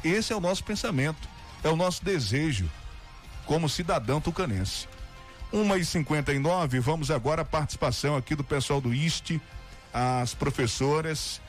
Esse 0.04 0.32
é 0.32 0.36
o 0.36 0.40
nosso 0.40 0.62
pensamento, 0.64 1.28
é 1.62 1.68
o 1.68 1.76
nosso 1.76 2.04
desejo 2.04 2.70
como 3.44 3.68
cidadão 3.68 4.20
tucanense. 4.20 4.88
Uma 5.52 5.76
e 5.76 5.84
cinquenta 5.84 6.32
e 6.32 6.38
nove, 6.38 6.78
vamos 6.78 7.10
agora 7.10 7.42
à 7.42 7.44
participação 7.44 8.16
aqui 8.16 8.36
do 8.36 8.44
pessoal 8.44 8.80
do 8.80 8.94
IST, 8.94 9.40
as 9.92 10.32
professoras 10.32 11.40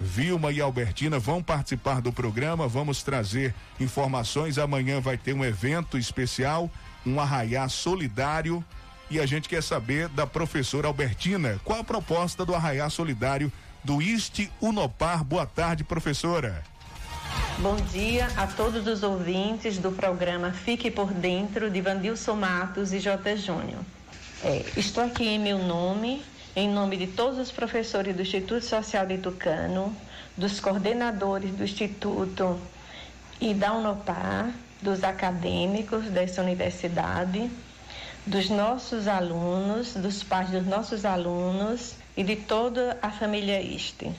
Vilma 0.00 0.52
e 0.52 0.60
Albertina 0.60 1.18
vão 1.18 1.42
participar 1.42 2.00
do 2.00 2.12
programa, 2.12 2.68
vamos 2.68 3.02
trazer 3.02 3.54
informações. 3.80 4.58
Amanhã 4.58 5.00
vai 5.00 5.16
ter 5.16 5.32
um 5.32 5.44
evento 5.44 5.96
especial, 5.96 6.70
um 7.04 7.18
arraiá 7.18 7.68
solidário. 7.68 8.64
E 9.10 9.20
a 9.20 9.26
gente 9.26 9.48
quer 9.48 9.62
saber 9.62 10.08
da 10.08 10.26
professora 10.26 10.88
Albertina, 10.88 11.60
qual 11.64 11.80
a 11.80 11.84
proposta 11.84 12.44
do 12.44 12.54
arraiá 12.54 12.90
solidário 12.90 13.50
do 13.82 14.02
IST 14.02 14.50
Unopar? 14.60 15.22
Boa 15.24 15.46
tarde, 15.46 15.84
professora. 15.84 16.62
Bom 17.58 17.76
dia 17.76 18.28
a 18.36 18.46
todos 18.46 18.86
os 18.86 19.02
ouvintes 19.02 19.78
do 19.78 19.90
programa 19.90 20.52
Fique 20.52 20.90
por 20.90 21.12
Dentro 21.12 21.70
de 21.70 21.80
Vandilson 21.80 22.34
Matos 22.34 22.92
e 22.92 22.98
J. 22.98 23.36
Júnior. 23.36 23.80
É, 24.44 24.64
estou 24.76 25.02
aqui 25.02 25.26
em 25.26 25.38
meu 25.38 25.58
nome, 25.58 26.22
em 26.56 26.70
nome 26.70 26.96
de 26.96 27.06
todos 27.06 27.38
os 27.38 27.52
professores 27.52 28.16
do 28.16 28.22
Instituto 28.22 28.64
Social 28.64 29.04
de 29.04 29.18
Tucano, 29.18 29.94
dos 30.34 30.58
coordenadores 30.58 31.50
do 31.50 31.62
Instituto 31.62 32.58
e 33.38 33.52
da 33.52 33.74
Unopar, 33.74 34.50
dos 34.80 35.04
acadêmicos 35.04 36.06
dessa 36.06 36.40
universidade, 36.40 37.50
dos 38.24 38.48
nossos 38.48 39.06
alunos, 39.06 39.92
dos 39.92 40.22
pais 40.22 40.48
dos 40.48 40.66
nossos 40.66 41.04
alunos 41.04 41.96
e 42.16 42.24
de 42.24 42.36
toda 42.36 42.98
a 43.02 43.10
família 43.10 43.60
ISTE. 43.60 44.10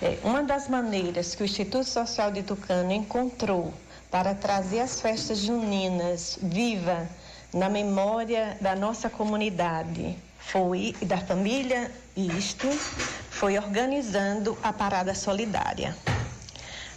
É, 0.00 0.18
uma 0.24 0.42
das 0.42 0.70
maneiras 0.70 1.34
que 1.34 1.42
o 1.42 1.44
Instituto 1.44 1.84
Social 1.84 2.32
de 2.32 2.42
Tucano 2.42 2.92
encontrou 2.92 3.74
para 4.10 4.34
trazer 4.34 4.80
as 4.80 5.02
festas 5.02 5.40
juninas 5.40 6.38
viva 6.40 7.06
na 7.52 7.68
memória 7.68 8.56
da 8.58 8.74
nossa 8.74 9.10
comunidade 9.10 10.16
foi 10.46 10.94
da 11.02 11.18
família 11.18 11.90
isto 12.16 12.68
foi 13.30 13.58
organizando 13.58 14.56
a 14.62 14.72
parada 14.72 15.14
solidária. 15.14 15.96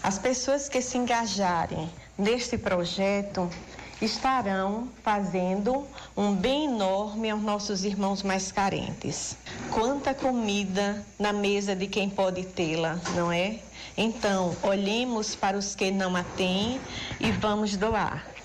As 0.03 0.19
pessoas 0.19 0.69
que 0.69 0.81
se 0.81 0.97
engajarem 0.97 1.89
neste 2.17 2.57
projeto 2.57 3.49
estarão 3.99 4.87
fazendo 5.03 5.87
um 6.15 6.35
bem 6.35 6.65
enorme 6.65 7.31
aos 7.31 7.41
nossos 7.41 7.83
irmãos 7.83 8.21
mais 8.21 8.51
carentes. 8.51 9.35
Quanta 9.71 10.13
comida 10.13 11.03
na 11.17 11.33
mesa 11.33 11.75
de 11.75 11.87
quem 11.87 12.09
pode 12.09 12.45
tê-la, 12.45 12.99
não 13.15 13.31
é? 13.31 13.59
Então, 13.97 14.55
olhemos 14.61 15.35
para 15.35 15.57
os 15.57 15.73
que 15.73 15.89
não 15.89 16.15
a 16.15 16.23
têm 16.23 16.79
e 17.19 17.31
vamos 17.31 17.75
doar. 17.75 18.36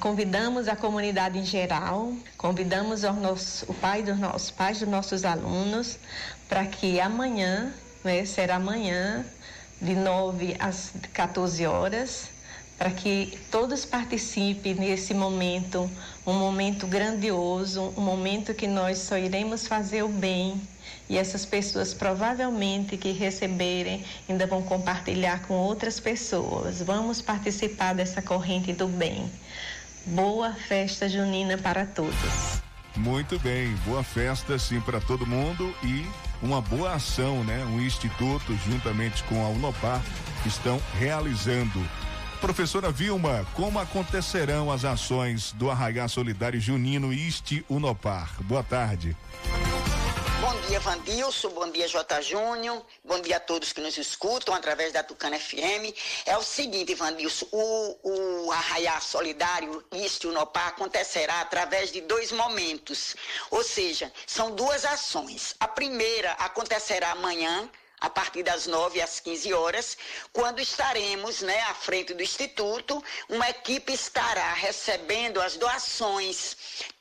Convidamos 0.00 0.66
a 0.66 0.74
comunidade 0.74 1.38
em 1.38 1.44
geral, 1.44 2.12
convidamos 2.36 3.02
nosso, 3.02 3.64
o 3.70 3.74
pai 3.74 4.02
dos 4.02 4.18
nossos 4.18 4.50
pais 4.50 4.80
dos 4.80 4.88
nossos 4.88 5.24
alunos 5.24 5.98
para 6.48 6.66
que 6.66 7.00
amanhã, 7.00 7.72
né, 8.02 8.24
será 8.24 8.56
amanhã, 8.56 9.24
de 9.80 9.94
9 9.94 10.56
às 10.58 10.92
14 11.12 11.64
horas, 11.64 12.28
para 12.76 12.90
que 12.90 13.38
todos 13.52 13.84
participem 13.84 14.74
nesse 14.74 15.14
momento, 15.14 15.88
um 16.26 16.32
momento 16.32 16.88
grandioso, 16.88 17.94
um 17.96 18.00
momento 18.00 18.52
que 18.52 18.66
nós 18.66 18.98
só 18.98 19.16
iremos 19.16 19.64
fazer 19.64 20.02
o 20.02 20.08
bem 20.08 20.60
e 21.10 21.18
essas 21.18 21.44
pessoas 21.44 21.92
provavelmente 21.92 22.96
que 22.96 23.10
receberem 23.10 24.04
ainda 24.28 24.46
vão 24.46 24.62
compartilhar 24.62 25.42
com 25.42 25.54
outras 25.54 25.98
pessoas. 25.98 26.80
Vamos 26.80 27.20
participar 27.20 27.96
dessa 27.96 28.22
corrente 28.22 28.72
do 28.72 28.86
bem. 28.86 29.28
Boa 30.06 30.52
festa 30.52 31.08
junina 31.08 31.58
para 31.58 31.84
todos. 31.84 32.62
Muito 32.96 33.40
bem, 33.40 33.74
boa 33.84 34.04
festa 34.04 34.56
sim 34.56 34.80
para 34.80 35.00
todo 35.00 35.26
mundo 35.26 35.74
e 35.82 36.06
uma 36.40 36.60
boa 36.60 36.94
ação, 36.94 37.42
né? 37.42 37.64
Um 37.64 37.80
instituto 37.80 38.56
juntamente 38.64 39.24
com 39.24 39.44
a 39.44 39.48
Unopar 39.48 40.00
estão 40.46 40.80
realizando. 40.96 41.84
Professora 42.40 42.90
Vilma, 42.90 43.46
como 43.54 43.78
acontecerão 43.78 44.72
as 44.72 44.82
ações 44.82 45.52
do 45.52 45.70
Arraiá 45.70 46.08
Solidário 46.08 46.58
Junino 46.58 47.12
Este 47.12 47.62
Unopar? 47.68 48.42
Boa 48.42 48.64
tarde. 48.64 49.14
Bom 50.40 50.58
dia, 50.66 50.80
Vandilson. 50.80 51.50
Bom 51.50 51.70
dia, 51.70 51.86
J. 51.86 52.22
Júnior. 52.22 52.82
Bom 53.04 53.20
dia 53.20 53.36
a 53.36 53.40
todos 53.40 53.74
que 53.74 53.80
nos 53.82 53.98
escutam 53.98 54.54
através 54.54 54.90
da 54.90 55.02
Tucana 55.02 55.38
FM. 55.38 55.92
É 56.24 56.34
o 56.38 56.42
seguinte, 56.42 56.94
Vandilson, 56.94 57.46
o, 57.52 58.46
o 58.46 58.52
Arraiá 58.52 58.98
Solidário 59.00 59.84
Este 59.92 60.26
Unopar 60.26 60.68
acontecerá 60.68 61.42
através 61.42 61.92
de 61.92 62.00
dois 62.00 62.32
momentos. 62.32 63.16
Ou 63.50 63.62
seja, 63.62 64.10
são 64.26 64.50
duas 64.54 64.86
ações. 64.86 65.54
A 65.60 65.68
primeira 65.68 66.32
acontecerá 66.32 67.10
amanhã, 67.10 67.68
a 68.00 68.08
partir 68.08 68.42
das 68.42 68.66
9 68.66 69.00
às 69.00 69.20
15 69.20 69.52
horas, 69.52 69.96
quando 70.32 70.60
estaremos 70.60 71.42
né, 71.42 71.60
à 71.62 71.74
frente 71.74 72.14
do 72.14 72.22
Instituto, 72.22 73.02
uma 73.28 73.48
equipe 73.50 73.92
estará 73.92 74.52
recebendo 74.54 75.40
as 75.40 75.56
doações 75.56 76.56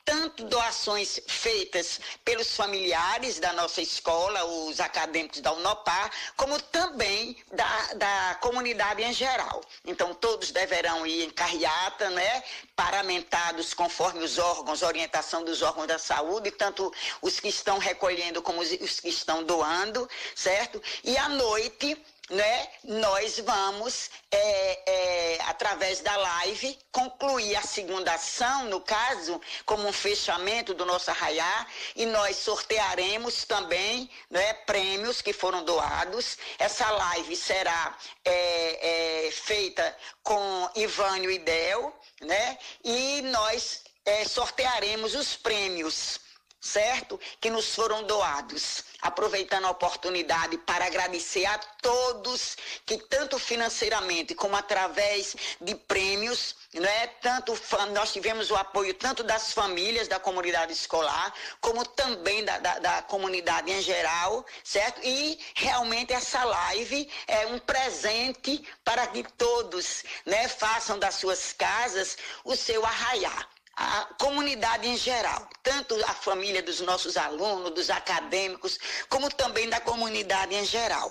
tanto 0.09 0.43
doações 0.45 1.21
feitas 1.27 2.01
pelos 2.25 2.55
familiares 2.55 3.39
da 3.39 3.53
nossa 3.53 3.79
escola, 3.79 4.43
os 4.43 4.79
acadêmicos 4.79 5.39
da 5.39 5.53
Unopar, 5.53 6.09
como 6.35 6.59
também 6.59 7.37
da, 7.53 7.93
da 7.93 8.37
comunidade 8.41 9.03
em 9.03 9.13
geral. 9.13 9.61
Então, 9.85 10.15
todos 10.15 10.49
deverão 10.49 11.05
ir 11.05 11.25
em 11.25 11.29
carreata, 11.29 12.09
né, 12.09 12.43
paramentados 12.75 13.75
conforme 13.75 14.23
os 14.23 14.39
órgãos, 14.39 14.81
orientação 14.81 15.43
dos 15.43 15.61
órgãos 15.61 15.85
da 15.85 15.99
saúde, 15.99 16.49
tanto 16.49 16.91
os 17.21 17.39
que 17.39 17.49
estão 17.49 17.77
recolhendo 17.77 18.41
como 18.41 18.61
os, 18.61 18.71
os 18.71 18.99
que 18.99 19.09
estão 19.09 19.43
doando, 19.43 20.09
certo? 20.33 20.81
E 21.03 21.15
à 21.19 21.29
noite 21.29 21.95
né, 22.29 22.67
nós 22.83 23.39
vamos, 23.39 24.09
é, 24.31 24.91
é, 24.91 25.41
através 25.43 25.99
da 26.01 26.15
live, 26.15 26.77
concluir 26.91 27.55
a 27.55 27.61
segunda 27.61 28.13
ação, 28.13 28.65
no 28.65 28.79
caso, 28.81 29.41
como 29.65 29.87
um 29.87 29.93
fechamento 29.93 30.73
do 30.73 30.85
nosso 30.85 31.09
arraiá, 31.09 31.67
e 31.95 32.05
nós 32.05 32.37
sortearemos 32.37 33.43
também 33.45 34.09
né, 34.29 34.53
prêmios 34.65 35.21
que 35.21 35.33
foram 35.33 35.63
doados. 35.63 36.37
Essa 36.57 36.89
live 36.89 37.35
será 37.35 37.97
é, 38.23 39.27
é 39.27 39.31
feita 39.31 39.95
com 40.23 40.69
Ivânio 40.75 41.31
e 41.31 41.39
Del, 41.39 41.93
né, 42.21 42.57
e 42.83 43.21
nós 43.23 43.83
é, 44.05 44.25
sortearemos 44.25 45.15
os 45.15 45.35
prêmios 45.35 46.19
certo? 46.59 47.19
Que 47.39 47.49
nos 47.49 47.73
foram 47.73 48.03
doados. 48.03 48.83
Aproveitando 49.01 49.65
a 49.65 49.71
oportunidade 49.71 50.57
para 50.57 50.85
agradecer 50.85 51.45
a 51.45 51.57
todos 51.57 52.57
que, 52.85 52.97
tanto 52.97 53.39
financeiramente 53.39 54.35
como 54.35 54.55
através 54.55 55.35
de 55.61 55.75
prêmios, 55.75 56.55
é 56.73 57.07
Tanto 57.07 57.57
nós 57.91 58.13
tivemos 58.13 58.51
o 58.51 58.55
apoio 58.55 58.93
tanto 58.93 59.23
das 59.23 59.51
famílias 59.53 60.07
da 60.07 60.19
comunidade 60.19 60.71
escolar, 60.71 61.33
como 61.59 61.85
também 61.85 62.45
da, 62.45 62.59
da, 62.59 62.79
da 62.79 63.01
comunidade 63.01 63.71
em 63.71 63.81
geral, 63.81 64.45
certo? 64.63 65.01
E 65.03 65.39
realmente 65.55 66.13
essa 66.13 66.43
live 66.43 67.09
é 67.27 67.47
um 67.47 67.59
presente 67.59 68.63
para 68.83 69.07
que 69.07 69.23
todos 69.37 70.03
né, 70.25 70.47
façam 70.47 70.99
das 70.99 71.15
suas 71.15 71.53
casas 71.53 72.17
o 72.43 72.55
seu 72.55 72.85
arraiar 72.85 73.49
a 73.79 74.13
comunidade 74.19 74.89
em 74.89 74.97
geral, 74.97 75.47
tanto 75.63 75.95
a 76.05 76.13
família 76.13 76.61
dos 76.61 76.81
nossos 76.81 77.15
alunos, 77.15 77.71
dos 77.71 77.89
acadêmicos, 77.89 78.77
como 79.07 79.29
também 79.29 79.69
da 79.69 79.79
comunidade 79.79 80.53
em 80.53 80.65
geral. 80.65 81.09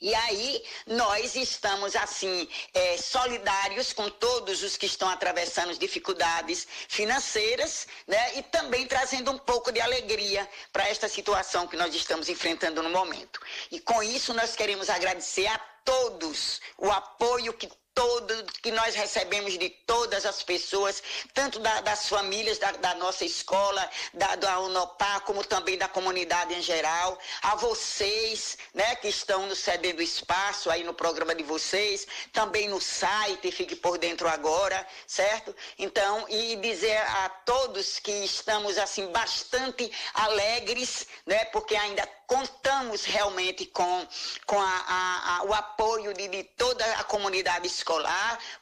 E 0.00 0.14
aí 0.14 0.62
nós 0.86 1.34
estamos 1.34 1.96
assim 1.96 2.48
é, 2.72 2.96
solidários 2.98 3.92
com 3.92 4.08
todos 4.10 4.62
os 4.62 4.76
que 4.76 4.86
estão 4.86 5.08
atravessando 5.08 5.76
dificuldades 5.76 6.68
financeiras, 6.88 7.88
né? 8.06 8.38
E 8.38 8.42
também 8.42 8.86
trazendo 8.86 9.32
um 9.32 9.38
pouco 9.38 9.72
de 9.72 9.80
alegria 9.80 10.48
para 10.72 10.88
esta 10.88 11.08
situação 11.08 11.66
que 11.66 11.76
nós 11.76 11.92
estamos 11.94 12.28
enfrentando 12.28 12.80
no 12.80 12.90
momento. 12.90 13.40
E 13.72 13.80
com 13.80 14.02
isso 14.04 14.32
nós 14.34 14.54
queremos 14.54 14.88
agradecer 14.88 15.48
a 15.48 15.58
todos 15.84 16.60
o 16.78 16.90
apoio 16.92 17.54
que 17.54 17.68
todo 17.96 18.44
que 18.60 18.70
nós 18.70 18.94
recebemos 18.94 19.58
de 19.58 19.70
todas 19.70 20.26
as 20.26 20.42
pessoas, 20.42 21.02
tanto 21.32 21.58
da, 21.58 21.80
das 21.80 22.10
famílias 22.10 22.58
da, 22.58 22.70
da, 22.72 22.94
nossa 22.96 23.24
escola, 23.24 23.88
da, 24.12 24.36
da 24.36 24.60
Unopar, 24.60 25.22
como 25.22 25.42
também 25.42 25.78
da 25.78 25.88
comunidade 25.88 26.52
em 26.52 26.60
geral, 26.60 27.18
a 27.40 27.56
vocês, 27.56 28.58
né, 28.74 28.96
que 28.96 29.08
estão 29.08 29.46
nos 29.46 29.60
cedendo 29.60 30.02
espaço 30.02 30.70
aí 30.70 30.84
no 30.84 30.92
programa 30.92 31.34
de 31.34 31.42
vocês, 31.42 32.06
também 32.34 32.68
no 32.68 32.82
site, 32.82 33.50
fique 33.50 33.74
por 33.74 33.96
dentro 33.96 34.28
agora, 34.28 34.86
certo? 35.06 35.56
Então, 35.78 36.26
e 36.28 36.54
dizer 36.56 36.98
a 36.98 37.30
todos 37.30 37.98
que 37.98 38.12
estamos 38.12 38.76
assim 38.76 39.10
bastante 39.10 39.90
alegres, 40.12 41.06
né, 41.24 41.46
porque 41.46 41.74
ainda 41.74 42.06
contamos 42.26 43.04
realmente 43.04 43.64
com, 43.66 44.06
com 44.44 44.60
a, 44.60 44.84
a, 44.88 45.38
a, 45.38 45.44
o 45.44 45.54
apoio 45.54 46.12
de, 46.12 46.28
de 46.28 46.42
toda 46.42 46.84
a 46.96 47.04
comunidade 47.04 47.66
escolar, 47.66 47.85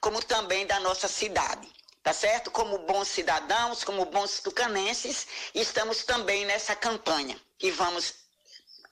como 0.01 0.23
também 0.23 0.67
da 0.67 0.79
nossa 0.81 1.09
cidade 1.09 1.73
tá 2.05 2.13
certo? 2.13 2.51
Como 2.51 2.79
bons 2.81 3.09
cidadãos, 3.09 3.83
como 3.83 4.05
bons 4.05 4.39
tucanenses, 4.41 5.27
estamos 5.55 6.05
também 6.05 6.45
nessa 6.45 6.77
campanha 6.77 7.35
e 7.59 7.71
vamos 7.71 8.15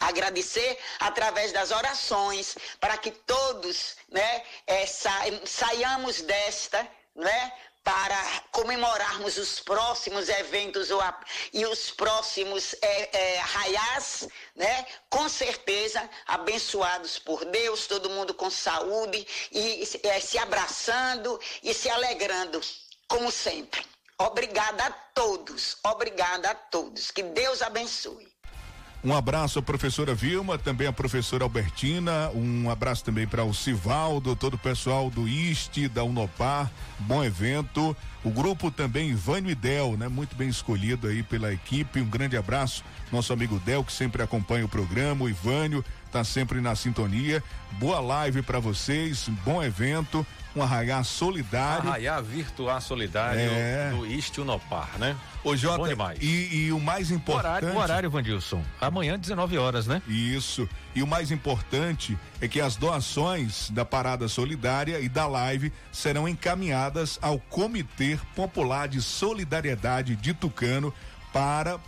agradecer 0.01 0.79
através 0.99 1.53
das 1.53 1.71
orações 1.71 2.57
para 2.81 2.97
que 2.97 3.11
todos, 3.11 3.97
né, 4.09 4.43
é, 4.67 4.87
sa 4.87 5.13
saiamos 5.45 6.23
desta, 6.23 6.89
né, 7.15 7.53
para 7.85 8.17
comemorarmos 8.53 9.37
os 9.37 9.61
próximos 9.61 10.29
eventos 10.29 10.89
e 11.53 11.67
os 11.67 11.91
próximos 11.91 12.75
é, 12.81 13.17
é, 13.17 13.43
né? 14.55 14.87
Com 15.11 15.29
certeza 15.29 16.09
abençoados 16.27 17.19
por 17.19 17.45
Deus, 17.45 17.87
todo 17.87 18.11
mundo 18.11 18.35
com 18.35 18.51
saúde 18.51 19.27
e 19.51 19.89
é, 20.05 20.21
se 20.21 20.39
abraçando 20.39 21.41
e 21.63 21.75
se 21.75 21.91
alegrando, 21.91 22.61
como 23.09 23.31
sempre. 23.31 23.85
Obrigada 24.19 24.85
a 24.85 24.91
todos, 24.91 25.77
obrigada 25.83 26.51
a 26.51 26.55
todos. 26.55 27.11
Que 27.11 27.23
Deus 27.23 27.61
abençoe. 27.63 28.32
Um 29.05 29.13
abraço 29.13 29.59
à 29.59 29.63
professora 29.63 30.15
Vilma, 30.15 30.57
também 30.57 30.87
à 30.87 30.93
professora 30.93 31.43
Albertina, 31.43 32.31
um 32.37 32.71
abraço 32.71 33.03
também 33.03 33.27
para 33.27 33.43
o 33.43 33.53
Sivaldo, 33.53 34.37
todo 34.37 34.55
o 34.55 34.59
pessoal 34.59 35.11
do 35.11 35.27
IST, 35.27 35.89
da 35.89 36.05
Unopar, 36.05 36.71
bom 37.01 37.25
evento. 37.25 37.97
O 38.23 38.31
grupo 38.31 38.71
também 38.71 39.13
Vânio 39.13 39.51
e 39.51 39.57
Del, 39.57 39.97
né? 39.97 40.07
Muito 40.07 40.37
bem 40.37 40.49
escolhido 40.49 41.09
aí 41.09 41.25
pela 41.25 41.53
equipe. 41.53 42.01
Um 42.01 42.09
grande 42.09 42.37
abraço, 42.37 42.85
nosso 43.11 43.33
amigo 43.33 43.59
Del, 43.59 43.83
que 43.83 43.93
sempre 43.93 44.23
acompanha 44.23 44.65
o 44.65 44.69
programa, 44.69 45.25
o 45.25 45.29
Ivânio, 45.29 45.85
tá 46.13 46.23
sempre 46.23 46.61
na 46.61 46.77
sintonia. 46.77 47.43
Boa 47.73 47.99
live 47.99 48.41
para 48.43 48.61
vocês, 48.61 49.29
bom 49.45 49.61
evento 49.61 50.25
um 50.55 50.63
arraiá 50.63 51.03
solidário. 51.03 51.89
Arraiá 51.89 52.21
virtual 52.21 52.81
solidário 52.81 53.41
é. 53.41 53.91
do 53.91 54.07
Ist 54.07 54.37
Unopar, 54.39 54.91
né? 54.99 55.17
Jota, 55.55 55.79
Bom 55.79 55.89
demais. 55.89 56.19
E, 56.23 56.67
e 56.67 56.73
o 56.73 56.79
mais 56.79 57.11
importante. 57.11 57.45
O 57.45 57.69
horário, 57.69 57.69
o 57.69 57.77
horário, 57.79 58.11
Vandilson. 58.11 58.63
Amanhã, 58.81 59.19
19 59.19 59.59
horas, 59.59 59.87
né? 59.87 60.01
Isso. 60.07 60.69
E 60.95 61.03
o 61.03 61.07
mais 61.07 61.33
importante 61.33 62.17
é 62.41 62.47
que 62.47 62.61
as 62.61 62.77
doações 62.77 63.69
da 63.71 63.85
Parada 63.85 64.29
Solidária 64.29 65.01
e 65.01 65.09
da 65.09 65.27
live 65.27 65.73
serão 65.91 66.29
encaminhadas 66.29 67.19
ao 67.21 67.39
Comitê 67.39 68.19
Popular 68.37 68.87
de 68.87 69.03
Solidariedade 69.03 70.15
de 70.15 70.33
Tucano 70.33 70.95
para 71.33 71.81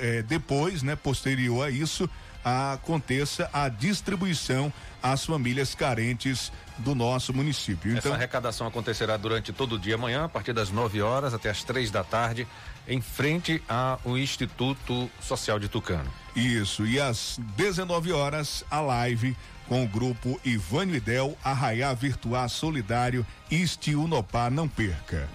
é, 0.00 0.22
depois, 0.22 0.82
né, 0.82 0.96
posterior 0.96 1.66
a 1.66 1.70
isso, 1.70 2.08
aconteça 2.44 3.48
a 3.52 3.68
distribuição 3.68 4.72
às 5.02 5.24
famílias 5.24 5.74
carentes 5.74 6.52
do 6.78 6.94
nosso 6.94 7.32
município. 7.32 7.92
Então, 7.92 8.12
Essa 8.12 8.14
arrecadação 8.14 8.66
acontecerá 8.66 9.16
durante 9.16 9.52
todo 9.52 9.76
o 9.76 9.78
dia 9.78 9.94
amanhã, 9.94 10.24
a 10.24 10.28
partir 10.28 10.52
das 10.52 10.70
9 10.70 11.00
horas 11.02 11.32
até 11.32 11.50
as 11.50 11.62
três 11.62 11.90
da 11.90 12.02
tarde, 12.04 12.46
em 12.86 13.00
frente 13.00 13.62
ao 13.68 14.18
Instituto 14.18 15.10
Social 15.20 15.58
de 15.58 15.68
Tucano. 15.68 16.10
Isso, 16.36 16.86
e 16.86 17.00
às 17.00 17.38
19 17.56 18.12
horas, 18.12 18.64
a 18.70 18.80
live 18.80 19.36
com 19.68 19.82
o 19.82 19.88
grupo 19.88 20.38
Ivânio 20.44 20.94
Idel, 20.94 21.38
Arraiá 21.42 21.94
Virtuar 21.94 22.48
Solidário, 22.48 23.26
Este 23.50 23.94
Unopá, 23.94 24.50
não 24.50 24.68
perca. 24.68 25.28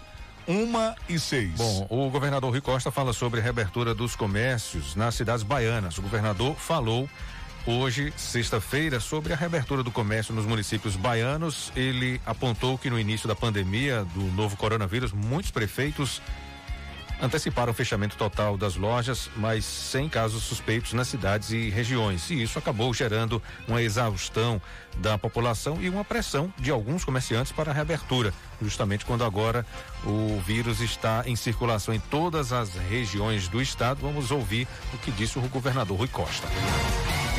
Uma 0.50 0.96
e 1.08 1.20
seis. 1.20 1.52
Bom, 1.52 1.86
o 1.92 2.10
governador 2.10 2.50
Rui 2.50 2.60
Costa 2.60 2.90
fala 2.90 3.14
sobre 3.14 3.40
a 3.40 3.44
reabertura 3.44 3.94
dos 3.94 4.16
comércios 4.16 4.96
nas 4.96 5.14
cidades 5.14 5.44
baianas. 5.44 6.00
O 6.00 6.02
governador 6.02 6.56
falou 6.56 7.08
hoje, 7.68 8.12
sexta-feira, 8.18 9.00
sobre 9.00 9.32
a 9.32 9.36
reabertura 9.36 9.84
do 9.84 9.92
comércio 9.92 10.34
nos 10.34 10.48
municípios 10.48 10.96
baianos. 10.96 11.72
Ele 11.76 12.20
apontou 12.26 12.80
que 12.80 12.90
no 12.90 13.00
início 13.00 13.28
da 13.28 13.36
pandemia 13.36 14.04
do 14.06 14.24
novo 14.32 14.58
coronavírus, 14.58 15.12
muitos 15.14 15.52
prefeitos 15.52 16.20
anteciparam 17.22 17.72
o 17.72 17.76
fechamento 17.76 18.16
total 18.16 18.58
das 18.58 18.76
lojas, 18.76 19.30
mas 19.36 19.66
sem 19.66 20.08
casos 20.08 20.44
suspeitos 20.44 20.94
nas 20.94 21.08
cidades 21.08 21.52
e 21.52 21.70
regiões. 21.70 22.30
E 22.30 22.42
isso 22.42 22.58
acabou 22.58 22.94
gerando 22.94 23.42
uma 23.68 23.82
exaustão 23.82 24.62
da 24.98 25.18
população 25.18 25.78
e 25.82 25.90
uma 25.90 26.04
pressão 26.04 26.54
de 26.58 26.72
alguns 26.72 27.04
comerciantes 27.04 27.52
para 27.52 27.72
a 27.72 27.74
reabertura, 27.74 28.34
justamente 28.62 29.06
quando 29.06 29.24
agora 29.24 29.66
o 30.06 30.42
vírus 30.46 30.82
está 30.82 31.24
em 31.26 31.36
circulação 31.36 31.94
em 31.94 32.00
todas 32.00 32.52
as 32.52 32.74
regiões 32.76 33.48
do 33.48 33.62
estado. 33.62 34.00
Vamos 34.02 34.32
ouvir 34.32 34.68
o 34.94 34.98
que 34.98 35.12
disse 35.12 35.38
o 35.38 35.42
governador 35.42 35.98
Rui 35.98 36.08
Costa. 36.08 36.48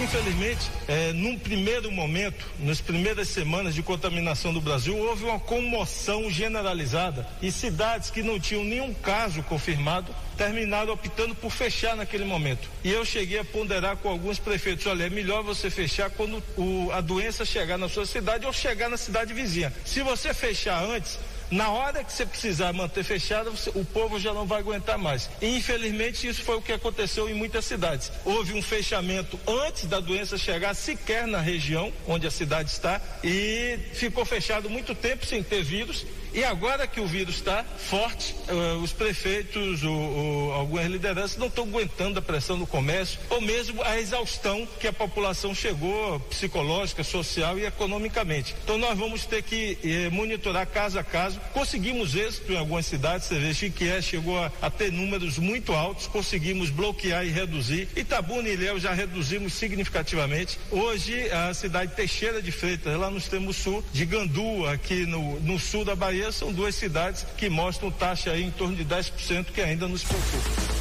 Infelizmente, 0.02 0.70
é, 0.88 1.12
num 1.12 1.38
primeiro 1.38 1.92
momento, 1.92 2.46
nas 2.58 2.80
primeiras 2.80 3.28
semanas 3.28 3.74
de 3.74 3.82
contaminação 3.82 4.50
do 4.50 4.60
Brasil, 4.60 4.96
houve 4.96 5.24
uma 5.24 5.38
comoção 5.38 6.30
generalizada 6.30 7.28
e 7.42 7.52
cidades 7.52 8.10
que 8.10 8.22
não 8.22 8.40
tinham 8.40 8.64
nenhum 8.64 8.94
caso 8.94 9.42
confirmado 9.42 10.14
terminaram 10.40 10.94
optando 10.94 11.34
por 11.34 11.50
fechar 11.50 11.94
naquele 11.94 12.24
momento. 12.24 12.66
E 12.82 12.90
eu 12.90 13.04
cheguei 13.04 13.40
a 13.40 13.44
ponderar 13.44 13.98
com 13.98 14.08
alguns 14.08 14.38
prefeitos: 14.38 14.86
olha, 14.86 15.04
é 15.04 15.10
melhor 15.10 15.42
você 15.42 15.68
fechar 15.68 16.08
quando 16.08 16.42
o, 16.56 16.90
a 16.92 17.02
doença 17.02 17.44
chegar 17.44 17.76
na 17.76 17.90
sua 17.90 18.06
cidade 18.06 18.46
ou 18.46 18.52
chegar 18.54 18.88
na 18.88 18.96
cidade 18.96 19.34
vizinha. 19.34 19.70
Se 19.84 20.02
você 20.02 20.32
fechar 20.32 20.82
antes, 20.82 21.18
na 21.50 21.70
hora 21.70 22.04
que 22.04 22.12
você 22.12 22.24
precisar 22.24 22.72
manter 22.72 23.02
fechado, 23.02 23.50
você, 23.50 23.70
o 23.74 23.84
povo 23.84 24.18
já 24.18 24.32
não 24.32 24.46
vai 24.46 24.60
aguentar 24.60 24.96
mais. 24.98 25.28
E 25.40 25.56
infelizmente 25.56 26.26
isso 26.26 26.42
foi 26.42 26.56
o 26.56 26.62
que 26.62 26.72
aconteceu 26.72 27.28
em 27.28 27.34
muitas 27.34 27.64
cidades. 27.64 28.12
Houve 28.24 28.54
um 28.54 28.62
fechamento 28.62 29.38
antes 29.46 29.86
da 29.86 30.00
doença 30.00 30.38
chegar 30.38 30.74
sequer 30.74 31.26
na 31.26 31.40
região 31.40 31.92
onde 32.06 32.26
a 32.26 32.30
cidade 32.30 32.70
está 32.70 33.00
e 33.24 33.78
ficou 33.94 34.24
fechado 34.24 34.70
muito 34.70 34.94
tempo 34.94 35.26
sem 35.26 35.42
ter 35.42 35.62
vírus. 35.62 36.06
E 36.32 36.44
agora 36.44 36.86
que 36.86 37.00
o 37.00 37.06
vírus 37.06 37.36
está 37.36 37.64
forte, 37.64 38.34
uh, 38.48 38.78
os 38.82 38.92
prefeitos, 38.92 39.82
o, 39.82 39.90
o, 39.90 40.52
algumas 40.52 40.86
lideranças 40.86 41.36
não 41.36 41.48
estão 41.48 41.64
aguentando 41.64 42.18
a 42.18 42.22
pressão 42.22 42.58
do 42.58 42.66
comércio, 42.66 43.18
ou 43.28 43.40
mesmo 43.40 43.82
a 43.82 43.98
exaustão 43.98 44.66
que 44.78 44.86
a 44.86 44.92
população 44.92 45.54
chegou, 45.54 46.20
psicológica, 46.20 47.02
social 47.02 47.58
e 47.58 47.64
economicamente. 47.64 48.54
Então 48.62 48.78
nós 48.78 48.96
vamos 48.96 49.26
ter 49.26 49.42
que 49.42 49.78
eh, 49.82 50.08
monitorar 50.10 50.66
caso 50.66 50.98
a 50.98 51.04
caso. 51.04 51.40
Conseguimos 51.52 52.14
êxito 52.14 52.52
em 52.52 52.56
algumas 52.56 52.86
cidades, 52.86 53.26
você 53.26 53.38
vê, 53.38 53.52
Chiquié 53.52 54.00
chegou 54.00 54.38
a, 54.38 54.52
a, 54.62 54.70
ter 54.70 54.92
números 54.92 55.38
muito 55.38 55.72
altos, 55.72 56.06
conseguimos 56.06 56.70
bloquear 56.70 57.24
e 57.24 57.30
reduzir. 57.30 57.88
Itabuna 57.96 58.48
e 58.48 58.52
Ilhéu 58.52 58.78
já 58.78 58.92
reduzimos 58.92 59.54
significativamente. 59.54 60.58
Hoje 60.70 61.30
a 61.30 61.52
cidade 61.54 61.94
Teixeira 61.94 62.40
de 62.40 62.52
Freitas, 62.52 62.96
lá 62.96 63.10
no 63.10 63.18
extremo 63.18 63.52
sul, 63.52 63.82
de 63.92 64.04
Gandu, 64.04 64.66
aqui 64.66 65.06
no, 65.06 65.40
no 65.40 65.58
sul 65.58 65.84
da 65.84 65.96
Bahia, 65.96 66.19
são 66.30 66.52
duas 66.52 66.74
cidades 66.74 67.26
que 67.36 67.48
mostram 67.48 67.90
taxa 67.90 68.32
aí 68.32 68.42
em 68.42 68.50
torno 68.50 68.76
de 68.76 68.84
10% 68.84 69.46
que 69.46 69.60
ainda 69.60 69.88
nos 69.88 70.04
preocupa. 70.04 70.80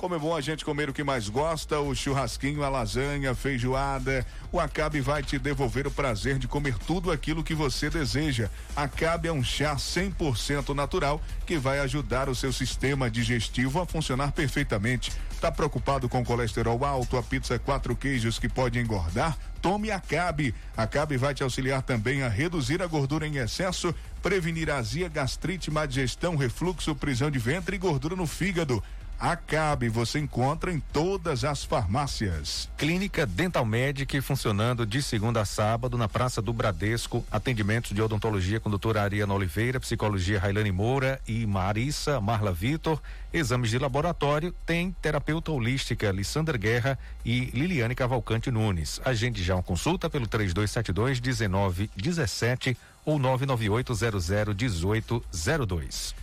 Como 0.00 0.14
é 0.14 0.18
bom 0.18 0.34
a 0.34 0.40
gente 0.40 0.64
comer 0.64 0.88
o 0.88 0.94
que 0.94 1.04
mais 1.04 1.28
gosta, 1.28 1.78
o 1.78 1.94
churrasquinho, 1.94 2.64
a 2.64 2.70
lasanha, 2.70 3.32
a 3.32 3.34
feijoada. 3.34 4.24
O 4.50 4.58
Acabe 4.58 4.98
vai 4.98 5.22
te 5.22 5.38
devolver 5.38 5.86
o 5.86 5.90
prazer 5.90 6.38
de 6.38 6.48
comer 6.48 6.74
tudo 6.78 7.12
aquilo 7.12 7.44
que 7.44 7.54
você 7.54 7.90
deseja. 7.90 8.48
Acabe 8.74 9.28
é 9.28 9.32
um 9.32 9.44
chá 9.44 9.76
100% 9.76 10.74
natural 10.74 11.20
que 11.44 11.58
vai 11.58 11.80
ajudar 11.80 12.30
o 12.30 12.34
seu 12.34 12.50
sistema 12.50 13.10
digestivo 13.10 13.78
a 13.78 13.84
funcionar 13.84 14.32
perfeitamente. 14.32 15.12
Tá 15.40 15.50
preocupado 15.50 16.06
com 16.06 16.22
colesterol 16.22 16.84
alto, 16.84 17.16
a 17.16 17.22
pizza 17.22 17.58
quatro 17.58 17.96
queijos 17.96 18.38
que 18.38 18.46
pode 18.46 18.78
engordar? 18.78 19.38
Tome 19.62 19.90
Acabe. 19.90 20.54
Acabe 20.76 21.16
vai 21.16 21.32
te 21.32 21.42
auxiliar 21.42 21.80
também 21.80 22.22
a 22.22 22.28
reduzir 22.28 22.82
a 22.82 22.86
gordura 22.86 23.26
em 23.26 23.38
excesso, 23.38 23.94
prevenir 24.22 24.70
azia, 24.70 25.08
gastrite, 25.08 25.70
má 25.70 25.86
digestão, 25.86 26.36
refluxo, 26.36 26.94
prisão 26.94 27.30
de 27.30 27.38
ventre 27.38 27.76
e 27.76 27.78
gordura 27.78 28.14
no 28.14 28.26
fígado. 28.26 28.82
Acabe, 29.20 29.90
você 29.90 30.18
encontra 30.18 30.72
em 30.72 30.80
todas 30.80 31.44
as 31.44 31.62
farmácias. 31.62 32.70
Clínica 32.78 33.26
Dental 33.26 33.66
Medic 33.66 34.18
funcionando 34.22 34.86
de 34.86 35.02
segunda 35.02 35.42
a 35.42 35.44
sábado 35.44 35.98
na 35.98 36.08
Praça 36.08 36.40
do 36.40 36.54
Bradesco. 36.54 37.22
Atendimentos 37.30 37.94
de 37.94 38.00
odontologia 38.00 38.58
com 38.58 38.70
doutora 38.70 39.02
Ariana 39.02 39.34
Oliveira, 39.34 39.78
psicologia 39.78 40.40
Railane 40.40 40.72
Moura 40.72 41.20
e 41.28 41.44
Marissa 41.44 42.18
Marla 42.18 42.50
Vitor. 42.50 42.98
Exames 43.30 43.68
de 43.68 43.78
laboratório 43.78 44.54
tem 44.64 44.90
terapeuta 45.02 45.52
holística 45.52 46.10
Lissandra 46.10 46.56
Guerra 46.56 46.98
e 47.22 47.50
Liliane 47.52 47.94
Cavalcante 47.94 48.50
Nunes. 48.50 49.02
Agende 49.04 49.42
já 49.44 49.54
uma 49.54 49.62
consulta 49.62 50.08
pelo 50.08 50.26
3272 50.26 51.20
1917 51.20 52.74
ou 53.04 53.18
998 53.18 53.94
00 53.94 54.54
1802. 54.54 56.19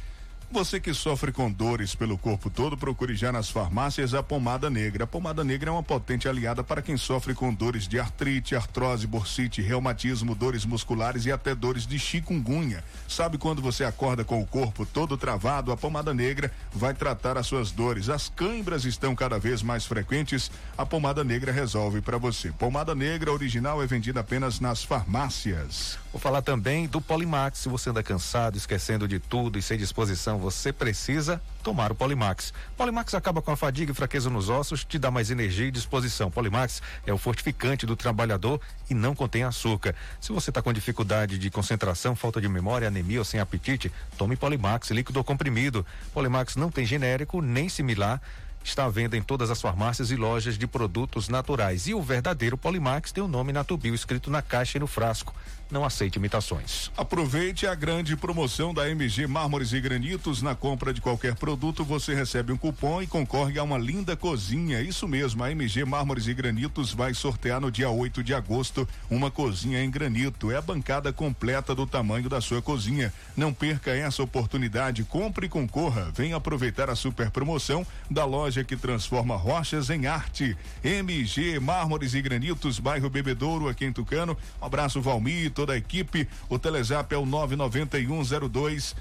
Você 0.50 0.80
que 0.80 0.94
sofre 0.94 1.34
com 1.34 1.52
dores 1.52 1.94
pelo 1.94 2.18
corpo 2.18 2.50
todo, 2.50 2.78
procure 2.78 3.14
já 3.18 3.34
nas 3.34 3.50
farmácias 3.50 4.14
a 4.14 4.24
pomada 4.24 4.70
negra. 4.70 5.04
A 5.04 5.08
pomada 5.08 5.44
negra 5.44 5.70
é 5.70 5.74
uma 5.74 5.84
potente 5.84 6.28
aliada 6.30 6.64
para 6.64 6.82
quem 6.82 6.96
sofre 6.96 7.34
com 7.34 7.54
dores 7.54 7.86
de 7.86 8.00
artrite, 8.00 8.56
artrose, 8.56 9.06
bursite, 9.06 9.62
reumatismo, 9.62 10.34
dores 10.34 10.64
musculares 10.64 11.26
e 11.26 11.34
até 11.34 11.54
dores 11.54 11.86
de 11.86 12.00
chikungunya. 12.00 12.82
Sabe 13.10 13.38
quando 13.38 13.62
você 13.62 13.84
acorda 13.84 14.24
com 14.24 14.42
o 14.42 14.48
corpo 14.48 14.86
todo 14.86 15.18
travado? 15.18 15.70
A 15.70 15.78
pomada 15.78 16.14
negra 16.14 16.50
vai 16.72 16.94
tratar 16.94 17.38
as 17.38 17.46
suas 17.46 17.70
dores. 17.70 18.08
As 18.08 18.30
câimbras 18.30 18.86
estão 18.86 19.14
cada 19.14 19.38
vez 19.38 19.62
mais 19.62 19.86
frequentes. 19.86 20.50
A 20.78 20.86
pomada 20.86 21.26
negra 21.26 21.52
resolve 21.52 22.00
para 22.00 22.18
você. 22.18 22.54
Pomada 22.54 22.96
negra 22.96 23.34
original 23.34 23.84
é 23.84 23.86
vendida 23.86 24.22
apenas 24.22 24.62
nas 24.62 24.82
farmácias. 24.82 26.00
Vou 26.12 26.22
falar 26.22 26.42
também 26.42 26.88
do 26.88 27.02
Polimax. 27.02 27.60
Se 27.60 27.70
você 27.70 27.90
anda 27.90 28.02
cansado, 28.02 28.56
esquecendo 28.56 29.10
de 29.10 29.20
tudo 29.20 29.60
e 29.60 29.62
sem 29.62 29.78
disposição, 29.78 30.37
você 30.38 30.72
precisa 30.72 31.42
tomar 31.64 31.92
o 31.92 31.96
Polimax. 31.96 32.54
Polimax 32.76 33.14
acaba 33.14 33.42
com 33.42 33.52
a 33.52 33.58
fadiga 33.58 33.92
e 33.92 33.96
fraqueza 33.96 34.30
nos 34.30 34.50
ossos, 34.50 34.86
te 34.86 34.98
dá 34.98 35.12
mais 35.12 35.30
energia 35.30 35.68
e 35.68 35.72
disposição. 35.72 36.32
Polimax 36.32 36.82
é 37.06 37.14
o 37.14 37.18
fortificante 37.18 37.86
do 37.86 37.96
trabalhador 37.96 38.62
e 38.90 38.94
não 38.94 39.16
contém 39.16 39.44
açúcar. 39.44 39.96
Se 40.22 40.32
você 40.32 40.50
está 40.50 40.62
com 40.62 40.72
dificuldade 40.72 41.38
de 41.38 41.50
concentração, 41.50 42.16
falta 42.16 42.40
de 42.40 42.48
memória, 42.48 42.88
anemia 42.88 43.20
ou 43.20 43.26
sem 43.26 43.40
apetite, 43.40 43.92
tome 44.18 44.36
Polimax, 44.36 44.92
líquido 44.92 45.20
ou 45.20 45.24
comprimido. 45.24 45.86
Polimax 46.14 46.56
não 46.56 46.72
tem 46.72 46.86
genérico 46.86 47.42
nem 47.42 47.70
similar 47.70 48.22
está 48.70 48.86
à 48.86 48.90
venda 48.90 49.16
em 49.16 49.22
todas 49.22 49.50
as 49.50 49.62
farmácias 49.62 50.12
e 50.12 50.16
lojas 50.16 50.58
de 50.58 50.68
produtos 50.68 51.30
naturais. 51.30 51.88
E 51.88 51.94
o 51.94 52.02
verdadeiro 52.02 52.58
Polimax 52.58 53.12
tem 53.12 53.24
o 53.24 53.28
nome 53.28 53.54
Natubio 53.54 53.96
escrito 53.96 54.30
na 54.30 54.42
caixa 54.42 54.78
e 54.78 54.82
no 54.82 54.88
frasco. 54.88 55.34
Não 55.70 55.84
aceite 55.84 56.16
imitações. 56.16 56.90
Aproveite 56.96 57.68
a 57.68 57.76
grande 57.76 58.16
promoção 58.16 58.74
da 58.74 58.90
MG 58.90 59.28
Mármores 59.28 59.74
e 59.74 59.82
Granitos. 59.82 60.42
Na 60.42 60.56
compra 60.56 60.94
de 60.94 61.02
qualquer 61.02 61.36
produto, 61.36 61.84
você 61.84 62.16
recebe 62.16 62.54
um 62.54 62.58
cupom 62.58 63.02
e 63.02 63.08
concorre 63.08 63.60
a 63.60 63.64
uma 63.64 63.78
linda 63.78 64.16
cozinha. 64.16 64.82
Isso 64.82 65.06
mesmo, 65.10 65.44
a 65.44 65.52
MG 65.52 65.84
Mármores 65.84 66.28
e 66.28 66.34
Granitos 66.34 66.94
vai 66.94 67.14
sortear 67.14 67.60
no 67.60 67.70
dia 67.70 67.90
8 67.90 68.24
de 68.24 68.34
agosto 68.34 68.88
uma 69.10 69.30
cozinha 69.30 69.84
em 69.84 69.92
granito. 69.92 70.50
É 70.52 70.56
a 70.56 70.62
bancada 70.62 71.12
completa 71.12 71.76
do 71.76 71.86
tamanho 71.86 72.30
da 72.30 72.40
sua 72.40 72.62
cozinha. 72.62 73.14
Não 73.36 73.54
perca 73.54 73.92
essa 73.92 74.24
oportunidade. 74.24 75.04
Compre 75.04 75.48
e 75.48 75.50
concorra. 75.50 76.12
Venha 76.16 76.38
aproveitar 76.38 76.90
a 76.90 76.96
super 76.96 77.30
promoção 77.30 77.86
da 78.10 78.24
loja 78.24 78.64
que 78.64 78.78
transforma 78.78 79.36
rochas 79.36 79.90
em 79.90 80.08
arte. 80.08 80.56
MG 80.82 81.60
Mármores 81.60 82.14
e 82.14 82.22
Granitos, 82.22 82.80
bairro 82.80 83.10
Bebedouro, 83.10 83.68
aqui 83.68 83.84
em 83.84 83.92
Tucano. 83.92 84.38
Um 84.62 84.66
abraço, 84.66 85.02
Valmir 85.02 85.57
toda 85.58 85.74
a 85.74 85.78
equipe. 85.78 86.30
O 86.48 86.60
Telezap 86.60 87.12
é 87.16 87.18
o 87.18 87.26
99102 87.26 88.96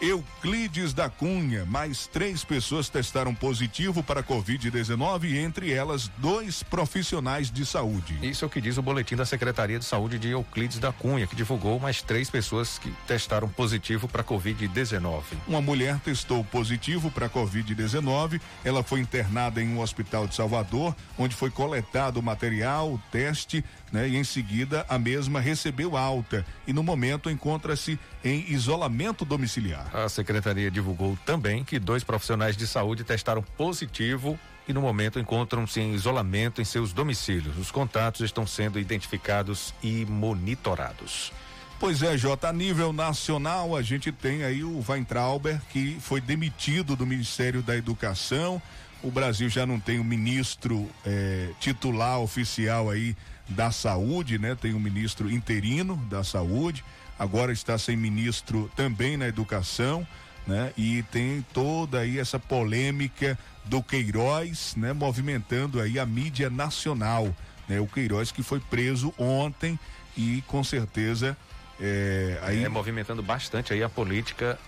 Euclides 0.00 0.92
da 0.92 1.08
Cunha, 1.08 1.64
mais 1.64 2.06
três 2.06 2.44
pessoas 2.44 2.88
testaram 2.88 3.34
positivo 3.34 4.02
para 4.02 4.22
Covid-19, 4.22 5.36
entre 5.36 5.72
elas 5.72 6.08
dois 6.18 6.62
profissionais 6.62 7.50
de 7.50 7.64
saúde. 7.64 8.18
Isso 8.22 8.44
é 8.44 8.46
o 8.46 8.50
que 8.50 8.60
diz 8.60 8.76
o 8.76 8.82
boletim 8.82 9.16
da 9.16 9.24
Secretaria 9.24 9.78
de 9.78 9.84
Saúde 9.84 10.18
de 10.18 10.28
Euclides 10.28 10.78
da 10.78 10.92
Cunha, 10.92 11.26
que 11.26 11.34
divulgou 11.34 11.80
mais 11.80 12.02
três 12.02 12.28
pessoas 12.28 12.78
que 12.78 12.92
testaram 13.06 13.48
positivo 13.48 14.06
para 14.06 14.22
Covid-19. 14.22 15.22
Uma 15.48 15.62
mulher 15.62 15.98
testou 16.00 16.44
positivo 16.44 17.10
para 17.10 17.30
Covid-19. 17.30 18.40
Ela 18.64 18.82
foi 18.82 19.00
internada 19.00 19.62
em 19.62 19.68
um 19.68 19.80
hospital 19.80 20.26
de 20.26 20.34
Salvador, 20.34 20.94
onde 21.18 21.34
foi 21.34 21.50
coletado 21.50 22.18
o 22.18 22.22
material, 22.22 22.92
o 22.92 23.00
teste, 23.10 23.64
né? 23.92 24.08
E 24.08 24.16
em 24.16 24.24
seguida 24.24 24.84
a 24.88 24.98
mesma 24.98 25.40
recebeu 25.40 25.96
alta 25.96 26.44
e 26.66 26.72
no 26.72 26.82
momento 26.82 27.30
encontra-se 27.30 27.98
em 28.24 28.44
isolamento 28.50 29.24
domiciliar. 29.24 29.94
A 29.94 30.08
secretaria 30.08 30.70
divulgou 30.70 31.16
também 31.24 31.64
que 31.64 31.78
dois 31.78 32.04
profissionais 32.04 32.56
de 32.56 32.66
saúde 32.66 33.04
testaram 33.04 33.42
positivo 33.56 34.38
e 34.68 34.72
no 34.72 34.80
momento 34.80 35.18
encontram-se 35.18 35.80
em 35.80 35.94
isolamento 35.94 36.60
em 36.60 36.64
seus 36.64 36.92
domicílios. 36.92 37.56
Os 37.56 37.70
contatos 37.70 38.20
estão 38.22 38.46
sendo 38.46 38.78
identificados 38.78 39.72
e 39.82 40.04
monitorados. 40.06 41.32
Pois 41.78 42.02
é, 42.02 42.16
Jota, 42.16 42.48
a 42.48 42.52
nível 42.52 42.92
nacional 42.92 43.76
a 43.76 43.82
gente 43.82 44.10
tem 44.10 44.42
aí 44.42 44.64
o 44.64 44.82
Weintrauber 44.88 45.60
que 45.70 45.98
foi 46.00 46.20
demitido 46.20 46.96
do 46.96 47.06
Ministério 47.06 47.62
da 47.62 47.76
Educação. 47.76 48.60
O 49.02 49.10
Brasil 49.10 49.48
já 49.48 49.66
não 49.66 49.78
tem 49.78 50.00
um 50.00 50.04
ministro 50.04 50.88
eh, 51.04 51.50
titular 51.60 52.18
oficial 52.18 52.88
aí 52.88 53.14
da 53.48 53.70
Saúde, 53.70 54.38
né? 54.38 54.54
Tem 54.54 54.74
um 54.74 54.80
ministro 54.80 55.30
interino 55.30 55.96
da 56.10 56.24
Saúde, 56.24 56.84
agora 57.18 57.52
está 57.52 57.78
sem 57.78 57.96
ministro 57.96 58.70
também 58.76 59.16
na 59.16 59.28
Educação, 59.28 60.06
né? 60.46 60.72
E 60.76 61.02
tem 61.04 61.44
toda 61.52 62.00
aí 62.00 62.18
essa 62.18 62.38
polêmica 62.38 63.38
do 63.64 63.82
Queiroz, 63.82 64.74
né? 64.76 64.92
Movimentando 64.92 65.80
aí 65.80 65.98
a 65.98 66.06
mídia 66.06 66.50
nacional, 66.50 67.34
né? 67.68 67.80
O 67.80 67.86
Queiroz 67.86 68.30
que 68.30 68.42
foi 68.42 68.60
preso 68.60 69.12
ontem 69.18 69.78
e 70.16 70.42
com 70.46 70.64
certeza 70.64 71.36
é, 71.80 72.38
aí 72.42 72.64
é 72.64 72.68
movimentando 72.68 73.22
bastante 73.22 73.72
aí 73.72 73.82
a 73.82 73.88
política 73.88 74.58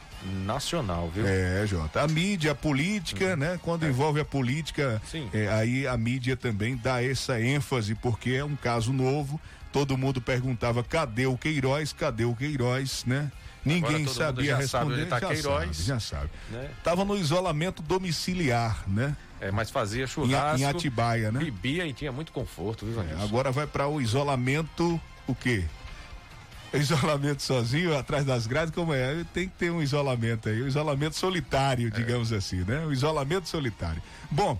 nacional, 0.44 1.10
viu? 1.14 1.26
É, 1.26 1.66
Jota. 1.66 2.02
A 2.02 2.08
mídia, 2.08 2.52
a 2.52 2.54
política, 2.54 3.30
uhum. 3.30 3.36
né? 3.36 3.60
Quando 3.62 3.84
é. 3.84 3.88
envolve 3.88 4.20
a 4.20 4.24
política, 4.24 5.00
é, 5.32 5.48
aí 5.48 5.86
a 5.86 5.96
mídia 5.96 6.36
também 6.36 6.76
dá 6.76 7.02
essa 7.02 7.40
ênfase, 7.40 7.94
porque 7.94 8.32
é 8.32 8.44
um 8.44 8.56
caso 8.56 8.92
novo. 8.92 9.40
Todo 9.72 9.98
mundo 9.98 10.20
perguntava 10.20 10.82
cadê 10.82 11.26
o 11.26 11.36
Queiroz, 11.36 11.92
cadê 11.92 12.24
o 12.24 12.34
Queiroz, 12.34 13.04
né? 13.06 13.30
Ninguém 13.64 14.06
sabia 14.06 14.56
responder. 14.56 15.06
Tá 15.06 15.20
já 15.20 15.28
Queiroz, 15.28 15.76
sabe, 15.76 15.88
já 15.88 16.00
sabe. 16.00 16.30
Né? 16.50 16.70
Tava 16.82 17.04
no 17.04 17.16
isolamento 17.16 17.82
domiciliar, 17.82 18.84
né? 18.88 19.14
É, 19.40 19.50
mas 19.50 19.70
fazia 19.70 20.06
churrasco. 20.06 20.58
Em, 20.58 20.62
em 20.62 20.64
Atibaia, 20.64 21.30
né? 21.30 21.40
Bebia 21.40 21.86
e 21.86 21.92
tinha 21.92 22.10
muito 22.10 22.32
conforto, 22.32 22.86
viu, 22.86 23.00
é, 23.00 23.22
Agora 23.22 23.52
vai 23.52 23.66
para 23.66 23.86
o 23.86 24.00
isolamento, 24.00 25.00
o 25.26 25.34
quê? 25.34 25.64
Isolamento 26.74 27.42
sozinho, 27.42 27.96
atrás 27.96 28.24
das 28.24 28.46
grades, 28.46 28.74
como 28.74 28.92
é? 28.92 29.24
Tem 29.32 29.48
que 29.48 29.54
ter 29.54 29.70
um 29.70 29.82
isolamento 29.82 30.48
aí, 30.48 30.62
um 30.62 30.66
isolamento 30.66 31.16
solitário, 31.16 31.90
digamos 31.90 32.32
é. 32.32 32.36
assim, 32.36 32.64
né? 32.64 32.84
Um 32.86 32.92
isolamento 32.92 33.48
solitário. 33.48 34.02
Bom, 34.30 34.58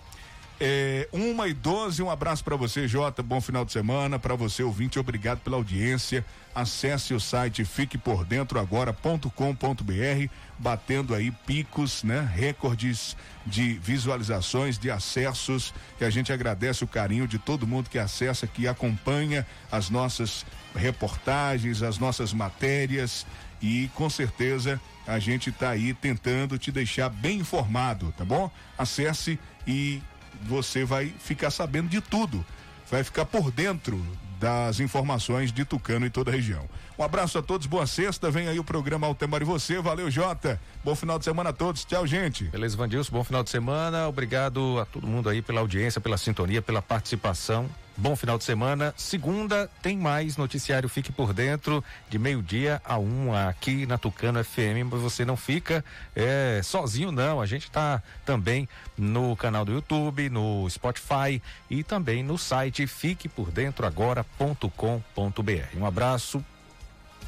é, 0.61 1.09
uma 1.13 1.47
e 1.47 1.55
doze, 1.55 2.03
um 2.03 2.11
abraço 2.11 2.43
para 2.43 2.57
você, 2.57 2.89
Jota. 2.89 3.23
Bom 3.23 3.41
final 3.41 3.65
de 3.65 3.71
semana. 3.71 4.19
Para 4.19 4.35
você, 4.35 4.63
ouvinte, 4.63 4.99
obrigado 4.99 5.39
pela 5.39 5.57
audiência. 5.57 6.25
Acesse 6.53 7.15
o 7.15 7.21
site 7.21 7.65
fiquepordentroagora.com.br, 7.65 10.33
batendo 10.59 11.15
aí 11.15 11.31
picos, 11.31 12.03
né? 12.03 12.29
Recordes 12.35 13.17
de 13.47 13.75
visualizações, 13.75 14.79
de 14.79 14.91
acessos. 14.91 15.73
E 16.01 16.05
a 16.05 16.11
gente 16.11 16.33
agradece 16.33 16.83
o 16.83 16.89
carinho 16.89 17.29
de 17.29 17.39
todo 17.39 17.67
mundo 17.67 17.89
que 17.89 17.99
acessa, 17.99 18.47
que 18.47 18.67
acompanha 18.67 19.47
as 19.71 19.89
nossas 19.89 20.45
reportagens, 20.75 21.83
as 21.83 21.99
nossas 21.99 22.33
matérias. 22.33 23.25
E 23.63 23.89
com 23.95 24.11
certeza 24.11 24.81
a 25.07 25.21
gente 25.21 25.51
está 25.51 25.71
aí 25.71 25.95
tentando 25.95 26.59
te 26.59 26.73
deixar 26.73 27.09
bem 27.09 27.39
informado, 27.39 28.13
tá 28.17 28.25
bom? 28.25 28.51
Acesse 28.77 29.39
e 29.67 30.03
você 30.43 30.85
vai 30.85 31.13
ficar 31.19 31.51
sabendo 31.51 31.89
de 31.89 32.01
tudo, 32.01 32.45
vai 32.91 33.05
ficar 33.05 33.25
por 33.25 33.51
dentro 33.51 34.05
das 34.39 34.79
informações 34.79 35.53
de 35.53 35.65
Tucano 35.65 36.07
e 36.07 36.11
toda 36.11 36.31
a 36.31 36.35
região. 36.35 36.69
Um 36.99 37.03
abraço 37.03 37.39
a 37.39 37.43
todos, 37.43 37.67
boa 37.67 37.87
sexta, 37.87 38.31
vem 38.31 38.49
aí 38.49 38.59
o 38.59 38.65
programa 38.65 39.07
Altemar 39.07 39.43
e 39.43 39.45
você, 39.45 39.81
valeu 39.81 40.11
Jota, 40.11 40.61
bom 40.85 40.95
final 40.95 41.19
de 41.19 41.25
semana 41.25 41.51
a 41.51 41.53
todos, 41.53 41.85
tchau 41.85 42.07
gente. 42.07 42.45
Beleza, 42.45 42.77
Vandilson, 42.77 43.13
bom 43.13 43.25
final 43.25 43.43
de 43.43 43.51
semana, 43.51 44.09
obrigado 44.09 44.79
a 44.81 44.85
todo 44.85 45.07
mundo 45.07 45.29
aí 45.29 45.43
pela 45.43 45.61
audiência, 45.61 46.01
pela 46.01 46.17
sintonia, 46.17 46.63
pela 46.63 46.81
participação. 46.81 47.69
Bom 48.01 48.15
final 48.15 48.39
de 48.39 48.45
semana. 48.45 48.95
Segunda 48.97 49.69
tem 49.83 49.99
mais 49.99 50.37
noticiário. 50.37 50.89
Fique 50.89 51.11
por 51.11 51.35
dentro 51.35 51.83
de 52.09 52.17
meio-dia 52.17 52.81
a 52.85 52.97
uma 52.97 53.49
aqui 53.49 53.87
na 53.87 53.99
Tucano 53.99 54.45
FM. 54.45 54.87
Mas 54.89 55.01
você 55.01 55.25
não 55.25 55.37
fica 55.37 55.85
é, 56.15 56.61
sozinho, 56.63 57.11
não. 57.11 57.41
A 57.41 57.47
gente 57.47 57.65
está 57.65 58.01
também 58.25 58.69
no 58.97 59.35
canal 59.35 59.65
do 59.65 59.73
YouTube, 59.73 60.31
no 60.31 60.71
Spotify 60.71 61.43
e 61.69 61.83
também 61.83 62.23
no 62.23 62.39
site 62.39 62.87
fiquepordentroagora.com.br. 62.87 65.77
Um 65.77 65.85
abraço. 65.85 66.45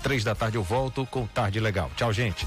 Três 0.04 0.22
da 0.22 0.36
tarde 0.36 0.56
eu 0.56 0.62
volto 0.62 1.04
com 1.06 1.26
Tarde 1.26 1.58
Legal. 1.58 1.90
Tchau, 1.96 2.12
gente. 2.12 2.46